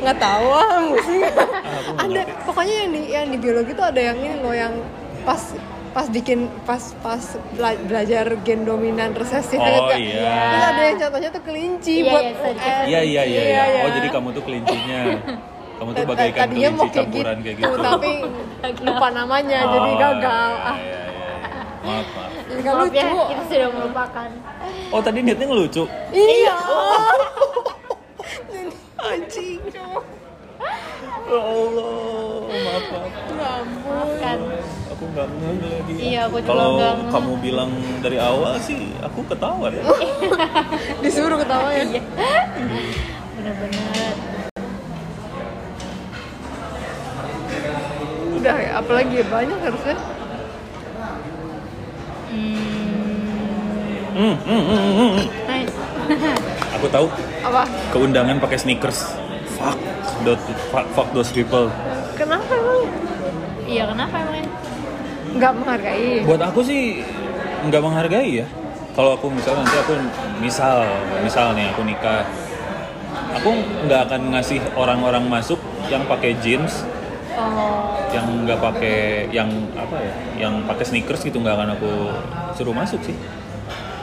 nggak 0.00 0.18
tahu 0.18 0.46
ah 0.50 0.80
musik 0.82 1.30
Ah, 1.70 2.02
ada 2.02 2.20
pokoknya 2.42 2.74
yang 2.76 2.90
di 2.90 3.00
yang 3.08 3.26
di 3.28 3.38
biologi 3.38 3.72
tuh 3.72 3.84
ada 3.84 4.00
yang 4.02 4.16
ini 4.16 4.36
loh 4.38 4.52
yang 4.52 4.72
pas 5.22 5.38
pas 5.90 6.06
bikin 6.06 6.46
pas 6.62 6.80
pas 6.98 7.20
bela- 7.52 7.82
belajar 7.82 8.24
gen 8.40 8.62
dominan 8.62 9.10
resesi 9.12 9.54
Oh, 9.54 9.90
iya. 9.90 10.34
terus 10.48 10.64
ada 10.66 10.82
yang 10.82 10.96
contohnya 10.98 11.30
tuh 11.30 11.42
kelinci 11.42 11.94
Iya, 11.96 12.08
buat 12.08 12.24
iya. 12.24 12.32
Iya, 12.32 13.00
iya, 13.02 13.22
iya, 13.22 13.22
iya. 13.42 13.62
iya. 13.66 13.80
Oh, 13.82 13.90
jadi 13.90 14.08
kamu 14.08 14.28
tuh 14.30 14.42
kelincinya. 14.42 15.00
Kamu 15.76 15.90
tuh 15.90 16.04
bagaikan 16.06 16.40
tadinya 16.40 16.60
kelinci 16.60 16.76
mau 16.76 16.86
kayak 16.86 16.94
campuran 17.02 17.36
gitu, 17.36 17.44
kayak 17.44 17.56
gitu. 17.58 17.76
tapi 17.80 18.12
lupa 18.86 19.06
namanya 19.10 19.58
jadi 19.64 19.90
Oh, 19.90 19.96
gagal 19.98 20.50
iya, 20.52 20.64
ah 20.64 20.76
iya, 20.76 21.00
iya. 21.02 21.02
Maaf, 21.80 22.06
maaf. 22.06 22.30
Maaf 22.62 22.76
lucu 22.78 22.96
ya 22.96 23.06
kita 23.26 23.42
sudah 23.46 23.68
melupakan 23.72 24.28
Oh, 24.90 25.00
tadi 25.00 25.18
niatnya 25.20 25.46
ngelucu. 25.46 25.82
iya 26.12 26.56
Anjing. 29.00 29.60
Ya 29.70 31.40
Allah, 31.40 32.44
maaf, 32.44 32.84
maaf. 32.92 33.64
maafkan. 33.86 34.38
Aku 34.92 35.04
nggak 35.14 35.26
ngeh 35.30 35.54
lagi. 35.64 35.92
Iya, 35.96 36.20
aku 36.28 36.36
juga 36.44 36.50
Kalau 36.52 36.70
kamu 37.08 37.32
bilang 37.40 37.70
dari 38.04 38.18
awal 38.20 38.60
sih, 38.60 38.92
aku 39.00 39.24
ketawa 39.24 39.72
ya. 39.72 39.82
disuruh 41.02 41.38
ketawa 41.40 41.72
ya? 41.72 41.84
Iya. 41.88 42.02
Bener-bener 43.38 43.90
udah 48.40 48.56
ya 48.56 48.70
apalagi 48.80 49.14
ya? 49.20 49.26
Banyak 49.28 49.58
harusnya. 49.60 49.96
Hmm, 54.10 54.34
hmm, 54.34 54.36
hmm, 54.48 54.62
hmm, 54.64 54.92
hmm. 54.96 55.28
nice 55.48 55.74
Aku 56.80 56.88
tahu 56.88 57.06
apa 57.44 57.68
keundangan 57.92 58.40
pakai 58.40 58.56
sneakers. 58.56 59.12
Fuck, 59.60 59.76
dot, 60.24 60.40
fuck, 60.72 60.88
fuck 60.96 61.08
those 61.12 61.28
people. 61.28 61.68
kenapa 62.16 62.48
emang 62.56 62.88
iya 63.68 63.84
kenapa 63.84 64.24
emangnya 64.24 64.48
nggak 65.36 65.52
menghargai 65.56 66.24
Buat 66.24 66.42
aku 66.48 66.60
sih 66.64 67.04
nggak 67.68 67.82
menghargai 67.84 68.40
ya. 68.40 68.46
Kalau 68.96 69.20
aku 69.20 69.28
misalnya 69.28 69.68
nanti 69.68 69.76
aku 69.76 69.94
misal, 70.40 70.88
misal 71.20 71.52
nih 71.52 71.68
aku 71.68 71.84
nikah, 71.84 72.24
aku 73.36 73.60
nggak 73.86 74.00
akan 74.08 74.20
ngasih 74.34 74.58
orang-orang 74.74 75.28
masuk 75.28 75.60
yang 75.92 76.02
pakai 76.08 76.34
jeans, 76.40 76.88
oh 77.36 77.94
yang 78.10 78.26
nggak 78.48 78.58
pakai, 78.58 79.30
yang 79.30 79.48
apa 79.78 79.96
ya, 80.00 80.12
yang 80.48 80.64
pakai 80.66 80.84
sneakers 80.88 81.22
gitu 81.22 81.38
nggak 81.38 81.54
akan 81.54 81.70
aku 81.78 81.92
suruh 82.58 82.74
masuk 82.74 82.98
sih. 83.04 83.14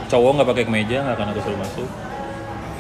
Cowok 0.08 0.40
nggak 0.40 0.50
pakai 0.56 0.64
kemeja 0.70 1.04
nggak 1.04 1.16
akan 1.20 1.28
aku 1.36 1.40
suruh 1.44 1.60
masuk. 1.60 1.90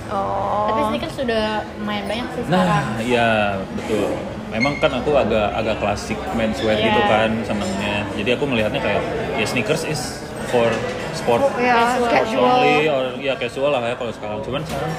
Oh 0.10 0.68
tapi 0.68 0.82
sneakers 0.90 1.16
sudah 1.16 1.46
lumayan 1.76 2.06
banyak 2.06 2.28
sih 2.30 2.42
sekarang 2.44 2.66
Nah, 2.68 2.84
iya 3.00 3.30
betul. 3.74 4.08
Memang 4.48 4.80
kan 4.80 4.90
aku 4.90 5.12
agak 5.14 5.48
agak 5.54 5.76
klasik 5.78 6.16
menswear 6.32 6.74
Iya. 6.74 6.88
gitu 6.88 7.02
kan 7.06 7.30
senangnya. 7.44 8.08
Jadi 8.16 8.30
aku 8.32 8.44
melihatnya 8.46 8.80
kayak 8.80 9.04
ya 9.36 9.44
sneakers 9.44 9.84
is 9.84 10.24
for 10.48 10.72
sport 11.12 11.44
ya 11.58 11.76
Casual. 11.76 12.08
casual 12.08 12.48
only 12.56 12.88
or 12.88 13.06
ya 13.20 13.36
casual 13.36 13.68
lah 13.70 13.84
ya 13.84 13.92
kalau 13.94 14.08
sekarang 14.10 14.40
cuman 14.40 14.64
sekarang 14.64 14.94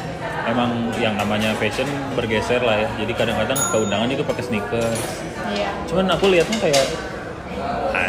emang 0.44 0.70
yang 0.94 1.16
namanya 1.16 1.56
fashion 1.56 1.88
bergeser 2.12 2.60
lah 2.60 2.76
ya 2.76 2.88
jadi 2.98 3.12
kadang-kadang 3.16 3.56
keundangan 3.72 4.08
itu 4.10 4.20
pakai 4.20 4.44
sneakers 4.44 5.00
Iya. 5.48 5.72
cuman 5.88 6.12
aku 6.12 6.28
lihatnya 6.28 6.58
kayak 6.60 6.84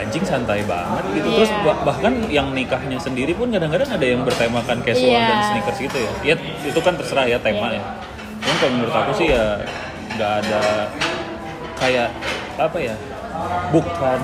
anjing 0.10 0.26
santai 0.26 0.66
banget 0.66 1.06
gitu 1.14 1.30
terus 1.38 1.52
Iya. 1.54 1.62
bah- 1.62 1.82
bahkan 1.86 2.14
yang 2.34 2.50
nikahnya 2.50 2.98
sendiri 2.98 3.38
pun 3.38 3.54
kadang-kadang 3.54 3.86
ada 3.86 4.02
yang 4.02 4.26
bertemakan 4.26 4.82
casual 4.82 5.14
Iya. 5.14 5.22
dan 5.22 5.40
sneakers 5.54 5.80
gitu 5.80 5.98
ya 6.02 6.12
ya 6.26 6.36
itu 6.66 6.80
kan 6.82 6.98
terserah 6.98 7.30
ya 7.30 7.38
tema 7.38 7.70
Iya. 7.70 7.78
ya 7.78 7.84
cuman 8.40 8.56
kalau 8.58 8.72
menurut 8.74 8.96
aku 8.96 9.12
sih 9.14 9.28
ya 9.30 9.44
nggak 10.18 10.32
ada 10.42 10.62
kayak 11.78 12.10
apa 12.58 12.78
ya 12.82 12.96
bukan 13.70 14.22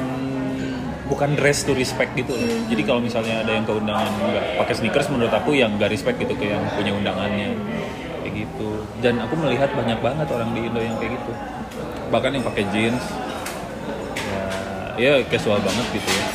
bukan 1.05 1.37
dress 1.37 1.61
to 1.61 1.77
respect 1.77 2.17
gitu 2.17 2.33
loh. 2.33 2.41
Hmm. 2.41 2.65
Jadi 2.65 2.81
kalau 2.81 2.97
misalnya 2.97 3.45
ada 3.45 3.51
yang 3.53 3.61
ke 3.61 3.69
undangan 3.71 4.09
nggak 4.09 4.57
pakai 4.57 4.73
sneakers 4.73 5.07
menurut 5.13 5.29
aku 5.29 5.53
yang 5.53 5.77
nggak 5.77 5.93
respect 5.93 6.17
gitu 6.17 6.33
ke 6.33 6.49
yang 6.49 6.65
punya 6.73 6.91
undangannya 6.91 7.53
kayak 8.25 8.33
gitu. 8.33 8.81
Dan 9.05 9.21
aku 9.21 9.37
melihat 9.37 9.69
banyak 9.69 10.01
banget 10.01 10.27
orang 10.33 10.49
di 10.57 10.65
Indo 10.65 10.81
yang 10.81 10.97
kayak 10.97 11.21
gitu. 11.21 11.31
Bahkan 12.09 12.29
yang 12.33 12.43
pakai 12.43 12.63
jeans 12.73 13.05
ya 14.95 15.19
casual 15.27 15.59
banget 15.59 15.85
gitu 15.93 16.09
ya. 16.09 16.25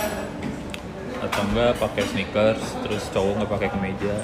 Atau 1.20 1.44
enggak 1.46 1.76
pakai 1.76 2.02
sneakers 2.06 2.60
terus 2.80 3.02
cowok 3.12 3.32
nggak 3.38 3.50
pakai 3.50 3.68
kemeja. 3.68 4.14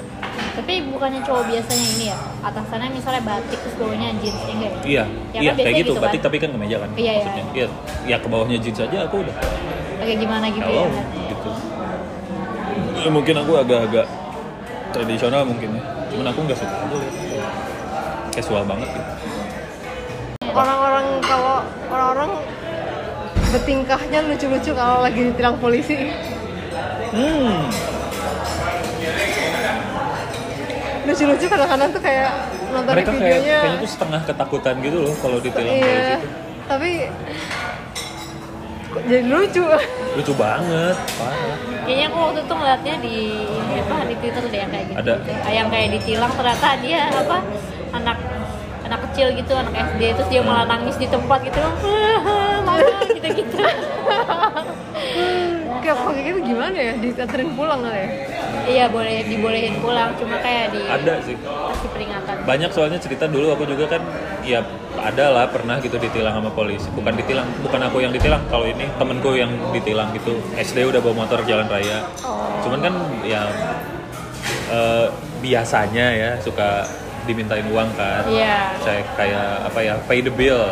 Tapi 0.57 0.73
bukannya 0.89 1.21
cowok 1.21 1.43
biasanya 1.45 1.85
ini 1.93 2.05
ya, 2.09 2.17
atasannya 2.41 2.89
misalnya 2.89 3.21
batik 3.21 3.59
terus 3.61 3.75
bawahnya 3.77 4.07
jeans 4.17 4.39
ya 4.39 4.49
enggak 4.49 4.71
ya? 4.71 4.81
Iya, 4.81 5.03
Ya 5.31 5.39
iya 5.39 5.51
kan 5.53 5.57
kayak 5.61 5.75
gitu. 5.77 5.91
gitu 5.93 6.01
Batik 6.01 6.19
kan? 6.19 6.25
tapi 6.25 6.37
kan 6.37 6.49
kemeja 6.51 6.77
kan 6.77 6.89
Iya, 6.91 6.97
iya. 6.97 7.13
maksudnya. 7.21 7.43
Iya, 7.53 7.67
ya 8.07 8.15
ke 8.17 8.27
bawahnya 8.27 8.57
jeans 8.57 8.79
aja 8.79 8.97
aku 9.05 9.15
udah 9.21 9.35
Kayak 9.97 10.17
gimana 10.19 10.45
gitu 10.49 10.65
Hello, 10.65 10.83
ya? 10.87 11.03
gitu. 11.27 11.49
Ya, 12.97 13.09
mungkin 13.13 13.35
aku 13.37 13.51
agak-agak 13.55 14.05
tradisional 14.89 15.41
mungkin 15.45 15.69
ya. 15.77 15.81
Cuman 16.09 16.25
aku 16.27 16.39
nggak 16.43 16.57
suka 16.57 16.75
lihat. 16.89 17.53
Casual 18.31 18.63
banget 18.65 18.89
gitu. 18.89 19.11
orang-orang 20.49 21.05
kalau 21.21 21.61
orang-orang 21.87 22.31
bertingkahnya 23.47 24.19
lucu-lucu 24.27 24.71
kalau 24.75 24.99
lagi 25.03 25.21
ditilang 25.31 25.55
polisi 25.57 26.11
Hmm, 27.07 27.71
lucu-lucu 31.07 31.45
kadang-kadang 31.47 31.89
tuh 31.95 32.01
kayak 32.03 32.29
nonton 32.75 32.93
mereka 32.93 33.11
kayak 33.15 33.39
videonya 33.39 33.57
kayaknya 33.63 33.79
tuh 33.79 33.91
setengah 33.95 34.21
ketakutan 34.27 34.75
gitu 34.83 34.97
loh 35.07 35.15
kalau 35.23 35.37
ditilang 35.39 35.71
polisi 35.71 35.87
iya 35.87 36.19
itu. 36.19 36.27
tapi 36.67 36.91
kok 38.91 39.03
jadi 39.07 39.23
lucu 39.23 39.63
Lucu 40.17 40.33
banget, 40.33 40.97
parah. 41.21 41.57
Kayaknya 41.85 42.05
aku 42.09 42.17
waktu 42.17 42.39
itu 42.41 42.53
ngeliatnya 42.57 42.93
di 43.05 43.17
apa 43.77 43.95
di 44.09 44.15
Twitter 44.17 44.43
deh 44.49 44.59
yang 44.65 44.71
kayak 44.73 44.85
gitu. 44.89 44.97
Ada. 44.97 45.13
Yang 45.45 45.67
kayak 45.69 45.89
ditilang 45.93 46.31
ternyata 46.33 46.67
dia 46.81 46.99
apa 47.13 47.37
anak 47.93 48.17
kecil 49.17 49.33
gitu 49.33 49.49
anak 49.57 49.73
SD 49.73 50.13
terus 50.13 50.29
dia 50.29 50.45
malah 50.45 50.69
nangis 50.69 50.93
di 51.01 51.09
tempat 51.09 51.41
gitu 51.41 51.57
mama 51.57 52.77
gitu 53.17 53.29
gitu 53.33 53.57
kayak 55.81 55.97
pakai 55.97 56.21
gitu 56.21 56.39
gimana 56.45 56.77
ya 56.77 56.93
dianterin 57.01 57.49
pulang 57.57 57.81
kali 57.81 57.97
ya 57.97 58.09
iya 58.69 58.85
boleh 58.93 59.25
dibolehin 59.25 59.81
pulang 59.81 60.13
cuma 60.21 60.37
kayak 60.37 60.69
di 60.69 60.85
Ada 60.85 61.17
sih. 61.25 61.33
kasih 61.33 61.89
peringatan 61.97 62.45
Banyak 62.45 62.69
soalnya 62.69 63.01
cerita 63.01 63.25
dulu 63.25 63.57
aku 63.57 63.65
juga 63.65 63.97
kan 63.97 64.05
ya 64.45 64.61
ada 65.01 65.33
lah 65.33 65.49
pernah 65.49 65.81
gitu 65.81 65.97
ditilang 65.97 66.37
sama 66.37 66.53
polisi. 66.53 66.89
Bukan 66.89 67.13
ditilang, 67.17 67.45
bukan 67.61 67.85
aku 67.85 68.01
yang 68.01 68.09
ditilang. 68.09 68.41
Kalau 68.49 68.65
ini 68.65 68.89
temenku 68.97 69.29
yang 69.37 69.53
ditilang 69.69 70.09
gitu. 70.09 70.41
SD 70.57 70.89
udah 70.89 70.97
bawa 71.03 71.21
motor 71.21 71.45
jalan 71.45 71.69
raya. 71.69 72.01
Cuman 72.65 72.81
kan 72.81 72.93
ya 73.21 73.45
eh, 74.73 75.05
biasanya 75.43 76.05
ya 76.17 76.31
suka 76.41 76.89
dimintain 77.27 77.67
uang 77.67 77.89
kan. 77.99 78.23
iya 78.31 78.71
Cek 78.79 79.19
kayak 79.19 79.67
apa 79.67 79.79
ya 79.83 79.93
pay 80.07 80.23
the 80.23 80.31
bill. 80.31 80.63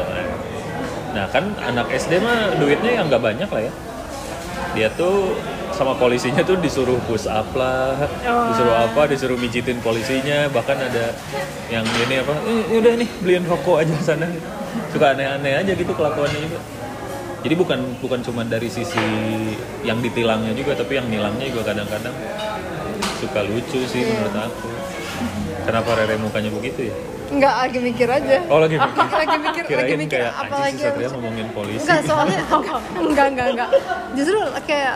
Nah 1.11 1.27
kan 1.31 1.51
anak 1.59 1.91
SD 1.91 2.23
mah 2.23 2.55
duitnya 2.55 3.03
yang 3.03 3.11
nggak 3.11 3.23
banyak 3.23 3.49
lah 3.51 3.61
ya. 3.67 3.73
Dia 4.75 4.87
tuh 4.95 5.35
sama 5.75 5.91
polisinya 5.99 6.39
tuh 6.43 6.55
disuruh 6.59 6.95
push 7.03 7.27
up 7.27 7.51
lah, 7.55 7.99
disuruh 8.23 8.75
apa, 8.75 9.11
disuruh 9.11 9.35
mijitin 9.35 9.79
polisinya, 9.83 10.47
bahkan 10.47 10.79
ada 10.79 11.11
yang 11.67 11.83
ini 12.07 12.23
apa, 12.23 12.31
eh, 12.47 12.79
udah 12.79 12.93
nih 12.95 13.09
beliin 13.19 13.43
rokok 13.43 13.83
aja 13.83 13.95
sana. 13.99 14.27
Suka 14.95 15.11
aneh-aneh 15.11 15.59
aja 15.59 15.71
gitu 15.75 15.91
kelakuannya 15.91 16.39
juga. 16.47 16.59
Jadi 17.43 17.53
bukan 17.59 17.79
bukan 17.99 18.19
cuma 18.23 18.41
dari 18.47 18.71
sisi 18.71 19.05
yang 19.83 19.99
ditilangnya 19.99 20.55
juga, 20.55 20.79
tapi 20.79 20.97
yang 20.97 21.07
nilangnya 21.11 21.45
juga 21.51 21.75
kadang-kadang 21.75 22.15
suka 23.19 23.39
lucu 23.43 23.79
sih 23.85 24.01
menurut 24.01 24.35
aku. 24.35 24.71
Kenapa 25.65 25.89
Rere 25.95 26.15
mukanya 26.15 26.51
begitu 26.51 26.81
ya? 26.85 26.95
nggak 27.25 27.55
lagi 27.57 27.79
mikir 27.81 28.05
aja 28.07 28.37
Oh 28.47 28.61
lagi 28.61 28.77
mikir. 28.77 29.01
lagi 29.17 29.37
mikir 29.41 29.63
lagi 29.65 29.65
Kirain 29.65 29.97
mikir 29.97 30.19
kayak 30.21 30.33
apa 30.37 30.55
lagi 30.61 30.77
Satria 30.79 31.09
ngomongin 31.09 31.47
polisi. 31.49 31.81
enggak 31.81 31.99
soalnya 32.05 32.39
enggak 33.01 33.27
enggak 33.27 33.47
enggak 33.49 33.69
justru 34.13 34.37
kayak 34.61 34.95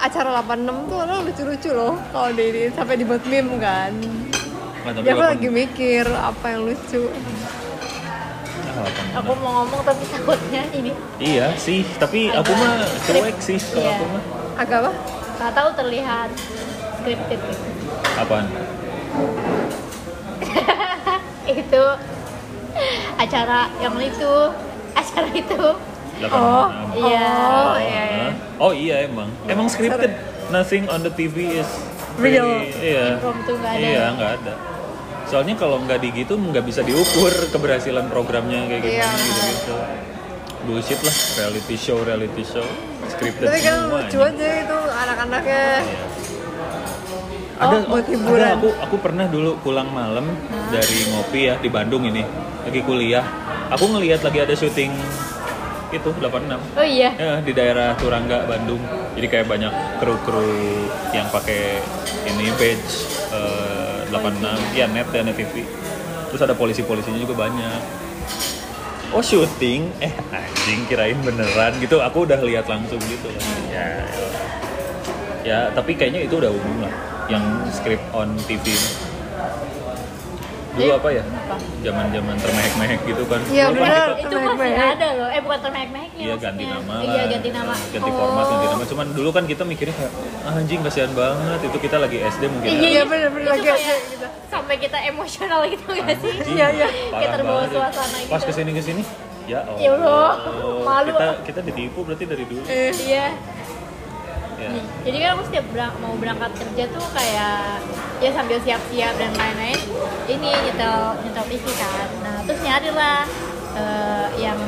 acara 0.00 0.28
86 0.40 0.88
tuh 0.88 0.96
orang 0.98 1.18
lucu-lucu 1.20 1.70
loh 1.70 1.94
kalau 2.08 2.32
di 2.32 2.44
ini 2.46 2.62
sampai 2.72 2.96
dibuat 2.96 3.22
meme 3.28 3.60
kan 3.60 3.92
tapi 4.82 5.04
ya 5.04 5.12
aku 5.12 5.22
lagi 5.22 5.48
mikir 5.52 6.04
apa 6.08 6.44
yang 6.48 6.62
lucu 6.64 7.02
Ah, 8.72 8.88
aku 9.14 9.30
mau 9.36 9.60
ngomong 9.60 9.80
tapi 9.84 10.02
takutnya 10.08 10.62
ini 10.72 10.96
Iya 11.18 11.52
sih, 11.54 11.84
tapi 11.94 12.32
aku 12.32 12.48
mah 12.50 12.80
cuek 13.04 13.36
sih 13.36 13.60
kalau 13.68 13.84
Iya. 13.84 13.92
aku 13.92 14.04
mah. 14.08 14.22
agak 14.56 14.78
apa 14.80 14.90
nggak 15.36 15.52
tahu 15.52 15.68
terlihat 15.76 16.28
scripted 16.96 17.36
gitu. 17.42 17.64
Apaan? 18.16 18.46
itu 21.60 21.82
acara 23.16 23.60
yang 23.78 23.94
itu 23.96 24.32
acara 24.92 25.30
itu 25.30 25.62
Oh. 26.20 26.68
iya 26.92 27.32
Oh, 27.32 27.80
iya 27.80 28.02
iya. 28.04 28.20
Hah? 28.20 28.32
Oh 28.60 28.72
iya 28.76 29.08
emang. 29.08 29.32
Emang 29.48 29.66
scripted. 29.66 30.12
Nothing 30.50 30.84
on 30.86 31.00
the 31.00 31.08
TV 31.08 31.56
is 31.56 31.70
Real. 32.14 32.44
really- 32.44 32.76
Iya. 32.76 33.16
Impromptu 33.16 33.56
nggak 33.56 33.72
ada. 33.72 33.80
Iya 33.80 34.04
nggak 34.12 34.30
ada. 34.36 34.54
Soalnya 35.24 35.56
kalau 35.56 35.80
nggak 35.80 35.96
di 35.96 36.12
gitu 36.14 36.36
nggak 36.36 36.60
bisa 36.60 36.84
diukur 36.84 37.32
keberhasilan 37.48 38.12
programnya 38.12 38.68
kayak 38.68 38.82
gimana 38.82 39.00
Iya. 39.08 39.24
gitu-gitu. 39.24 39.76
Bullshit 40.60 41.00
lah, 41.00 41.16
reality 41.40 41.72
show, 41.74 41.98
reality 42.04 42.44
show, 42.44 42.68
scripted 43.08 43.48
tapi 43.48 43.64
kan 43.64 43.88
lucu 43.88 44.18
aja 44.20 44.48
itu 44.60 44.76
anak-anaknya 44.76 45.64
Iya. 45.80 46.04
Oh, 47.60 47.68
ada 47.68 47.76
buat 47.84 48.08
ada, 48.08 48.16
hiburan. 48.16 48.50
aku 48.56 48.68
aku 48.80 48.96
pernah 49.04 49.28
dulu 49.28 49.60
pulang 49.60 49.92
malam 49.92 50.24
dari 50.72 51.12
ngopi 51.12 51.52
ya 51.52 51.54
di 51.60 51.68
Bandung 51.68 52.08
ini. 52.08 52.24
Lagi 52.64 52.80
kuliah. 52.80 53.20
Aku 53.68 53.84
ngelihat 53.84 54.24
lagi 54.24 54.40
ada 54.40 54.56
syuting 54.56 54.96
itu 55.90 56.08
86 56.22 56.78
oh 56.78 56.86
iya? 56.86 57.10
Ya 57.18 57.32
di 57.44 57.52
daerah 57.52 57.92
Turangga 58.00 58.48
Bandung. 58.48 58.80
Jadi 59.12 59.26
kayak 59.28 59.46
banyak 59.50 59.72
kru-kru 60.00 60.88
yang 61.12 61.28
pakai 61.28 61.84
ini 62.32 62.48
badge 62.56 62.90
eh, 63.28 64.08
86 64.08 64.78
ya 64.78 64.88
net 64.88 65.10
dan 65.12 65.28
net 65.28 65.36
TV 65.36 65.66
terus 66.32 66.40
ada 66.40 66.56
polisi-polisinya 66.56 67.20
juga 67.20 67.44
banyak. 67.44 67.80
Oh 69.12 69.20
syuting? 69.20 69.92
Eh 70.00 70.14
anjing 70.32 70.88
kirain 70.88 71.18
beneran 71.20 71.76
gitu. 71.76 72.00
Aku 72.00 72.24
udah 72.24 72.40
lihat 72.40 72.70
langsung 72.72 73.02
gitu. 73.04 73.28
Kan 73.28 73.60
ya. 73.68 73.88
Ya 75.44 75.58
tapi 75.76 75.92
kayaknya 75.98 76.24
itu 76.24 76.40
udah 76.40 76.48
umum 76.48 76.88
lah 76.88 77.19
yang 77.30 77.44
script 77.70 78.02
on 78.12 78.28
TV 78.44 78.64
dulu 80.70 80.86
Eh, 80.86 80.94
apa 80.94 81.08
ya 81.10 81.22
apa? 81.26 81.56
zaman-zaman 81.80 82.34
termehek-mehek 82.36 83.00
gitu 83.04 83.22
kan 83.26 83.42
Iya, 83.44 83.64
kita- 83.68 84.16
itu 84.22 84.34
masih 84.38 84.70
ada 84.78 85.08
loh 85.12 85.28
eh 85.28 85.40
bukan 85.40 85.58
termehek-meheknya 85.60 86.22
Iya 86.22 86.34
ganti 86.36 86.64
nama 86.64 86.92
lah. 86.92 87.02
iya 87.04 87.22
ganti 87.26 87.48
nama 87.50 87.72
Ganti 87.90 88.10
format, 88.12 88.44
ganti 88.46 88.66
nama. 88.68 88.84
Cuman 88.86 89.06
dulu 89.10 89.30
kan 89.30 89.44
kita 89.44 89.62
mikirnya 89.64 89.94
kayak 89.96 90.12
ah, 90.40 90.54
anjing 90.54 90.80
kasihan 90.80 91.10
banget. 91.12 91.58
Itu 91.64 91.78
kita 91.80 91.96
lagi 91.98 92.16
SD 92.22 92.42
mungkin. 92.46 92.68
Iya, 92.68 92.78
ya. 92.78 92.86
Iya, 92.86 93.02
bener-bener 93.04 93.46
Itu 93.46 93.52
lagi 93.52 93.68
SD 93.74 93.90
gitu. 94.14 94.26
sampai 94.46 94.74
kita 94.78 94.98
emosional 95.04 95.60
gitu 95.66 95.84
gak 95.90 96.16
sih 96.16 96.34
Iya, 96.48 96.66
iya. 96.70 96.86
Kayak 96.86 97.10
parah 97.10 97.34
terbawa 97.34 97.62
suasana 97.66 98.16
gitu. 98.16 98.30
Pas 98.30 98.42
ke 98.44 98.52
sini 98.52 98.70
ke 98.70 98.82
sini, 98.84 99.02
ya 99.44 99.58
Allah. 99.60 99.78
Ya 99.80 99.90
Allah, 99.92 100.30
malu. 100.80 101.10
Kita 101.12 101.28
kita 101.44 101.60
ditipu 101.64 101.98
berarti 102.04 102.24
dari 102.24 102.44
dulu. 102.44 102.62
iya 103.02 103.26
Ya. 104.60 104.70
jadi 105.02 105.16
kan 105.16 105.28
aku 105.32 105.42
setiap 105.48 105.66
berang- 105.72 105.96
mau 105.98 106.12
berangkat 106.20 106.52
kerja 106.52 106.84
tuh 106.92 107.04
kayak 107.16 107.80
ya 108.20 108.30
sambil 108.30 108.60
siap-siap 108.60 109.16
dan 109.16 109.32
lain-lain 109.32 109.80
ini 110.28 110.52
nyetel 110.52 111.16
nyetel 111.24 111.44
TV 111.48 111.64
kan. 111.74 112.08
Nah 112.20 112.36
terus 112.44 112.60
nyari 112.60 112.90
lah 112.92 113.24
eh, 113.72 114.26
yang 114.36 114.60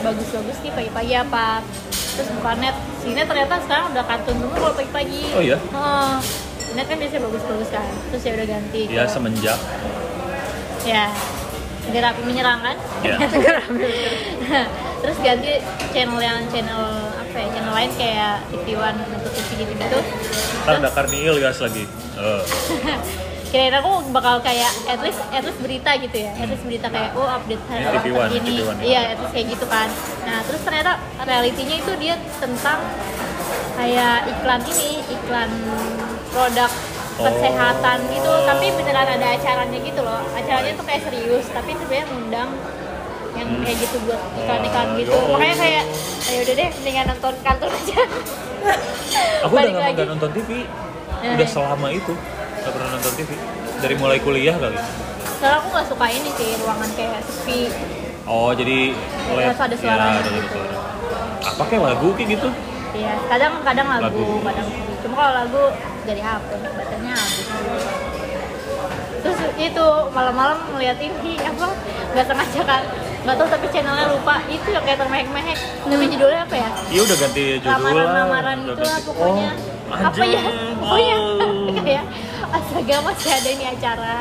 bagus-bagus 0.00 0.62
nih 0.62 0.70
pagi-pagi 0.70 1.14
apa. 1.18 1.66
Terus 1.90 2.30
buka 2.38 2.52
net. 2.56 2.76
Sini 3.02 3.22
ternyata 3.24 3.58
sekarang 3.64 3.90
udah 3.90 4.04
kartun 4.06 4.36
semua 4.38 4.54
kalau 4.54 4.74
pagi-pagi. 4.78 5.22
Oh 5.34 5.42
iya? 5.42 5.58
Heeh. 5.58 6.14
net 6.70 6.86
kan 6.86 6.96
biasanya 7.02 7.22
bagus-bagus 7.26 7.68
kan. 7.74 7.90
Terus 8.14 8.22
ya 8.22 8.32
udah 8.38 8.46
ganti. 8.46 8.82
Ya 8.86 9.02
ke- 9.02 9.10
semenjak. 9.10 9.58
Ya. 10.86 11.10
Api 11.90 12.22
menyerang 12.22 12.62
kan? 12.62 12.76
Ya 13.02 13.18
terus 15.00 15.16
ganti 15.24 15.52
channel 15.90 16.20
yang 16.20 16.38
ya 16.44 16.48
channel 16.52 16.84
lain 17.80 17.92
kayak 17.96 18.44
TV 18.52 18.76
One 18.76 18.98
untuk 19.08 19.32
TV 19.32 19.48
gitu-gitu. 19.58 19.98
Ntar 20.60 20.74
ada 20.76 20.90
Karni 20.92 21.18
Ilyas 21.24 21.58
lagi. 21.58 21.88
Eh, 21.88 22.42
kira 23.50 23.82
aku 23.82 24.06
bakal 24.14 24.38
kayak 24.40 24.70
at 24.86 25.00
least 25.00 25.18
at 25.32 25.42
least 25.42 25.58
berita 25.58 25.90
gitu 25.96 26.16
ya. 26.20 26.30
At 26.36 26.46
least 26.46 26.62
berita 26.62 26.86
kayak 26.86 27.16
oh 27.16 27.24
update 27.24 27.58
hari 27.66 27.82
Ini 27.82 27.90
TV 27.96 28.06
One, 28.12 28.30
ini. 28.30 28.40
TV 28.46 28.60
One, 28.62 28.78
ya. 28.78 28.84
iya 28.84 29.00
at 29.10 29.18
least 29.18 29.32
kayak 29.32 29.46
gitu 29.48 29.66
kan. 29.66 29.88
Nah 30.22 30.38
terus 30.44 30.60
ternyata 30.60 30.92
realitinya 31.18 31.74
itu 31.74 31.92
dia 31.96 32.14
tentang 32.36 32.78
kayak 33.74 34.28
iklan 34.28 34.60
ini 34.66 34.88
iklan 35.08 35.50
produk 36.30 36.70
Oh. 37.20 37.28
kesehatan 37.28 38.00
gitu. 38.08 38.32
Tapi 38.48 38.72
beneran 38.72 39.04
ada 39.04 39.26
acaranya 39.36 39.76
gitu 39.76 40.00
loh. 40.00 40.24
Acaranya 40.32 40.72
tuh 40.72 40.88
kayak 40.88 41.04
serius 41.04 41.44
tapi 41.52 41.76
sebenarnya 41.76 42.06
ngundang 42.08 42.48
yang 43.32 43.48
Hmm. 43.48 43.62
kayak 43.62 43.78
gitu 43.78 43.96
buat 44.04 44.20
iklan-iklan 44.36 44.86
Wah, 44.86 44.98
gitu 44.98 45.10
ya 45.10 45.16
Allah. 45.16 45.32
makanya 45.32 45.56
kayak 45.56 45.84
ayo 46.22 46.38
udah 46.40 46.54
deh 46.54 46.68
mendingan 46.72 47.04
nonton 47.08 47.34
kartun 47.40 47.70
aja 47.70 47.98
aku 49.44 49.52
udah 49.52 49.70
nggak 49.70 49.90
nggak 49.92 50.08
nonton 50.08 50.30
TV. 50.32 50.50
Ya, 51.20 51.30
Udah 51.34 51.42
ya. 51.42 51.52
selama 51.52 51.88
itu 51.90 52.12
nggak 52.56 52.72
pernah 52.72 52.88
nonton 52.90 53.12
TV. 53.14 53.30
Dari 53.80 53.94
mulai 53.96 54.18
kuliah 54.18 54.54
kali. 54.54 54.76
soalnya 55.36 55.56
aku 55.56 55.68
nggak 55.70 55.86
suka 55.86 56.06
ini 56.06 56.30
sih 56.30 56.50
ruangan 56.58 56.90
kayak 56.92 57.20
sepi 57.22 57.60
Oh 58.24 58.52
jadi. 58.52 58.92
Harus 59.26 59.58
ada 59.58 59.74
suaranya 59.74 60.10
Ya, 60.12 60.20
ada 60.20 60.30
gitu. 60.30 60.48
suara. 60.54 60.76
Apa 61.42 61.62
kayak 61.66 61.82
lagu 61.84 62.08
kayak 62.12 62.28
gitu? 62.30 62.48
Iya, 62.90 63.12
kadang 63.26 63.52
kadang 63.60 63.86
lagu, 63.88 64.04
Lagu. 64.04 64.26
kadang. 64.44 64.66
Cuma 65.00 65.14
kalau 65.16 65.32
lagu 65.36 65.62
dari 66.04 66.20
HP, 66.20 66.48
baterainya 66.52 67.12
habis. 67.12 67.46
Terus 69.20 69.38
itu 69.56 69.86
malam-malam 70.10 70.58
ngeliat 70.70 70.98
ini 70.98 71.36
apa 71.38 71.66
nggak 72.10 72.24
sengaja 72.24 72.60
kan 72.62 72.82
nggak 73.20 73.36
tahu 73.36 73.48
tapi 73.48 73.66
channelnya 73.68 74.06
lupa. 74.08 74.34
Itu 74.46 74.68
yang 74.68 74.82
kayak 74.82 74.98
termehek-mehek. 74.98 75.58
Tapi 75.82 76.04
judulnya 76.08 76.40
apa 76.42 76.56
ya? 76.56 76.70
Iya 76.88 77.00
udah 77.04 77.16
ganti 77.18 77.42
judul 77.54 77.68
lah. 77.68 77.78
lamaran-lamaran 77.78 78.58
gitu 78.64 78.82
lah 78.82 78.98
pokoknya. 79.02 79.50
Oh, 79.90 79.98
apa 79.98 80.22
ya? 80.24 80.42
pokoknya 80.78 81.16
Oh. 81.18 81.76
kayak 81.86 82.04
astaga 82.50 82.96
masih 83.02 83.30
ada 83.30 83.48
ini 83.50 83.64
acara. 83.66 84.16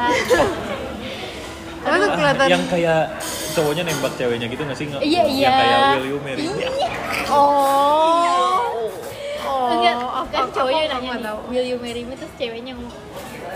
Tapi 1.80 1.96
tuh 1.96 2.10
kelihatan? 2.12 2.48
Yang 2.48 2.64
kayak 2.68 3.02
cowoknya 3.50 3.84
nembak 3.84 4.14
ceweknya 4.14 4.48
gitu 4.48 4.62
nggak 4.62 4.78
sih? 4.78 4.86
Nggak- 4.86 5.04
iya 5.04 5.24
iya. 5.26 5.48
Yang 5.48 5.56
kayak 5.56 5.80
Will 5.96 6.08
You 6.08 6.18
Marry? 6.20 6.42
Me? 6.44 6.60
Iya. 6.60 6.90
Oh. 7.30 8.60
Oh, 9.42 9.66
enggak 9.74 9.96
apa- 9.98 10.30
kan 10.30 10.46
cowoknya 10.52 10.82
nanya 10.92 11.12
nih, 11.16 11.34
will 11.50 11.66
you 11.66 11.78
marry 11.80 12.04
me? 12.04 12.14
Terus 12.14 12.34
ceweknya 12.38 12.76
ngomong 12.76 12.94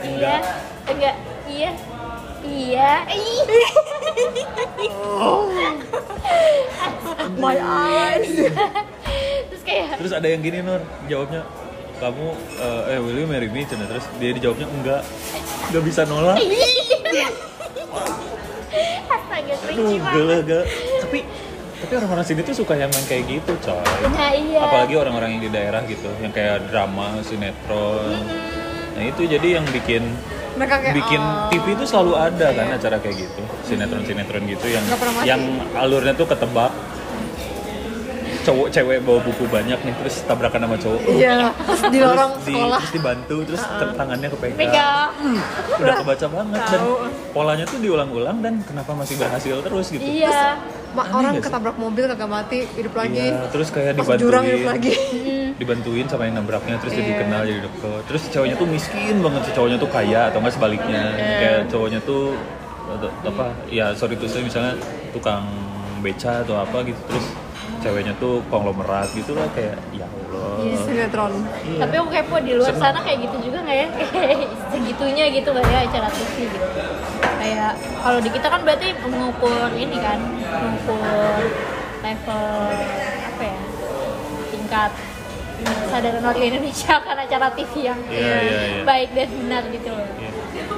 iya. 0.01 0.41
Enggak. 0.85 1.15
Iya 1.45 1.71
iya. 2.45 3.07
Ih. 3.09 3.41
My 7.39 7.57
eyes. 7.59 8.29
terus 9.49 9.63
kayak 9.65 9.99
Terus 9.99 10.11
ada 10.13 10.27
yang 10.27 10.41
gini 10.43 10.61
Nur, 10.63 10.79
jawabnya 11.07 11.43
kamu 12.03 12.27
eh, 12.59 12.91
eh 12.95 12.99
will 12.99 13.15
you 13.15 13.27
marry 13.27 13.47
me? 13.47 13.63
Cina? 13.63 13.87
terus 13.87 14.05
dia 14.19 14.31
dijawabnya 14.35 14.67
enggak. 14.67 15.01
Nggak 15.71 15.83
bisa 15.87 16.01
nolak. 16.03 16.37
Astaga 19.07 19.53
aduh 19.53 19.63
cringy 19.63 19.97
banget. 20.01 20.43
gak 20.47 20.65
tapi 21.03 21.19
tapi 21.83 21.93
orang-orang 21.99 22.25
sini 22.25 22.41
tuh 22.47 22.55
suka 22.55 22.73
yang 22.79 22.87
main 22.91 23.05
kayak 23.11 23.23
gitu 23.27 23.53
coy. 23.59 23.83
Nah 24.07 24.31
iya. 24.31 24.59
Apalagi 24.63 24.95
orang-orang 24.95 25.35
yang 25.37 25.43
di 25.47 25.51
daerah 25.51 25.81
gitu 25.83 26.09
yang 26.23 26.31
kayak 26.31 26.71
drama 26.71 27.19
sinetron. 27.23 28.23
Nah 28.95 29.03
itu 29.03 29.27
jadi 29.27 29.59
yang 29.59 29.65
bikin 29.67 30.03
Mereka 30.53 30.75
kayak 30.85 30.95
bikin 31.01 31.21
oh. 31.21 31.49
TV 31.49 31.65
itu 31.73 31.85
selalu 31.89 32.13
ada 32.13 32.47
kan 32.53 32.67
acara 32.77 32.97
kayak 33.01 33.15
gitu. 33.27 33.41
Sinetron 33.65 34.03
sinetron 34.05 34.43
gitu 34.45 34.65
yang 34.69 34.85
yang 35.25 35.41
alurnya 35.73 36.13
tuh 36.13 36.29
ketebak 36.29 36.71
cowok 38.43 38.67
cewek 38.69 38.97
bawa 38.99 39.19
buku 39.19 39.43
banyak 39.47 39.79
nih 39.79 39.93
terus 39.95 40.15
tabrakan 40.23 40.59
sama 40.61 40.77
cowok. 40.77 41.01
Iya, 41.07 41.35
terus 41.55 41.81
di 41.85 41.99
lorong 41.99 42.31
terus, 42.33 42.43
di, 42.43 42.53
sekolah. 42.53 42.79
terus 42.79 42.93
dibantu 42.93 43.37
terus 43.43 43.63
ke- 43.63 43.93
tangannya 43.93 44.29
kepegang. 44.29 44.59
Pegang 44.59 45.09
udah 45.73 45.95
kebaca 45.97 46.25
banget 46.29 46.61
dan 46.67 46.81
polanya 47.31 47.65
tuh 47.65 47.79
diulang-ulang 47.79 48.37
dan 48.39 48.53
kenapa 48.61 48.91
masih 48.93 49.15
berhasil 49.15 49.55
terus 49.59 49.85
gitu. 49.89 50.03
Iya. 50.03 50.59
Aneh 50.93 51.09
orang 51.11 51.35
ketabrak 51.41 51.73
mobil 51.75 52.05
kagak 52.05 52.29
mati, 52.29 52.69
hidup 52.69 52.93
lagi. 52.93 53.25
Iya, 53.25 53.49
terus 53.49 53.67
kayak 53.67 53.97
dibantuin. 53.97 54.21
jurang 54.21 54.43
hidup 54.45 54.65
lagi. 54.69 54.93
dibantuin 55.53 56.05
sama 56.05 56.23
yang 56.25 56.35
nabraknya 56.37 56.75
terus 56.77 56.93
jadi 56.93 57.07
Iya. 57.09 57.19
kenal 57.19 57.41
jadi 57.43 57.59
deket. 57.61 58.01
Terus 58.05 58.21
cowoknya 58.27 58.55
tuh 58.55 58.67
miskin 58.67 59.15
banget 59.17 59.41
si 59.43 59.51
cowoknya 59.51 59.77
tuh 59.77 59.89
kaya 59.89 60.21
atau 60.27 60.37
enggak 60.37 60.53
sebaliknya. 60.53 61.01
Iya. 61.13 61.37
kayak 61.39 61.59
cowoknya 61.67 61.99
tuh 62.01 62.37
atau- 62.83 63.13
apa 63.23 63.45
ya 63.67 63.89
sorry 63.91 64.13
tuh 64.13 64.27
saya 64.27 64.43
misalnya 64.43 64.73
tukang 65.09 65.45
beca 66.03 66.43
atau 66.43 66.59
apa 66.59 66.83
gitu 66.83 66.99
terus 67.07 67.25
ceweknya 67.83 68.13
tuh 68.15 68.39
konglomerat 68.47 69.11
gitu 69.11 69.35
lah 69.35 69.45
kayak 69.51 69.75
ya 69.91 70.07
Allah 70.07 70.55
Di 70.57 70.71
sinetron. 70.79 71.31
Iya. 71.61 71.79
tapi 71.83 71.93
aku 71.99 72.09
kepo 72.09 72.35
di 72.39 72.53
luar 72.55 72.71
Seneng. 72.71 72.83
sana 72.89 72.99
kayak 73.01 73.19
gitu 73.21 73.37
juga 73.43 73.57
nggak 73.61 73.77
ya 73.77 73.87
kayak 73.91 74.37
segitunya 74.71 75.25
gitu 75.29 75.49
nggak 75.51 75.67
ya 75.67 75.79
acara 75.83 76.07
TV 76.09 76.35
gitu 76.47 76.67
kayak 77.37 77.71
kalau 77.99 78.19
di 78.19 78.29
kita 78.29 78.47
kan 78.47 78.61
berarti 78.63 78.87
mengukur 79.03 79.51
ini 79.73 79.97
kan 79.99 80.19
mengukur 80.39 81.43
level 81.99 82.43
apa 83.25 83.43
ya 83.43 83.57
tingkat 84.49 84.91
kesadaran 85.63 86.23
warga 86.23 86.43
Indonesia 86.45 86.95
kan 87.05 87.15
acara 87.17 87.47
TV 87.51 87.73
yang 87.83 87.99
Iya, 88.07 88.35
iya, 88.39 88.59
iya. 88.69 88.83
baik 88.83 89.09
dan 89.11 89.29
benar 89.37 89.63
gitu 89.69 89.89
loh 89.89 90.07
Iya. 90.17 90.31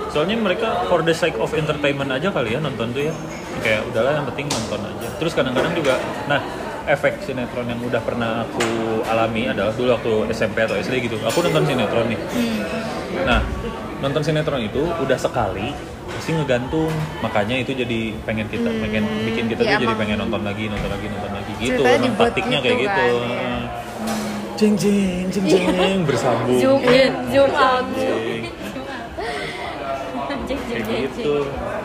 Soalnya 0.07 0.39
mereka 0.39 0.87
for 0.87 1.03
the 1.03 1.11
sake 1.11 1.35
of 1.35 1.51
entertainment 1.51 2.07
aja 2.07 2.31
kali 2.31 2.55
ya 2.55 2.59
nonton 2.59 2.95
tuh 2.95 3.03
ya. 3.03 3.13
Kayak 3.59 3.83
udahlah 3.85 4.15
yang 4.15 4.25
penting 4.25 4.47
nonton 4.47 4.79
aja. 4.79 5.07
Terus 5.19 5.35
kadang-kadang 5.35 5.75
juga, 5.75 5.99
nah 6.25 6.39
efek 6.85 7.21
sinetron 7.21 7.65
yang 7.65 7.81
udah 7.81 8.01
pernah 8.01 8.45
aku 8.45 8.65
alami 9.05 9.49
adalah 9.49 9.73
dulu 9.73 9.89
waktu 9.97 10.11
SMP 10.31 10.63
atau 10.63 10.77
SD 10.77 11.05
gitu. 11.05 11.17
Aku 11.25 11.41
nonton 11.41 11.65
sinetron 11.65 12.05
nih. 12.07 12.19
Hmm. 12.19 12.61
Nah 13.25 13.39
nonton 13.99 14.21
sinetron 14.21 14.61
itu 14.61 14.81
udah 15.01 15.17
sekali 15.17 15.73
pasti 16.05 16.31
ngegantung. 16.31 16.93
Makanya 17.19 17.55
itu 17.61 17.73
jadi 17.73 18.13
pengen 18.23 18.45
kita 18.47 18.69
pengen 18.79 19.03
bikin 19.25 19.45
kita 19.49 19.61
Iya, 19.65 19.69
tuh 19.75 19.81
jadi 19.81 19.85
emang. 19.89 19.99
pengen 19.99 20.17
nonton 20.21 20.41
lagi 20.45 20.63
nonton 20.69 20.89
lagi 20.89 21.05
nonton 21.09 21.31
lagi 21.33 21.51
gitu. 21.57 21.81
Ceritanya 21.81 21.89
emang 21.89 22.05
dibuat 22.05 22.27
taktiknya 22.29 22.57
gitu 22.57 22.65
kayak 22.65 22.79
gitu 22.79 23.03
kan, 23.03 23.09
iya. 23.25 23.55
jeng 24.55 24.73
jeng 24.79 25.25
jeng 25.33 25.45
jeng 25.49 25.99
bersambung. 26.09 26.59
Zoom 26.61 26.79
in 26.85 27.11
zoom 27.33 27.51
out. 27.51 27.85
Jeng. 27.97 28.43
Jeng, 30.45 30.61
jeng, 30.61 30.61
kayak 30.69 30.85
jeng, 30.85 31.01
gitu. 31.09 31.35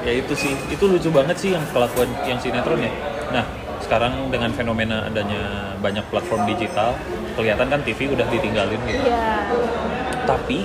ya 0.05 0.13
itu 0.21 0.33
sih. 0.37 0.53
Itu 0.69 0.85
lucu 0.85 1.09
banget 1.09 1.37
sih 1.41 1.57
yang 1.57 1.65
kelakuan 1.73 2.13
yang 2.29 2.37
sinetron 2.37 2.77
ya. 2.77 2.93
Nah 3.33 3.45
sekarang 3.91 4.30
dengan 4.30 4.55
fenomena 4.55 5.11
adanya 5.11 5.74
banyak 5.82 6.07
platform 6.14 6.47
digital 6.47 6.95
kelihatan 7.34 7.66
kan 7.66 7.82
TV 7.82 8.07
udah 8.14 8.22
ditinggalin 8.30 8.78
gitu. 8.86 9.03
Iya. 9.03 9.51
Tapi 10.30 10.62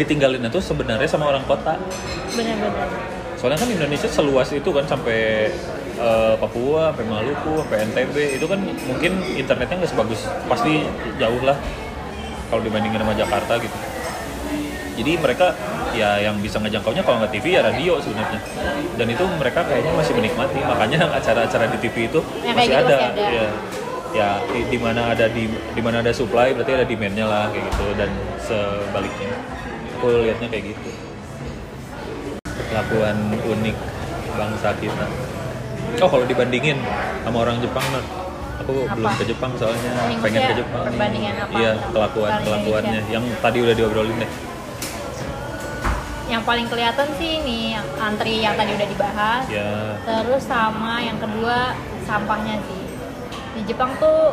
ditinggalin 0.00 0.40
itu 0.40 0.56
sebenarnya 0.64 1.04
sama 1.04 1.28
orang 1.28 1.44
kota. 1.44 1.76
Benar-benar. 2.32 2.88
Soalnya 3.36 3.60
kan 3.60 3.68
Indonesia 3.68 4.08
seluas 4.08 4.48
itu 4.56 4.72
kan 4.72 4.88
sampai 4.88 5.52
eh, 6.00 6.34
Papua 6.40 6.96
sampai 6.96 7.04
Maluku 7.12 7.60
sampai 7.60 7.92
NTB 7.92 8.40
itu 8.40 8.46
kan 8.48 8.60
mungkin 8.88 9.20
internetnya 9.36 9.84
nggak 9.84 9.92
sebagus 9.92 10.24
pasti 10.48 10.88
jauh 11.20 11.44
lah 11.44 11.60
kalau 12.48 12.64
dibandingin 12.64 13.04
sama 13.04 13.12
Jakarta 13.12 13.60
gitu. 13.60 13.76
Jadi 14.96 15.12
mereka 15.20 15.52
ya 15.94 16.18
yang 16.20 16.36
bisa 16.38 16.58
ngejangkaunya 16.58 17.00
kalau 17.00 17.16
nggak 17.18 17.32
TV 17.32 17.54
ya 17.54 17.62
radio 17.62 17.96
sebenarnya 17.98 18.40
dan 18.94 19.06
itu 19.06 19.24
mereka 19.32 19.60
kayaknya 19.62 19.92
masih 19.94 20.12
menikmati 20.12 20.58
makanya 20.60 20.98
acara-acara 21.18 21.64
di 21.68 21.78
TV 21.80 21.96
itu 22.08 22.20
kayak 22.40 22.54
masih, 22.54 22.68
gitu 22.68 22.84
ada. 22.84 22.96
masih 22.96 23.10
ada. 23.10 23.24
ya 23.30 23.46
ya 24.14 24.28
di- 24.46 24.66
di 24.68 24.78
mana 24.78 25.10
ada 25.10 25.26
di 25.26 25.44
di 25.48 25.80
mana 25.80 25.98
ada 25.98 26.10
supply 26.10 26.54
berarti 26.54 26.72
ada 26.72 26.84
demandnya 26.84 27.26
lah 27.26 27.44
kayak 27.48 27.66
gitu 27.66 27.86
dan 27.94 28.10
sebaliknya 28.38 29.30
aku 29.92 30.06
lihatnya 30.22 30.48
kayak 30.48 30.64
gitu 30.70 30.90
kelakuan 32.70 33.16
unik 33.40 33.76
bangsa 34.34 34.70
kita 34.76 35.06
oh 35.96 36.08
kalau 36.08 36.24
dibandingin 36.24 36.78
sama 37.22 37.38
orang 37.40 37.58
Jepang 37.58 37.86
Nur 37.90 38.04
aku 38.54 38.72
Apa? 38.86 38.94
belum 38.94 39.12
ke 39.14 39.24
Jepang 39.26 39.52
soalnya 39.54 39.90
Ini 40.06 40.14
pengen 40.16 40.40
ke 40.40 40.46
maksudnya 40.46 40.54
Jepang 40.56 40.80
nih. 40.80 40.88
perbandingan 40.88 41.34
apa? 41.36 41.54
iya 41.56 41.72
kelakuan 41.90 42.30
kelakuannya 42.40 42.90
Indonesia. 42.96 43.12
yang 43.12 43.24
tadi 43.38 43.58
udah 43.60 43.74
diobrolin 43.74 44.16
deh 44.16 44.30
yang 46.24 46.42
paling 46.42 46.64
kelihatan 46.72 47.08
sih 47.20 47.40
ini 47.44 47.76
yang 47.76 47.86
antri 48.00 48.40
yang 48.40 48.56
tadi 48.56 48.72
udah 48.72 48.88
dibahas. 48.88 49.44
Ya. 49.52 50.00
Terus 50.04 50.42
sama 50.48 51.00
yang 51.04 51.20
kedua 51.20 51.76
sampahnya 52.08 52.60
sih. 52.64 52.82
Di 53.54 53.62
Jepang 53.68 53.92
tuh 54.00 54.32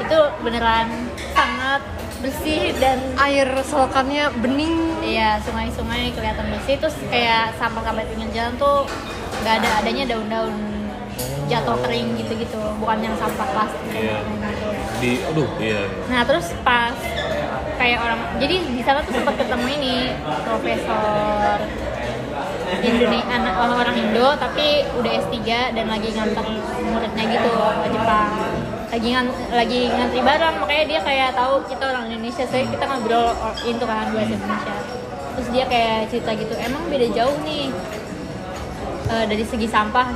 itu 0.00 0.18
beneran 0.42 0.88
sangat 1.36 1.84
bersih 2.24 2.72
dan 2.80 2.98
Air 3.20 3.48
selokannya 3.62 4.32
bening. 4.40 4.96
Iya, 5.04 5.38
sungai-sungai 5.44 6.16
kelihatan 6.16 6.48
bersih. 6.56 6.80
Terus 6.80 6.96
kayak 7.12 7.54
sampah-sampah 7.60 8.04
pinggir 8.08 8.30
jalan 8.32 8.56
tuh 8.56 8.88
nggak 9.44 9.54
ada 9.62 9.70
adanya 9.84 10.04
daun-daun 10.08 10.76
jatuh 11.46 11.78
kering 11.86 12.18
gitu-gitu, 12.18 12.58
bukan 12.82 12.98
yang 13.06 13.14
sampah 13.14 13.46
plastik. 13.54 13.94
Iya. 13.94 14.18
gitu. 14.26 14.68
di 14.96 15.10
aduh 15.22 15.50
iya. 15.62 15.86
Nah, 16.10 16.26
terus 16.26 16.50
pas 16.66 16.96
kayak 17.76 17.98
orang 18.00 18.20
jadi 18.40 18.56
di 18.72 18.82
sana 18.82 18.98
tuh 19.04 19.12
sempat 19.14 19.34
ketemu 19.36 19.66
ini 19.78 19.96
profesor 20.44 21.60
Indonesia 22.66 23.30
anak 23.30 23.54
orang 23.62 23.96
Indo 23.96 24.28
tapi 24.36 24.82
udah 24.98 25.12
S3 25.22 25.38
dan 25.76 25.86
lagi 25.86 26.08
nganter 26.10 26.46
muridnya 26.82 27.24
gitu 27.30 27.52
ke 27.54 27.88
Jepang. 27.94 28.32
lagi 28.86 29.08
ngan, 29.12 29.26
lagi 29.52 29.80
ngantri 29.92 30.20
barang 30.22 30.54
makanya 30.62 30.84
dia 30.88 31.00
kayak 31.04 31.30
tahu 31.36 31.58
kita 31.68 31.84
orang 31.90 32.06
Indonesia 32.08 32.44
saya 32.48 32.64
kita 32.64 32.84
ngobrol 32.86 33.34
itu 33.66 33.84
kan 33.84 34.08
bahasa 34.14 34.32
Indonesia. 34.34 34.76
Terus 35.36 35.48
dia 35.52 35.64
kayak 35.68 36.08
cerita 36.08 36.30
gitu 36.32 36.54
emang 36.56 36.86
beda 36.88 37.06
jauh 37.12 37.36
nih 37.44 37.68
eh, 39.10 39.24
dari 39.26 39.44
segi 39.44 39.68
sampah? 39.68 40.08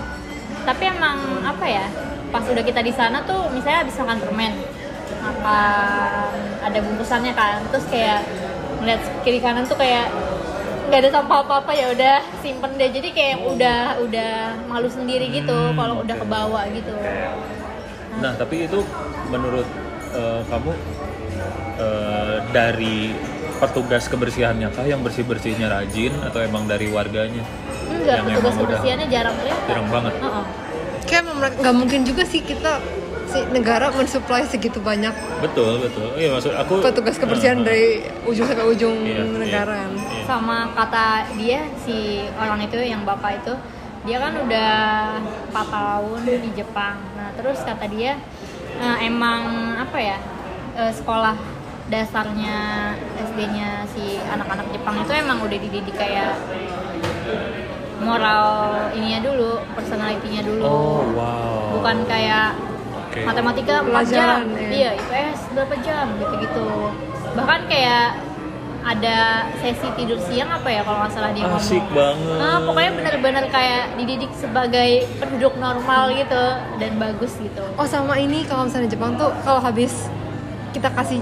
Tapi 0.65 0.83
emang 0.87 1.45
apa 1.45 1.67
ya 1.67 1.87
pas 2.31 2.47
udah 2.47 2.63
kita 2.63 2.81
di 2.81 2.95
sana 2.95 3.27
tuh 3.27 3.51
misalnya 3.51 3.85
habis 3.85 3.99
makan 3.99 4.19
permen 4.23 4.53
makan 5.21 6.33
ada 6.61 6.79
bungkusannya 6.79 7.33
kan 7.33 7.61
terus 7.67 7.85
kayak 7.87 8.21
ngeliat 8.77 9.01
kiri 9.21 9.39
kanan 9.39 9.65
tuh 9.65 9.77
kayak 9.77 10.09
nggak 10.87 11.01
ada 11.01 11.11
sampah 11.13 11.39
apa 11.41 11.55
apa 11.61 11.73
ya 11.73 11.87
udah 11.89 12.15
simpen 12.41 12.75
deh 12.75 12.91
jadi 12.91 13.09
kayak 13.11 13.37
udah 13.47 13.81
udah 14.01 14.33
malu 14.67 14.89
sendiri 14.89 15.31
gitu 15.31 15.53
Hmm, 15.53 15.77
kalau 15.77 15.95
udah 16.01 16.17
kebawa 16.17 16.61
gitu 16.71 16.95
Nah, 18.13 18.35
tapi 18.35 18.67
itu 18.67 18.83
menurut 19.27 19.65
eh, 20.11 20.43
kamu 20.45 20.73
eh, 21.79 22.37
dari 22.51 23.15
petugas 23.57 24.05
kebersihannya 24.07 24.69
kah 24.69 24.83
yang 24.83 25.01
bersih-bersihnya 25.01 25.71
rajin 25.71 26.13
atau 26.21 26.41
emang 26.41 26.65
dari 26.65 26.89
warganya? 26.89 27.45
enggak 27.87 28.17
Yang 28.19 28.27
petugas 28.35 28.55
kebersihannya 28.57 29.07
jarang 29.09 29.35
kelihatan 29.37 29.65
Jarang 29.65 29.89
banget. 29.89 30.13
Heeh. 30.17 30.45
kayak 31.03 31.21
emang 31.23 31.37
mereka- 31.39 31.59
nggak 31.61 31.77
mungkin 31.77 32.01
juga 32.03 32.23
sih 32.25 32.41
kita 32.41 32.73
si 33.31 33.41
negara 33.49 33.89
mensuplai 33.91 34.43
segitu 34.43 34.79
banyak 34.79 35.15
Betul, 35.39 35.79
betul. 35.81 36.11
Iya, 36.15 36.29
maksud 36.31 36.53
aku 36.53 36.73
petugas 36.81 37.15
kebersihan 37.15 37.59
Eh, 37.59 37.65
dari 37.65 37.87
ujung 38.25 38.45
sampai 38.45 38.67
ujung 38.67 38.97
iya, 39.01 39.23
iya, 39.23 39.39
negara 39.39 39.75
kan. 39.81 39.91
iya. 39.95 40.25
sama 40.25 40.57
kata 40.73 41.07
dia 41.35 41.63
si 41.79 41.97
orang 42.35 42.61
itu 42.61 42.77
yang 42.77 43.03
bapak 43.03 43.39
itu 43.39 43.55
dia 44.01 44.17
kan 44.17 44.33
udah 44.35 44.73
4 45.49 45.77
tahun 45.77 46.21
di 46.27 46.51
Jepang 46.55 46.97
nah 47.15 47.31
terus 47.33 47.61
kata 47.61 47.87
dia 47.87 48.19
eh, 48.77 48.97
emang 49.03 49.43
apa 49.77 49.97
ya 49.97 50.19
eh, 50.75 50.91
sekolah 50.91 51.37
dasarnya 51.87 52.95
SD-nya 53.21 53.83
si 53.89 54.15
anak-anak 54.25 54.71
Jepang 54.71 54.95
itu 54.99 55.13
emang 55.13 55.39
udah 55.41 55.59
dididik 55.59 55.91
kayak 55.93 56.39
moral 58.01 58.47
ininya 58.91 59.21
dulu 59.21 59.51
personalitinya 59.75 60.41
dulu 60.41 60.65
Oh, 60.65 61.03
wow. 61.13 61.77
bukan 61.77 62.07
kayak 62.07 62.57
Oke. 63.11 63.27
matematika 63.27 63.83
4 63.83 64.07
jam 64.07 64.47
ya. 64.55 64.71
iya 64.71 64.91
IPS 64.95 65.51
berapa 65.51 65.75
jam 65.83 66.07
gitu-gitu 66.17 66.67
bahkan 67.35 67.67
kayak 67.67 68.15
ada 68.81 69.45
sesi 69.61 69.89
tidur 69.93 70.17
siang 70.25 70.49
apa 70.49 70.71
ya 70.73 70.81
kalau 70.81 71.05
nggak 71.05 71.13
salah 71.13 71.31
dia 71.37 71.45
Asik 71.45 71.85
ngomong 71.85 71.93
banget. 71.93 72.39
Nah, 72.41 72.59
pokoknya 72.65 72.91
bener-bener 72.97 73.45
kayak 73.53 73.83
dididik 74.01 74.33
sebagai 74.33 74.91
penduduk 75.21 75.53
normal 75.61 76.17
gitu 76.17 76.45
dan 76.81 76.93
bagus 76.97 77.37
gitu 77.37 77.61
Oh 77.77 77.85
sama 77.85 78.17
ini 78.17 78.49
kalau 78.49 78.65
misalnya 78.65 78.89
Jepang 78.89 79.21
tuh 79.21 79.35
kalau 79.45 79.61
habis 79.61 80.09
kita 80.73 80.89
kasih 80.97 81.21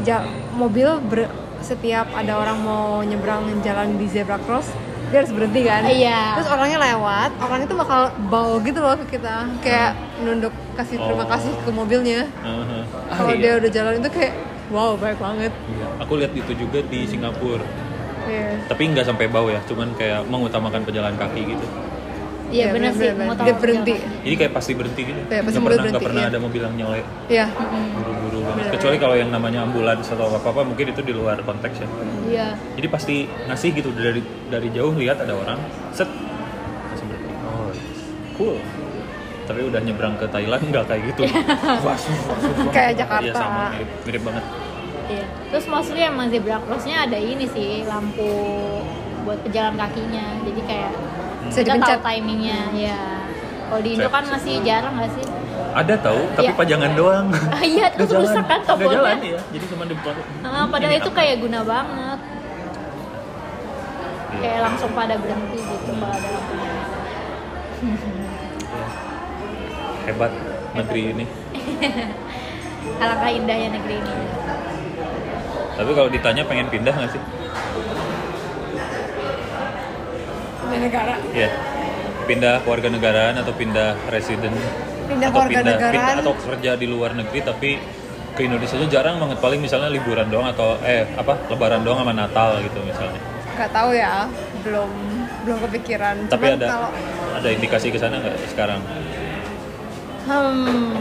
mobil 0.55 1.01
ber- 1.03 1.33
setiap 1.59 2.07
ada 2.15 2.39
orang 2.39 2.63
mau 2.63 3.03
nyebrang 3.03 3.51
jalan 3.67 3.99
di 3.99 4.07
zebra 4.07 4.39
cross 4.47 4.71
dia 5.09 5.19
harus 5.25 5.33
berhenti 5.33 5.61
kan? 5.65 5.81
Iya. 5.85 6.21
Terus 6.37 6.49
orangnya 6.49 6.79
lewat, 6.85 7.31
orang 7.41 7.61
itu 7.65 7.75
bakal 7.75 8.01
bau 8.29 8.55
gitu 8.61 8.79
loh 8.79 8.95
ke 9.01 9.17
kita, 9.17 9.49
kayak 9.61 9.91
nunduk 10.21 10.53
kasih 10.77 10.97
terima 10.97 11.25
Oh. 11.25 11.29
kasih 11.29 11.53
ke 11.57 11.71
mobilnya. 11.71 12.21
Heeh. 12.45 12.83
Ah, 13.09 13.17
Kalau 13.17 13.33
iya. 13.33 13.41
dia 13.41 13.53
udah 13.57 13.71
jalan 13.73 13.93
itu 13.99 14.11
kayak 14.13 14.33
wow 14.69 14.93
baik 14.95 15.19
banget. 15.19 15.53
Iya. 15.53 15.87
Aku 16.05 16.13
lihat 16.21 16.33
itu 16.37 16.53
juga 16.53 16.79
di 16.85 17.01
Singapura. 17.05 17.65
Iya. 18.29 18.61
Tapi 18.69 18.83
nggak 18.93 19.07
sampai 19.09 19.27
bau 19.27 19.49
ya, 19.49 19.61
cuman 19.65 19.89
kayak 19.97 20.29
mengutamakan 20.29 20.85
pejalan 20.85 21.17
kaki 21.17 21.57
gitu. 21.57 21.67
Iya 22.49 22.65
Iya, 22.65 22.67
bener 22.73 22.91
sih 22.93 23.09
mau 23.15 23.35
Dia 23.35 23.55
berhenti. 23.55 23.95
Jadi 23.99 24.35
kayak 24.37 24.53
pasti 24.53 24.73
berhenti 24.73 25.03
gitu. 25.05 25.21
Kayak 25.27 25.43
pasti 25.45 25.53
nggak 25.53 25.63
mulai 25.63 25.77
pernah 25.77 25.85
nggak 25.85 25.93
berhenti, 25.93 26.07
pernah 26.09 26.23
iya. 26.23 26.31
ada 26.31 26.39
mobil 26.39 26.61
yang 26.63 26.75
nyolek 26.77 27.05
Iya. 27.29 27.47
buru-buru 27.95 28.39
banget. 28.41 28.57
Bener. 28.59 28.73
Kecuali 28.73 28.97
kalau 28.97 29.17
yang 29.17 29.31
namanya 29.31 29.61
ambulans 29.63 30.07
atau 30.07 30.27
apa 30.31 30.49
apa 30.49 30.61
mungkin 30.63 30.87
itu 30.89 31.01
di 31.01 31.13
luar 31.13 31.37
konteks 31.41 31.77
ya. 31.77 31.89
iya 32.27 32.47
Jadi 32.75 32.87
pasti 32.89 33.15
ngasih 33.45 33.69
gitu 33.75 33.91
dari 33.93 34.21
dari 34.49 34.69
jauh 34.71 34.93
lihat 34.93 35.19
ada 35.19 35.35
orang, 35.35 35.59
set 35.91 36.09
langsung 36.89 37.07
berhenti. 37.07 37.33
Oh, 37.45 37.69
cool. 38.35 38.57
Tapi 39.45 39.61
udah 39.65 39.81
nyebrang 39.81 40.13
ke 40.15 40.27
Thailand 40.27 40.61
nggak 40.63 40.85
kayak 40.87 41.03
gitu. 41.09 41.23
Wah. 41.81 41.97
Kayak 42.77 42.93
Jakarta. 42.99 43.25
Iya 43.25 43.33
sama, 43.35 43.65
mirip, 43.73 43.89
mirip 44.05 44.23
banget. 44.23 44.45
iya 45.09 45.25
terus 45.49 45.65
mostly 45.67 46.05
emang 46.05 46.29
zebra 46.29 46.61
crossnya 46.61 47.09
ada 47.09 47.17
ini 47.17 47.49
sih 47.49 47.81
lampu 47.83 48.29
buat 49.21 49.39
pejalan 49.43 49.75
kakinya 49.75 50.27
jadi 50.43 50.61
kayak 50.65 50.93
Bisa 51.45 51.61
kita 51.61 51.75
dipencet. 51.75 51.97
tahu 51.97 52.07
timingnya 52.07 52.59
ya 52.73 52.99
kalau 53.67 53.81
di 53.81 53.91
Indo 53.93 54.09
kan 54.09 54.25
masih 54.25 54.55
jarang 54.63 54.95
nggak 54.95 55.13
sih 55.13 55.27
Ada 55.69 55.95
tahu, 56.01 56.21
tapi 56.33 56.49
Iya. 56.49 56.57
pajangan 56.57 56.93
doang. 56.93 57.27
Ah, 57.55 57.61
iya, 57.61 57.87
terus 57.93 58.09
rusak 58.11 58.41
kan 58.43 58.59
tombolnya. 58.65 58.99
jalan 58.99 59.19
ya, 59.21 59.39
jadi 59.53 59.65
cuma 59.69 59.85
di 59.85 59.95
Ah, 60.43 60.65
padahal 60.67 60.95
itu 60.97 61.07
apa? 61.07 61.19
kayak 61.21 61.37
guna 61.39 61.61
banget 61.63 62.19
Iya. 64.29 64.41
kayak 64.41 64.61
langsung 64.65 64.91
pada 64.97 65.15
berhenti 65.15 65.59
gitu 65.61 65.93
kalau 65.93 66.09
ada 66.11 66.29
lampunya 66.31 66.73
hebat 70.05 70.33
negeri 70.75 71.03
ini. 71.13 71.25
alangkah 73.03 73.31
indahnya 73.31 73.69
negeri 73.71 73.95
ini 73.99 74.15
Tapi 75.77 75.91
kalau 75.93 76.09
ditanya 76.09 76.43
pengen 76.43 76.67
pindah 76.69 76.91
nggak 76.91 77.11
sih? 77.13 77.23
Negara. 80.77 81.15
Iya. 81.33 81.51
Pindah 82.29 82.61
keluarga 82.61 82.89
negaraan 82.93 83.35
atau 83.41 83.53
pindah 83.57 83.97
residen? 84.13 84.53
Pindah 85.09 85.33
atau 85.33 85.41
kewarganegaraan. 85.49 85.95
pindah 85.97 86.15
atau 86.21 86.35
kerja 86.37 86.71
di 86.77 86.87
luar 86.87 87.17
negeri 87.17 87.41
tapi 87.41 87.71
ke 88.37 88.47
Indonesia 88.47 88.77
aja 88.79 88.89
jarang 89.01 89.17
banget 89.19 89.39
paling 89.41 89.59
misalnya 89.59 89.89
liburan 89.91 90.29
doang 90.31 90.47
atau 90.53 90.79
eh 90.85 91.09
apa 91.17 91.35
lebaran 91.49 91.83
doang 91.83 92.05
sama 92.05 92.13
Natal 92.13 92.61
gitu 92.63 92.79
misalnya. 92.85 93.19
Gak 93.59 93.71
tahu 93.75 93.91
ya, 93.91 94.29
belum 94.63 94.91
belum 95.43 95.59
kepikiran. 95.67 96.15
Tapi 96.29 96.45
Cuman 96.47 96.59
ada 96.61 96.67
kalau 96.71 96.91
ada 97.41 97.49
indikasi 97.49 97.89
ke 97.91 97.99
sana 97.99 98.21
nggak 98.21 98.37
sekarang? 98.53 98.81
Hmm, 100.29 100.93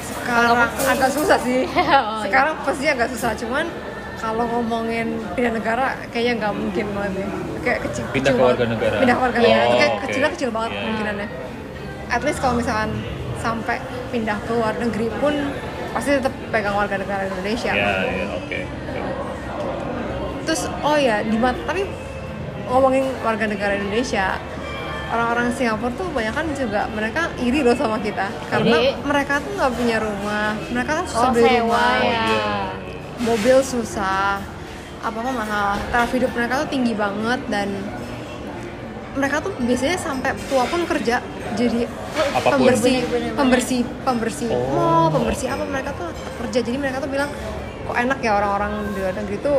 sekarang 0.00 0.70
agak 0.86 1.10
susah 1.10 1.38
sih. 1.42 1.66
Oh, 1.76 2.22
iya. 2.22 2.30
sekarang 2.30 2.54
pasti 2.62 2.84
agak 2.86 3.08
susah, 3.10 3.30
cuman 3.34 3.66
kalau 4.16 4.44
ngomongin 4.48 5.06
pindah 5.32 5.52
negara 5.52 5.84
kayaknya 6.08 6.32
nggak 6.40 6.54
mungkin 6.54 6.86
banget 6.90 7.12
deh. 7.14 7.28
Kayak 7.60 7.80
kecil, 7.84 8.04
Pindah 8.06 8.14
kecil 8.14 8.32
ke 8.32 8.38
banget. 8.38 8.48
warga 8.48 8.64
negara. 8.68 8.96
Pindah 8.96 9.16
warga 9.18 9.38
negara 9.38 9.62
itu 9.62 9.76
kayak 9.76 9.86
Oh, 9.86 9.92
oke. 9.92 10.02
kecilnya 10.02 10.30
kecil 10.30 10.50
banget 10.50 10.70
Iya. 10.70 10.78
kemungkinannya. 10.78 11.28
At 12.06 12.22
least 12.22 12.38
kalau 12.38 12.54
misalkan 12.54 12.90
sampai 13.36 13.76
pindah 14.08 14.38
ke 14.40 14.50
luar 14.50 14.74
negeri 14.76 15.06
pun 15.16 15.34
pasti 15.90 16.10
tetap 16.12 16.32
pegang 16.48 16.74
warga 16.74 16.96
negara 16.96 17.22
Indonesia. 17.24 17.70
Ya, 17.70 17.86
ya, 18.02 18.26
oke. 18.32 18.36
oke. 18.38 18.58
Terus 20.44 20.62
oh 20.80 20.96
ya 20.96 21.20
di 21.20 21.36
mat- 21.36 21.58
tapi 21.62 21.82
ngomongin 22.66 23.04
warga 23.20 23.44
negara 23.44 23.74
Indonesia 23.74 24.38
orang-orang 25.06 25.50
Singapura 25.52 25.90
tuh 25.92 26.08
banyak 26.10 26.32
kan 26.32 26.46
juga 26.52 26.80
mereka 26.88 27.30
iri 27.36 27.62
loh 27.62 27.74
sama 27.74 27.94
kita 27.96 28.26
karena 28.48 28.74
Iri. 28.76 28.90
mereka 29.00 29.38
tuh 29.38 29.54
nggak 29.54 29.72
punya 29.72 29.96
rumah 29.98 30.50
mereka 30.68 30.92
kan 30.92 31.04
susah 31.06 31.22
oh 31.22 31.30
beli 31.30 31.46
sewa 31.46 31.62
rumah 31.62 31.94
ya 31.96 32.22
iya. 32.26 32.54
Mobil 33.18 33.56
susah. 33.60 34.40
Apa 34.98 35.16
apa 35.16 35.30
mahal. 35.30 35.70
Taraf 35.88 36.10
hidup 36.10 36.32
mereka 36.32 36.60
tuh 36.60 36.68
tinggi 36.68 36.92
banget 36.92 37.40
dan 37.46 37.68
mereka 39.12 39.40
tuh 39.40 39.52
biasanya 39.58 39.96
sampai 39.96 40.36
tua 40.46 40.64
pun 40.64 40.84
kerja. 40.84 41.24
Jadi 41.54 41.88
Apa 42.34 42.52
pun. 42.52 42.60
pembersih 42.60 42.96
pembersih 43.32 43.80
pembersih 44.02 44.48
Oh. 44.50 44.68
mall 44.70 45.06
pembersih 45.08 45.48
apa 45.48 45.64
mereka 45.64 45.90
tuh 45.94 46.08
kerja. 46.38 46.58
Jadi 46.60 46.76
mereka 46.76 47.00
tuh 47.00 47.08
bilang 47.08 47.30
kok 47.82 47.96
enak 47.96 48.18
ya 48.18 48.34
orang-orang 48.34 48.72
di 48.92 48.98
luar 48.98 49.14
negeri 49.14 49.36
tuh 49.40 49.58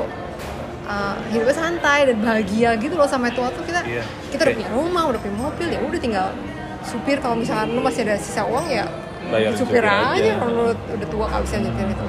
uh, 0.85 1.15
hidupnya 1.27 1.55
santai 1.55 1.99
dan 2.05 2.17
bahagia 2.19 2.69
gitu 2.75 2.93
loh 2.93 3.07
sampai 3.07 3.33
tua 3.33 3.49
tuh. 3.49 3.63
Kita 3.63 3.81
Iya. 3.81 4.03
kita 4.29 4.41
udah 4.43 4.53
punya 4.53 4.71
rumah 4.71 5.03
udah 5.09 5.19
punya 5.19 5.35
mobil 5.39 5.67
ya 5.67 5.79
udah 5.81 5.99
tinggal 5.99 6.27
supir. 6.83 7.17
Kalau 7.17 7.33
misalkan 7.33 7.73
lu 7.73 7.81
masih 7.81 8.05
ada 8.05 8.15
sisa 8.15 8.43
uang 8.43 8.67
ya 8.67 8.85
Bayar 9.27 9.51
supir 9.51 9.81
supir 9.81 9.83
aja, 9.83 10.13
aja. 10.13 10.31
kalau 10.37 10.53
lu 10.53 10.63
udah 10.71 11.07
tua 11.09 11.25
gak 11.27 11.41
bisa 11.43 11.55
nyetir 11.57 11.87
itu 11.89 12.05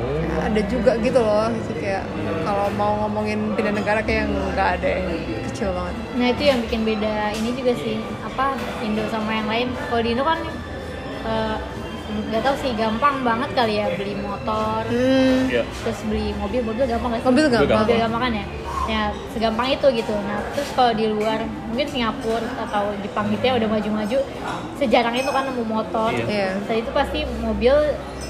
Oh. 0.00 0.40
ada 0.40 0.60
juga 0.64 0.96
gitu 0.98 1.20
loh 1.20 1.52
gitu 1.52 1.72
kayak 1.76 2.04
kalau 2.42 2.66
mau 2.74 3.04
ngomongin 3.04 3.52
pindah 3.52 3.74
negara 3.76 4.00
kayak 4.00 4.32
nggak 4.32 4.68
ada 4.80 4.88
yang 4.88 5.06
kecil 5.52 5.68
banget 5.76 5.94
nah 6.16 6.26
itu 6.32 6.42
yang 6.48 6.58
bikin 6.64 6.80
beda 6.88 7.14
ini 7.36 7.50
juga 7.52 7.72
sih 7.76 7.96
apa 8.24 8.56
Indo 8.80 9.04
sama 9.12 9.30
yang 9.36 9.48
lain 9.48 9.68
kalau 9.92 10.00
di 10.00 10.10
Indo 10.16 10.24
kan 10.24 10.40
eh, 11.28 11.56
nggak 12.10 12.42
tahu 12.42 12.54
sih 12.58 12.70
gampang 12.74 13.22
banget 13.22 13.50
kali 13.54 13.74
ya 13.78 13.86
beli 13.94 14.14
motor 14.18 14.82
hmm, 14.88 15.46
Iya. 15.46 15.62
terus 15.84 15.98
beli 16.08 16.34
mobil 16.34 16.60
mobil 16.64 16.84
gampang 16.88 17.10
gak 17.14 17.20
sih? 17.22 17.26
mobil 17.28 17.44
gampang. 17.46 17.68
gampang 17.68 17.84
mobil 17.86 17.98
gampang 18.02 18.22
kan 18.24 18.32
ya 18.34 18.44
ya 18.90 19.02
segampang 19.30 19.70
itu 19.70 19.86
gitu 19.94 20.14
nah 20.20 20.42
terus 20.50 20.66
kalau 20.72 20.90
di 20.92 21.06
luar 21.06 21.38
mungkin 21.64 21.86
Singapura 21.86 22.42
atau 22.60 22.90
Jepang 22.98 23.30
gitu 23.30 23.44
ya 23.44 23.54
udah 23.54 23.68
maju-maju 23.70 24.18
sejarang 24.76 25.14
itu 25.14 25.30
kan 25.30 25.46
nemu 25.46 25.64
motor 25.64 26.10
Iya. 26.10 26.26
Iya. 26.26 26.48
Saat 26.60 26.78
itu 26.80 26.90
pasti 26.90 27.18
mobil 27.38 27.74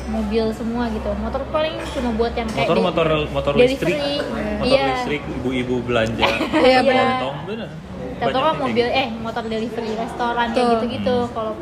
mobil 0.07 0.45
semua 0.53 0.85
gitu 0.89 1.09
motor 1.17 1.41
paling 1.49 1.75
cuma 1.89 2.11
buat 2.13 2.35
yang 2.35 2.45
kayak 2.47 2.67
Motor 2.67 2.77
di- 2.77 2.85
motor 2.85 3.07
motor 3.31 3.53
delivery. 3.55 3.95
listrik, 3.95 4.23
motor 4.27 4.67
Iya. 4.69 4.85
listrik, 4.93 5.23
ibu-ibu 5.33 5.77
belanja. 5.81 6.27
Iya, 6.69 6.79
benar. 6.83 7.09
Atau 8.21 8.41
kan 8.43 8.55
mobil 8.59 8.85
gitu. 8.85 9.01
eh 9.01 9.09
motor 9.17 9.43
delivery 9.43 9.93
restoran 9.95 10.47
kayak 10.51 10.67
gitu-gitu 10.77 11.17
kalau 11.31 11.57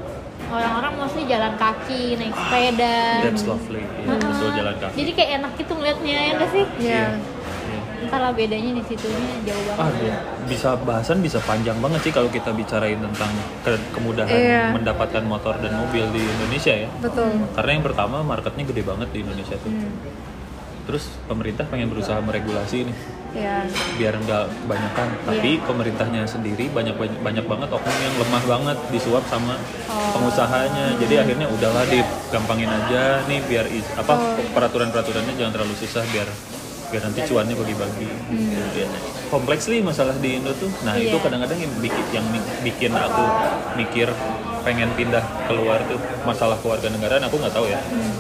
orang-orang 0.49 0.93
mostly 0.97 1.23
jalan 1.25 1.53
kaki 1.55 2.17
naik 2.17 2.33
sepeda 2.33 2.99
That's 3.21 3.45
lovely. 3.45 3.85
Iya, 3.85 4.09
Heeh. 4.09 4.27
betul 4.27 4.49
jalan 4.51 4.75
kaki. 4.77 4.95
jadi 4.97 5.11
kayak 5.13 5.31
enak 5.37 5.53
gitu 5.55 5.73
ngeliatnya 5.73 6.17
ya 6.17 6.31
nggak 6.35 6.51
sih 6.51 6.65
Iya. 6.81 7.05
Iya. 7.99 8.07
entahlah 8.07 8.31
bedanya 8.31 8.71
di 8.73 8.83
situnya 8.85 9.19
jauh 9.45 9.65
banget 9.69 9.83
Ah, 9.83 9.91
iya. 9.99 10.17
bisa 10.45 10.71
bahasan 10.79 11.19
bisa 11.19 11.39
panjang 11.41 11.75
banget 11.77 12.01
sih 12.01 12.13
kalau 12.13 12.29
kita 12.29 12.51
bicarain 12.51 12.97
tentang 12.97 13.33
ke- 13.61 13.83
kemudahan 13.91 14.31
Iya. 14.31 14.63
mendapatkan 14.71 15.25
motor 15.25 15.59
dan 15.59 15.75
mobil 15.77 16.07
di 16.09 16.23
Indonesia 16.23 16.75
ya. 16.77 16.89
Betul. 16.97 17.27
Karena 17.53 17.71
yang 17.73 17.85
pertama 17.85 18.23
marketnya 18.23 18.65
gede 18.65 18.83
banget 18.83 19.09
di 19.11 19.19
Indonesia 19.21 19.57
tuh. 19.57 19.67
Hmm. 19.69 19.91
Terus 20.85 21.05
pemerintah 21.25 21.67
pengen 21.67 21.91
berusaha 21.91 22.17
meregulasi 22.19 22.81
nih 22.83 22.97
Ya. 23.35 23.61
biar 23.95 24.17
nggak 24.17 24.45
kebanyakan. 24.59 25.09
Tapi 25.27 25.61
pemerintahnya 25.61 26.25
sendiri 26.25 26.71
banyak 26.71 26.97
banyak, 26.97 27.21
banyak 27.21 27.45
banget 27.45 27.69
oknum 27.69 27.99
yang 27.99 28.15
lemah 28.17 28.45
banget 28.47 28.79
disuap 28.89 29.21
sama 29.27 29.53
pengusahanya. 30.09 30.97
Jadi 30.97 31.15
akhirnya 31.19 31.45
udahlah 31.47 31.85
digampangin 31.85 32.71
aja 32.71 33.21
nih 33.27 33.45
biar 33.45 33.69
is- 33.69 33.93
apa 33.93 34.17
peraturan-peraturannya 34.49 35.37
jangan 35.37 35.53
terlalu 35.53 35.77
susah 35.77 36.01
biar 36.09 36.25
biar 36.89 37.03
nanti 37.03 37.21
cuannya 37.23 37.55
bagi-bagi. 37.55 38.09
Ya, 38.75 38.87
Kompleks 39.29 39.69
nih 39.69 39.81
masalah 39.81 40.17
di 40.17 40.35
Indo 40.35 40.57
tuh. 40.57 40.73
Nah 40.83 40.97
itu 40.97 41.13
Iya. 41.13 41.21
kadang-kadang 41.21 41.59
yang 41.59 41.73
bikin 41.79 42.05
yang 42.11 42.27
bikin 42.63 42.93
aku 42.93 43.25
mikir 43.77 44.09
pengen 44.59 44.89
pindah 44.93 45.21
keluar 45.45 45.81
tuh 45.85 45.97
masalah 46.25 46.57
keluarga 46.59 46.89
negaraan 46.89 47.23
aku 47.23 47.37
nggak 47.37 47.53
tahu 47.53 47.67
ya. 47.67 47.77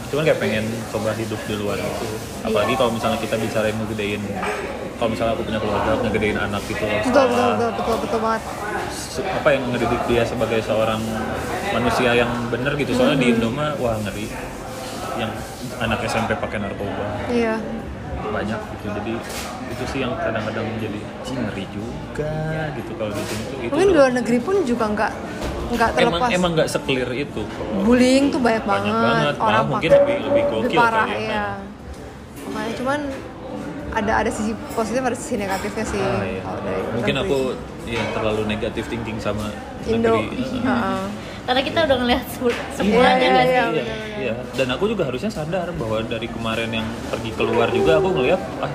Cuman 0.08 0.22
kayak 0.22 0.36
pengen 0.38 0.64
coba 0.88 1.12
hidup 1.12 1.40
di 1.42 1.54
luar 1.56 1.76
gitu. 1.76 2.04
Apalagi 2.42 2.74
kalau 2.74 2.92
misalnya 2.92 3.18
kita 3.18 3.36
bicarain 3.36 3.72
ngegedein 3.74 4.20
kalau 4.96 5.10
misalnya 5.10 5.32
aku 5.32 5.44
punya 5.44 5.58
keluarga 5.58 5.90
ngegedein 6.00 6.36
anak 6.36 6.62
gitu 6.66 6.82
loh, 6.82 6.98
Betul, 7.00 7.24
betul, 7.24 7.46
betul, 7.48 7.70
betul, 7.72 7.96
betul 8.02 8.20
banget. 8.20 8.42
apa 9.18 9.48
yang 9.50 9.62
ngedidik 9.68 10.02
dia 10.04 10.22
sebagai 10.22 10.60
seorang 10.60 10.98
manusia 11.70 12.10
yang 12.12 12.30
bener 12.48 12.74
gitu 12.74 12.92
soalnya 12.92 13.16
di 13.16 13.26
Indo 13.30 13.48
mah 13.48 13.74
wah 13.76 13.94
ngeri 13.96 14.26
yang 15.16 15.30
anak 15.78 16.02
SMP 16.02 16.34
pakai 16.34 16.58
narkoba 16.58 17.04
Iya. 17.28 17.58
Banyak 18.30 18.60
gitu 18.72 18.86
jadi 18.92 19.12
itu 19.68 19.84
sih 19.86 19.98
yang 20.00 20.12
kadang-kadang 20.14 20.64
menjadi 20.66 20.98
"Cih, 21.22 21.36
ngeri 21.36 21.64
juga 21.68 22.32
gitu 22.72 22.90
kalau 22.94 23.10
di 23.10 23.22
sini 23.22 23.42
tuh 23.44 23.58
itu 23.58 23.70
Mungkin 23.70 23.88
di 23.88 23.94
luar 23.94 24.12
negeri 24.12 24.38
pun 24.38 24.54
juga 24.62 24.84
nggak 24.88 25.12
nggak 25.68 25.90
emang 25.92 26.12
terlepas. 26.16 26.28
emang 26.32 26.50
nggak 26.54 26.68
seklir 26.68 27.10
itu 27.14 27.42
bullying 27.78 28.24
tuh 28.28 28.40
banyak, 28.40 28.62
Banyak 28.62 28.88
banget. 28.88 28.94
banget, 28.94 29.34
malah 29.36 29.48
Orang 29.50 29.66
mungkin 29.68 29.90
lebih- 29.92 30.20
lebih 30.24 30.42
gokil 30.50 30.78
parah 30.78 31.06
kali 31.06 31.20
ya. 31.20 31.30
ya. 31.30 31.46
Makanya 32.48 32.74
cuman 32.74 33.00
ada 33.90 34.12
ada 34.16 34.30
sisi 34.30 34.52
positif 34.70 35.00
ada 35.00 35.16
sisi 35.16 35.34
negatifnya 35.36 35.84
sih. 35.86 36.00
Ah, 36.00 36.22
iya. 36.22 36.40
kalau 36.40 36.60
dari 36.62 36.80
mungkin 36.92 37.14
negeri. 37.14 37.28
aku 37.28 37.38
ya 37.86 38.02
terlalu 38.10 38.42
negatif 38.46 38.84
thinking 38.86 39.18
sama 39.18 39.46
Indo. 39.84 40.12
negeri 40.14 40.36
Heeh. 40.38 40.62
Heeh. 40.62 41.02
Karena 41.48 41.60
kita 41.64 41.78
udah 41.82 41.96
ngeliat 41.96 42.24
se- 42.28 42.44
Iya, 42.44 42.76
semuanya 42.76 43.16
iya, 43.16 43.30
nggak 43.32 43.46
iya. 43.48 43.64
iya, 43.72 43.84
iya. 44.20 44.34
Dan 44.52 44.68
aku 44.68 44.84
juga 44.86 45.08
harusnya 45.08 45.32
sadar 45.32 45.72
bahwa 45.72 46.04
dari 46.04 46.28
kemarin 46.28 46.68
yang 46.70 46.84
pergi 47.08 47.30
keluar 47.32 47.72
juga 47.72 47.96
aku 47.96 48.08
ngeliat, 48.12 48.40
ah, 48.60 48.68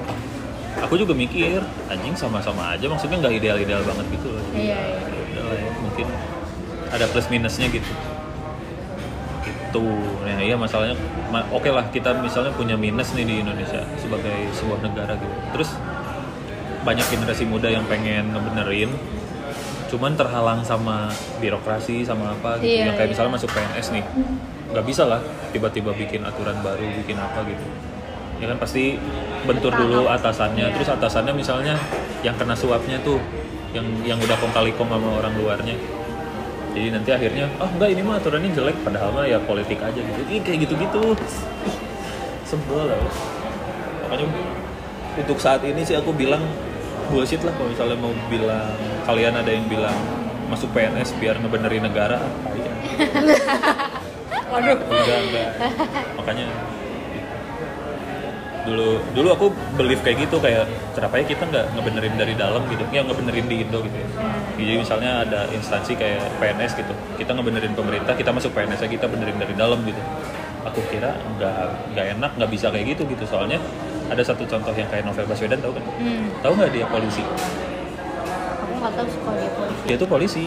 aku 0.81 0.97
juga 0.97 1.13
mikir 1.13 1.61
anjing 1.85 2.17
sama-sama 2.17 2.73
aja, 2.73 2.89
maksudnya 2.89 3.21
nggak 3.21 3.33
ideal-ideal 3.37 3.85
banget 3.85 4.05
gitu 4.11 4.27
loh. 4.27 4.41
Jadi, 4.49 4.57
Iya, 4.65 4.79
iya. 4.89 5.21
ya 5.37 5.53
ya, 5.53 5.69
mungkin 5.77 6.07
ada 6.89 7.05
plus 7.07 7.29
minusnya 7.29 7.69
gitu. 7.69 7.91
Gitu. 9.43 9.85
Nah 10.23 10.41
iya 10.41 10.55
masalahnya, 10.55 10.97
ma- 11.29 11.45
oke 11.49 11.69
lah 11.69 11.85
kita 11.89 12.09
misalnya 12.17 12.53
punya 12.53 12.73
minus 12.73 13.13
nih 13.13 13.25
di 13.25 13.35
Indonesia 13.41 13.85
sebagai 13.97 14.33
sebuah 14.53 14.81
negara 14.81 15.13
gitu. 15.13 15.35
Terus 15.53 15.69
banyak 16.81 17.05
generasi 17.07 17.45
muda 17.45 17.69
yang 17.69 17.85
pengen 17.85 18.33
ngebenerin 18.33 18.91
cuman 19.89 20.13
terhalang 20.15 20.61
sama 20.63 21.11
birokrasi 21.39 22.03
sama 22.03 22.33
apa 22.35 22.59
gitu. 22.61 22.79
Iya, 22.79 22.91
yang 22.91 22.95
kayak 22.95 23.09
iya. 23.09 23.13
misalnya 23.15 23.31
masuk 23.37 23.49
PNS 23.51 23.87
nih 23.95 24.05
nggak 24.73 24.85
bisa 24.89 25.03
lah 25.05 25.21
tiba-tiba 25.53 25.93
bikin 25.93 26.25
aturan 26.25 26.57
baru 26.65 26.85
bikin 27.03 27.17
apa 27.19 27.45
gitu. 27.45 27.65
Ya 28.41 28.49
kan 28.49 28.57
pasti 28.59 28.97
bentur 29.45 29.71
dulu 29.71 30.09
atasannya. 30.09 30.71
Iya. 30.71 30.75
terus 30.75 30.89
atasannya 30.89 31.33
misalnya 31.37 31.75
yang 32.25 32.33
kena 32.35 32.57
suapnya 32.57 32.97
tuh 33.05 33.21
yang 33.71 33.85
yang 34.05 34.17
udah 34.21 34.37
kong 34.37 34.53
kali 34.53 34.73
kong 34.73 34.89
sama 34.89 35.09
orang 35.21 35.33
luarnya. 35.37 35.75
Jadi 36.73 36.89
nanti 36.89 37.09
akhirnya 37.13 37.45
oh 37.61 37.69
enggak 37.69 37.89
ini 37.93 38.01
mah 38.01 38.17
aturannya 38.17 38.49
jelek 38.49 38.77
padahal 38.81 39.13
mah 39.13 39.25
ya 39.29 39.37
politik 39.45 39.77
aja 39.77 39.99
gitu. 39.99 40.21
Ih, 40.25 40.41
kayak 40.41 40.65
gitu-gitu. 40.65 41.13
Sebel 42.49 42.89
lah 42.89 42.97
makanya 44.13 44.29
untuk 45.17 45.37
saat 45.41 45.61
ini 45.65 45.81
sih 45.81 45.97
aku 45.97 46.13
bilang 46.13 46.41
bullshit 47.13 47.41
lah 47.45 47.53
kalau 47.53 47.69
misalnya 47.69 47.97
mau 48.01 48.09
bilang 48.25 48.73
kalian 49.05 49.33
ada 49.37 49.51
yang 49.53 49.69
bilang 49.69 49.93
masuk 50.49 50.73
PNS 50.73 51.13
biar 51.21 51.37
ngebenerin 51.37 51.85
negara 51.85 52.17
apa 52.17 52.57
ya? 52.57 52.73
Waduh. 54.53 54.77
enggak 54.81 55.19
enggak. 55.29 55.49
Makanya 56.17 56.47
dulu 58.63 58.95
dulu 59.11 59.27
aku 59.35 59.45
believe 59.75 59.99
kayak 59.99 60.23
gitu 60.23 60.39
kayak 60.39 60.63
kenapa 60.95 61.19
ya 61.19 61.25
kita 61.27 61.43
nggak 61.45 61.65
ngebenerin 61.77 62.15
dari 62.17 62.33
dalam 62.33 62.65
gitu? 62.69 62.83
Ya 62.89 63.05
ngebenerin 63.05 63.45
di 63.45 63.55
Indo 63.61 63.79
gitu 63.85 63.97
ya. 63.97 64.07
Jadi 64.57 64.73
misalnya 64.81 65.11
ada 65.25 65.39
instansi 65.53 65.93
kayak 65.93 66.41
PNS 66.41 66.81
gitu 66.81 66.93
kita 67.17 67.31
ngebenerin 67.37 67.73
pemerintah 67.77 68.13
kita 68.17 68.33
masuk 68.33 68.53
PNS 68.57 68.89
kita 68.89 69.05
benerin 69.05 69.37
dari 69.37 69.53
dalam 69.53 69.81
gitu. 69.85 70.01
Aku 70.65 70.81
kira 70.89 71.13
nggak 71.37 71.93
nggak 71.93 72.05
enak 72.17 72.31
nggak 72.41 72.51
bisa 72.53 72.73
kayak 72.73 72.97
gitu 72.97 73.05
gitu. 73.09 73.25
Soalnya 73.29 73.57
ada 74.13 74.23
satu 74.23 74.45
contoh 74.45 74.69
yang 74.71 74.85
kayak 74.87 75.03
Novel 75.03 75.25
Baswedan 75.25 75.57
tahu 75.57 75.73
kan? 75.73 75.83
Hmm, 75.97 76.29
tahu 76.39 76.53
nggak 76.53 76.71
dia 76.71 76.85
polisi? 76.85 77.23
Aku 77.23 78.73
nggak 78.77 78.93
tahu 78.93 79.07
sekolah 79.09 79.35
dia 79.35 79.51
polisi. 79.51 79.81
dia 79.83 79.95
tuh 79.97 80.07
polisi. 80.07 80.45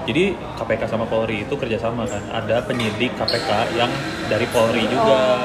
Jadi 0.00 0.24
KPK 0.56 0.82
sama 0.88 1.04
Polri 1.04 1.44
itu 1.44 1.54
kerjasama 1.54 2.08
kan. 2.08 2.22
Ada 2.32 2.64
penyidik 2.64 3.12
KPK 3.14 3.50
yang 3.76 3.90
dari 4.26 4.46
Polri 4.48 4.86
juga. 4.86 5.44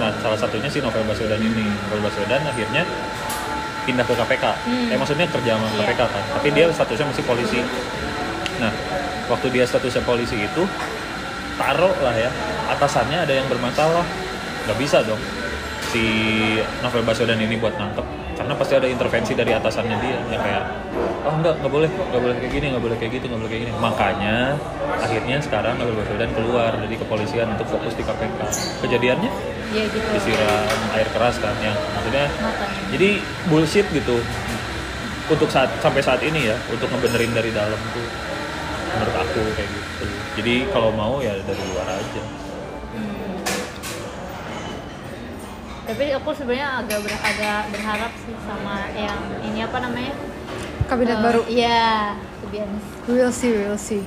Nah 0.00 0.10
salah 0.18 0.38
satunya 0.38 0.66
si 0.66 0.80
Novel 0.80 1.04
Baswedan 1.04 1.38
ini. 1.38 1.66
Novel 1.86 2.00
Baswedan 2.00 2.40
akhirnya 2.42 2.82
pindah 3.82 4.06
ke 4.06 4.14
KPK 4.14 4.44
Hmm. 4.62 4.88
eh 4.88 4.96
maksudnya 4.96 5.26
kerja 5.26 5.58
sama 5.58 5.66
Iya. 5.68 5.78
KPK 5.84 6.00
kan. 6.08 6.24
Tapi 6.32 6.48
dia 6.50 6.64
statusnya 6.70 7.06
masih 7.10 7.24
polisi. 7.26 7.60
Nah 8.58 8.72
waktu 9.28 9.46
dia 9.50 9.64
statusnya 9.66 10.02
polisi 10.02 10.38
itu 10.38 10.62
taruh 11.54 11.94
lah 12.00 12.14
ya 12.16 12.30
atasannya 12.70 13.18
ada 13.20 13.32
yang 13.34 13.46
bermasalah. 13.46 14.06
Nggak 14.64 14.78
bisa 14.78 15.02
dong 15.02 15.20
si 15.92 16.04
Novel 16.80 17.04
Baswedan 17.04 17.36
ini 17.36 17.60
buat 17.60 17.76
nangkep 17.76 18.06
karena 18.32 18.52
pasti 18.56 18.74
ada 18.80 18.88
intervensi 18.88 19.36
dari 19.36 19.52
atasannya 19.52 19.96
dia 20.00 20.16
yang 20.16 20.40
kayak 20.40 20.64
oh 21.28 21.34
enggak 21.36 21.54
nggak 21.60 21.72
boleh 21.72 21.90
nggak 21.92 22.22
boleh 22.24 22.34
kayak 22.40 22.52
gini 22.56 22.66
nggak 22.72 22.82
boleh 22.82 22.96
kayak 22.96 23.12
gitu 23.20 23.24
nggak 23.28 23.40
boleh 23.44 23.50
kayak 23.52 23.62
gini. 23.68 23.72
Makanya 23.76 24.36
akhirnya 25.04 25.36
sekarang 25.44 25.74
Novel 25.76 25.96
Baswedan 26.00 26.30
keluar 26.32 26.72
dari 26.80 26.96
kepolisian 26.96 27.46
untuk 27.52 27.68
fokus 27.68 27.92
di 27.92 28.02
KPK 28.02 28.40
kejadiannya? 28.88 29.30
Iya 29.72 29.88
gitu. 29.88 30.04
disiram 30.04 30.80
air 30.92 31.08
keras 31.16 31.40
kan 31.40 31.56
yang 31.64 31.72
maksudnya 31.96 32.28
Matanya. 32.28 32.88
jadi 32.92 33.08
bullshit 33.52 33.86
gitu. 33.92 34.16
Untuk 35.30 35.48
saat 35.48 35.70
sampai 35.80 36.02
saat 36.04 36.20
ini 36.24 36.50
ya 36.50 36.56
untuk 36.68 36.88
ngebenerin 36.92 37.32
dari 37.32 37.52
dalam 37.52 37.78
tuh 37.92 38.08
menurut 38.96 39.16
aku 39.16 39.40
kayak 39.56 39.68
gitu. 39.68 40.06
Jadi 40.40 40.54
kalau 40.72 40.92
mau 40.92 41.20
ya 41.20 41.36
dari 41.44 41.62
luar 41.72 41.88
aja 41.88 42.41
Tapi 45.92 46.08
aku 46.10 46.32
sebenarnya 46.32 46.80
agak 46.80 47.04
ber, 47.04 47.12
agak 47.12 47.60
berharap 47.68 48.12
sih 48.18 48.32
sama 48.42 48.88
yang 48.94 49.12
ini 49.44 49.60
apa 49.60 49.76
namanya? 49.78 50.16
Kabinet 50.88 51.16
Eh, 51.16 51.22
baru. 51.22 51.40
Iya, 51.44 52.16
to 52.40 52.48
be 52.48 52.58
honest. 52.58 52.88
We 53.04 53.14
will 53.14 53.28
see, 53.30 53.50
we 53.50 53.62
will 53.62 53.76
see. 53.78 54.00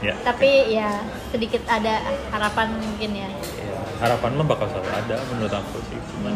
ya, 0.00 0.18
Tapi 0.20 0.74
ya 0.74 0.98
sedikit 1.30 1.62
ada 1.64 2.02
harapan 2.28 2.74
mungkin 2.74 3.10
ya. 3.14 3.30
ya, 3.30 3.70
harapan 3.98 4.34
mah 4.34 4.46
bakal 4.48 4.66
selalu 4.66 4.90
ada 4.90 5.16
menurut 5.30 5.54
aku 5.54 5.78
sih 5.86 5.98
cuman 6.10 6.34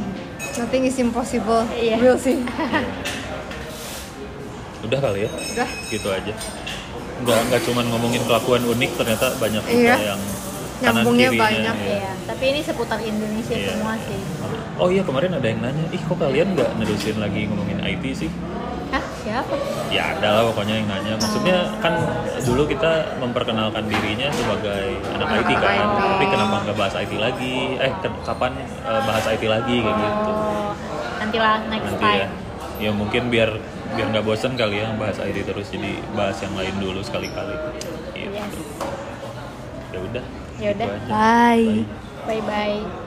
Nothing 0.54 0.82
is 0.86 0.96
impossible. 0.96 1.66
Iya. 1.74 1.98
We'll 1.98 2.14
see. 2.16 2.46
ya. 2.46 2.86
udah 4.86 5.02
kali 5.02 5.26
ya 5.26 5.30
Udah. 5.34 5.68
gitu 5.90 6.06
aja 6.06 6.30
nggak 7.16 7.38
nggak 7.48 7.60
cuman 7.66 7.84
ngomongin 7.90 8.22
kelakuan 8.22 8.62
unik 8.62 8.90
ternyata 8.94 9.34
banyak 9.34 9.58
juga 9.66 9.98
Iya. 9.98 10.14
yang 10.14 10.20
Nyambungnya 10.78 11.28
kirinya 11.28 11.44
banyak. 11.72 11.76
ya. 11.80 12.12
Tapi 12.26 12.44
ini 12.46 12.60
seputar 12.60 12.98
Indonesia 13.00 13.54
Iya. 13.54 13.68
semua 13.70 13.94
sih. 13.98 14.20
oh 14.76 14.88
iya 14.88 15.00
kemarin 15.00 15.32
ada 15.32 15.46
yang 15.46 15.58
nanya 15.58 15.88
ih 15.88 15.98
kok 15.98 16.16
kalian 16.16 16.52
nggak 16.52 16.68
nerusin 16.76 17.16
lagi 17.16 17.48
ngomongin 17.48 17.80
IT 17.80 18.04
sih 18.14 18.28
Hah, 18.86 19.00
siapa? 19.18 19.56
ya 19.88 20.12
ada 20.12 20.28
lah 20.30 20.42
pokoknya 20.46 20.74
yang 20.76 20.86
nanya 20.86 21.16
maksudnya 21.16 21.58
kan 21.80 21.96
dulu 22.38 22.68
kita 22.68 22.92
memperkenalkan 23.16 23.88
dirinya 23.88 24.28
sebagai 24.30 24.84
anak 25.10 25.26
Anak 25.26 25.40
IT 25.40 25.50
kan 25.56 25.72
IT. 25.72 25.96
tapi 26.12 26.24
kenapa 26.28 26.54
nggak 26.60 26.76
bahas 26.76 26.94
IT 26.94 27.12
lagi 27.16 27.54
eh 27.74 27.88
kapan 28.22 28.52
eh, 28.60 28.68
bahas 29.02 29.24
IT 29.26 29.42
lagi 29.44 29.76
kayak 29.80 29.96
gitu 29.96 30.30
Oh, 30.30 30.70
nantilah 31.18 31.56
next 31.66 31.88
nanti 31.90 32.04
ya 32.04 32.28
time. 32.28 32.32
ya 32.76 32.90
mungkin 32.92 33.22
biar 33.26 33.50
biar 33.90 34.06
nggak 34.12 34.24
bosen 34.24 34.52
kali 34.54 34.76
ya 34.76 34.92
bahas 34.92 35.16
IT 35.18 35.40
terus 35.42 35.66
jadi 35.66 35.88
bahas 36.12 36.36
yang 36.38 36.52
lain 36.52 36.74
dulu 36.76 37.00
sekali-kali 37.00 37.56
gitu 37.72 37.88
Yes. 38.28 38.52
ya 39.88 39.98
udah 40.02 40.24
Ya 40.56 40.72
udah. 40.72 40.88
Bye. 41.08 41.64
Bye. 41.64 41.84
Bye 42.26 42.42
bye. 42.42 43.05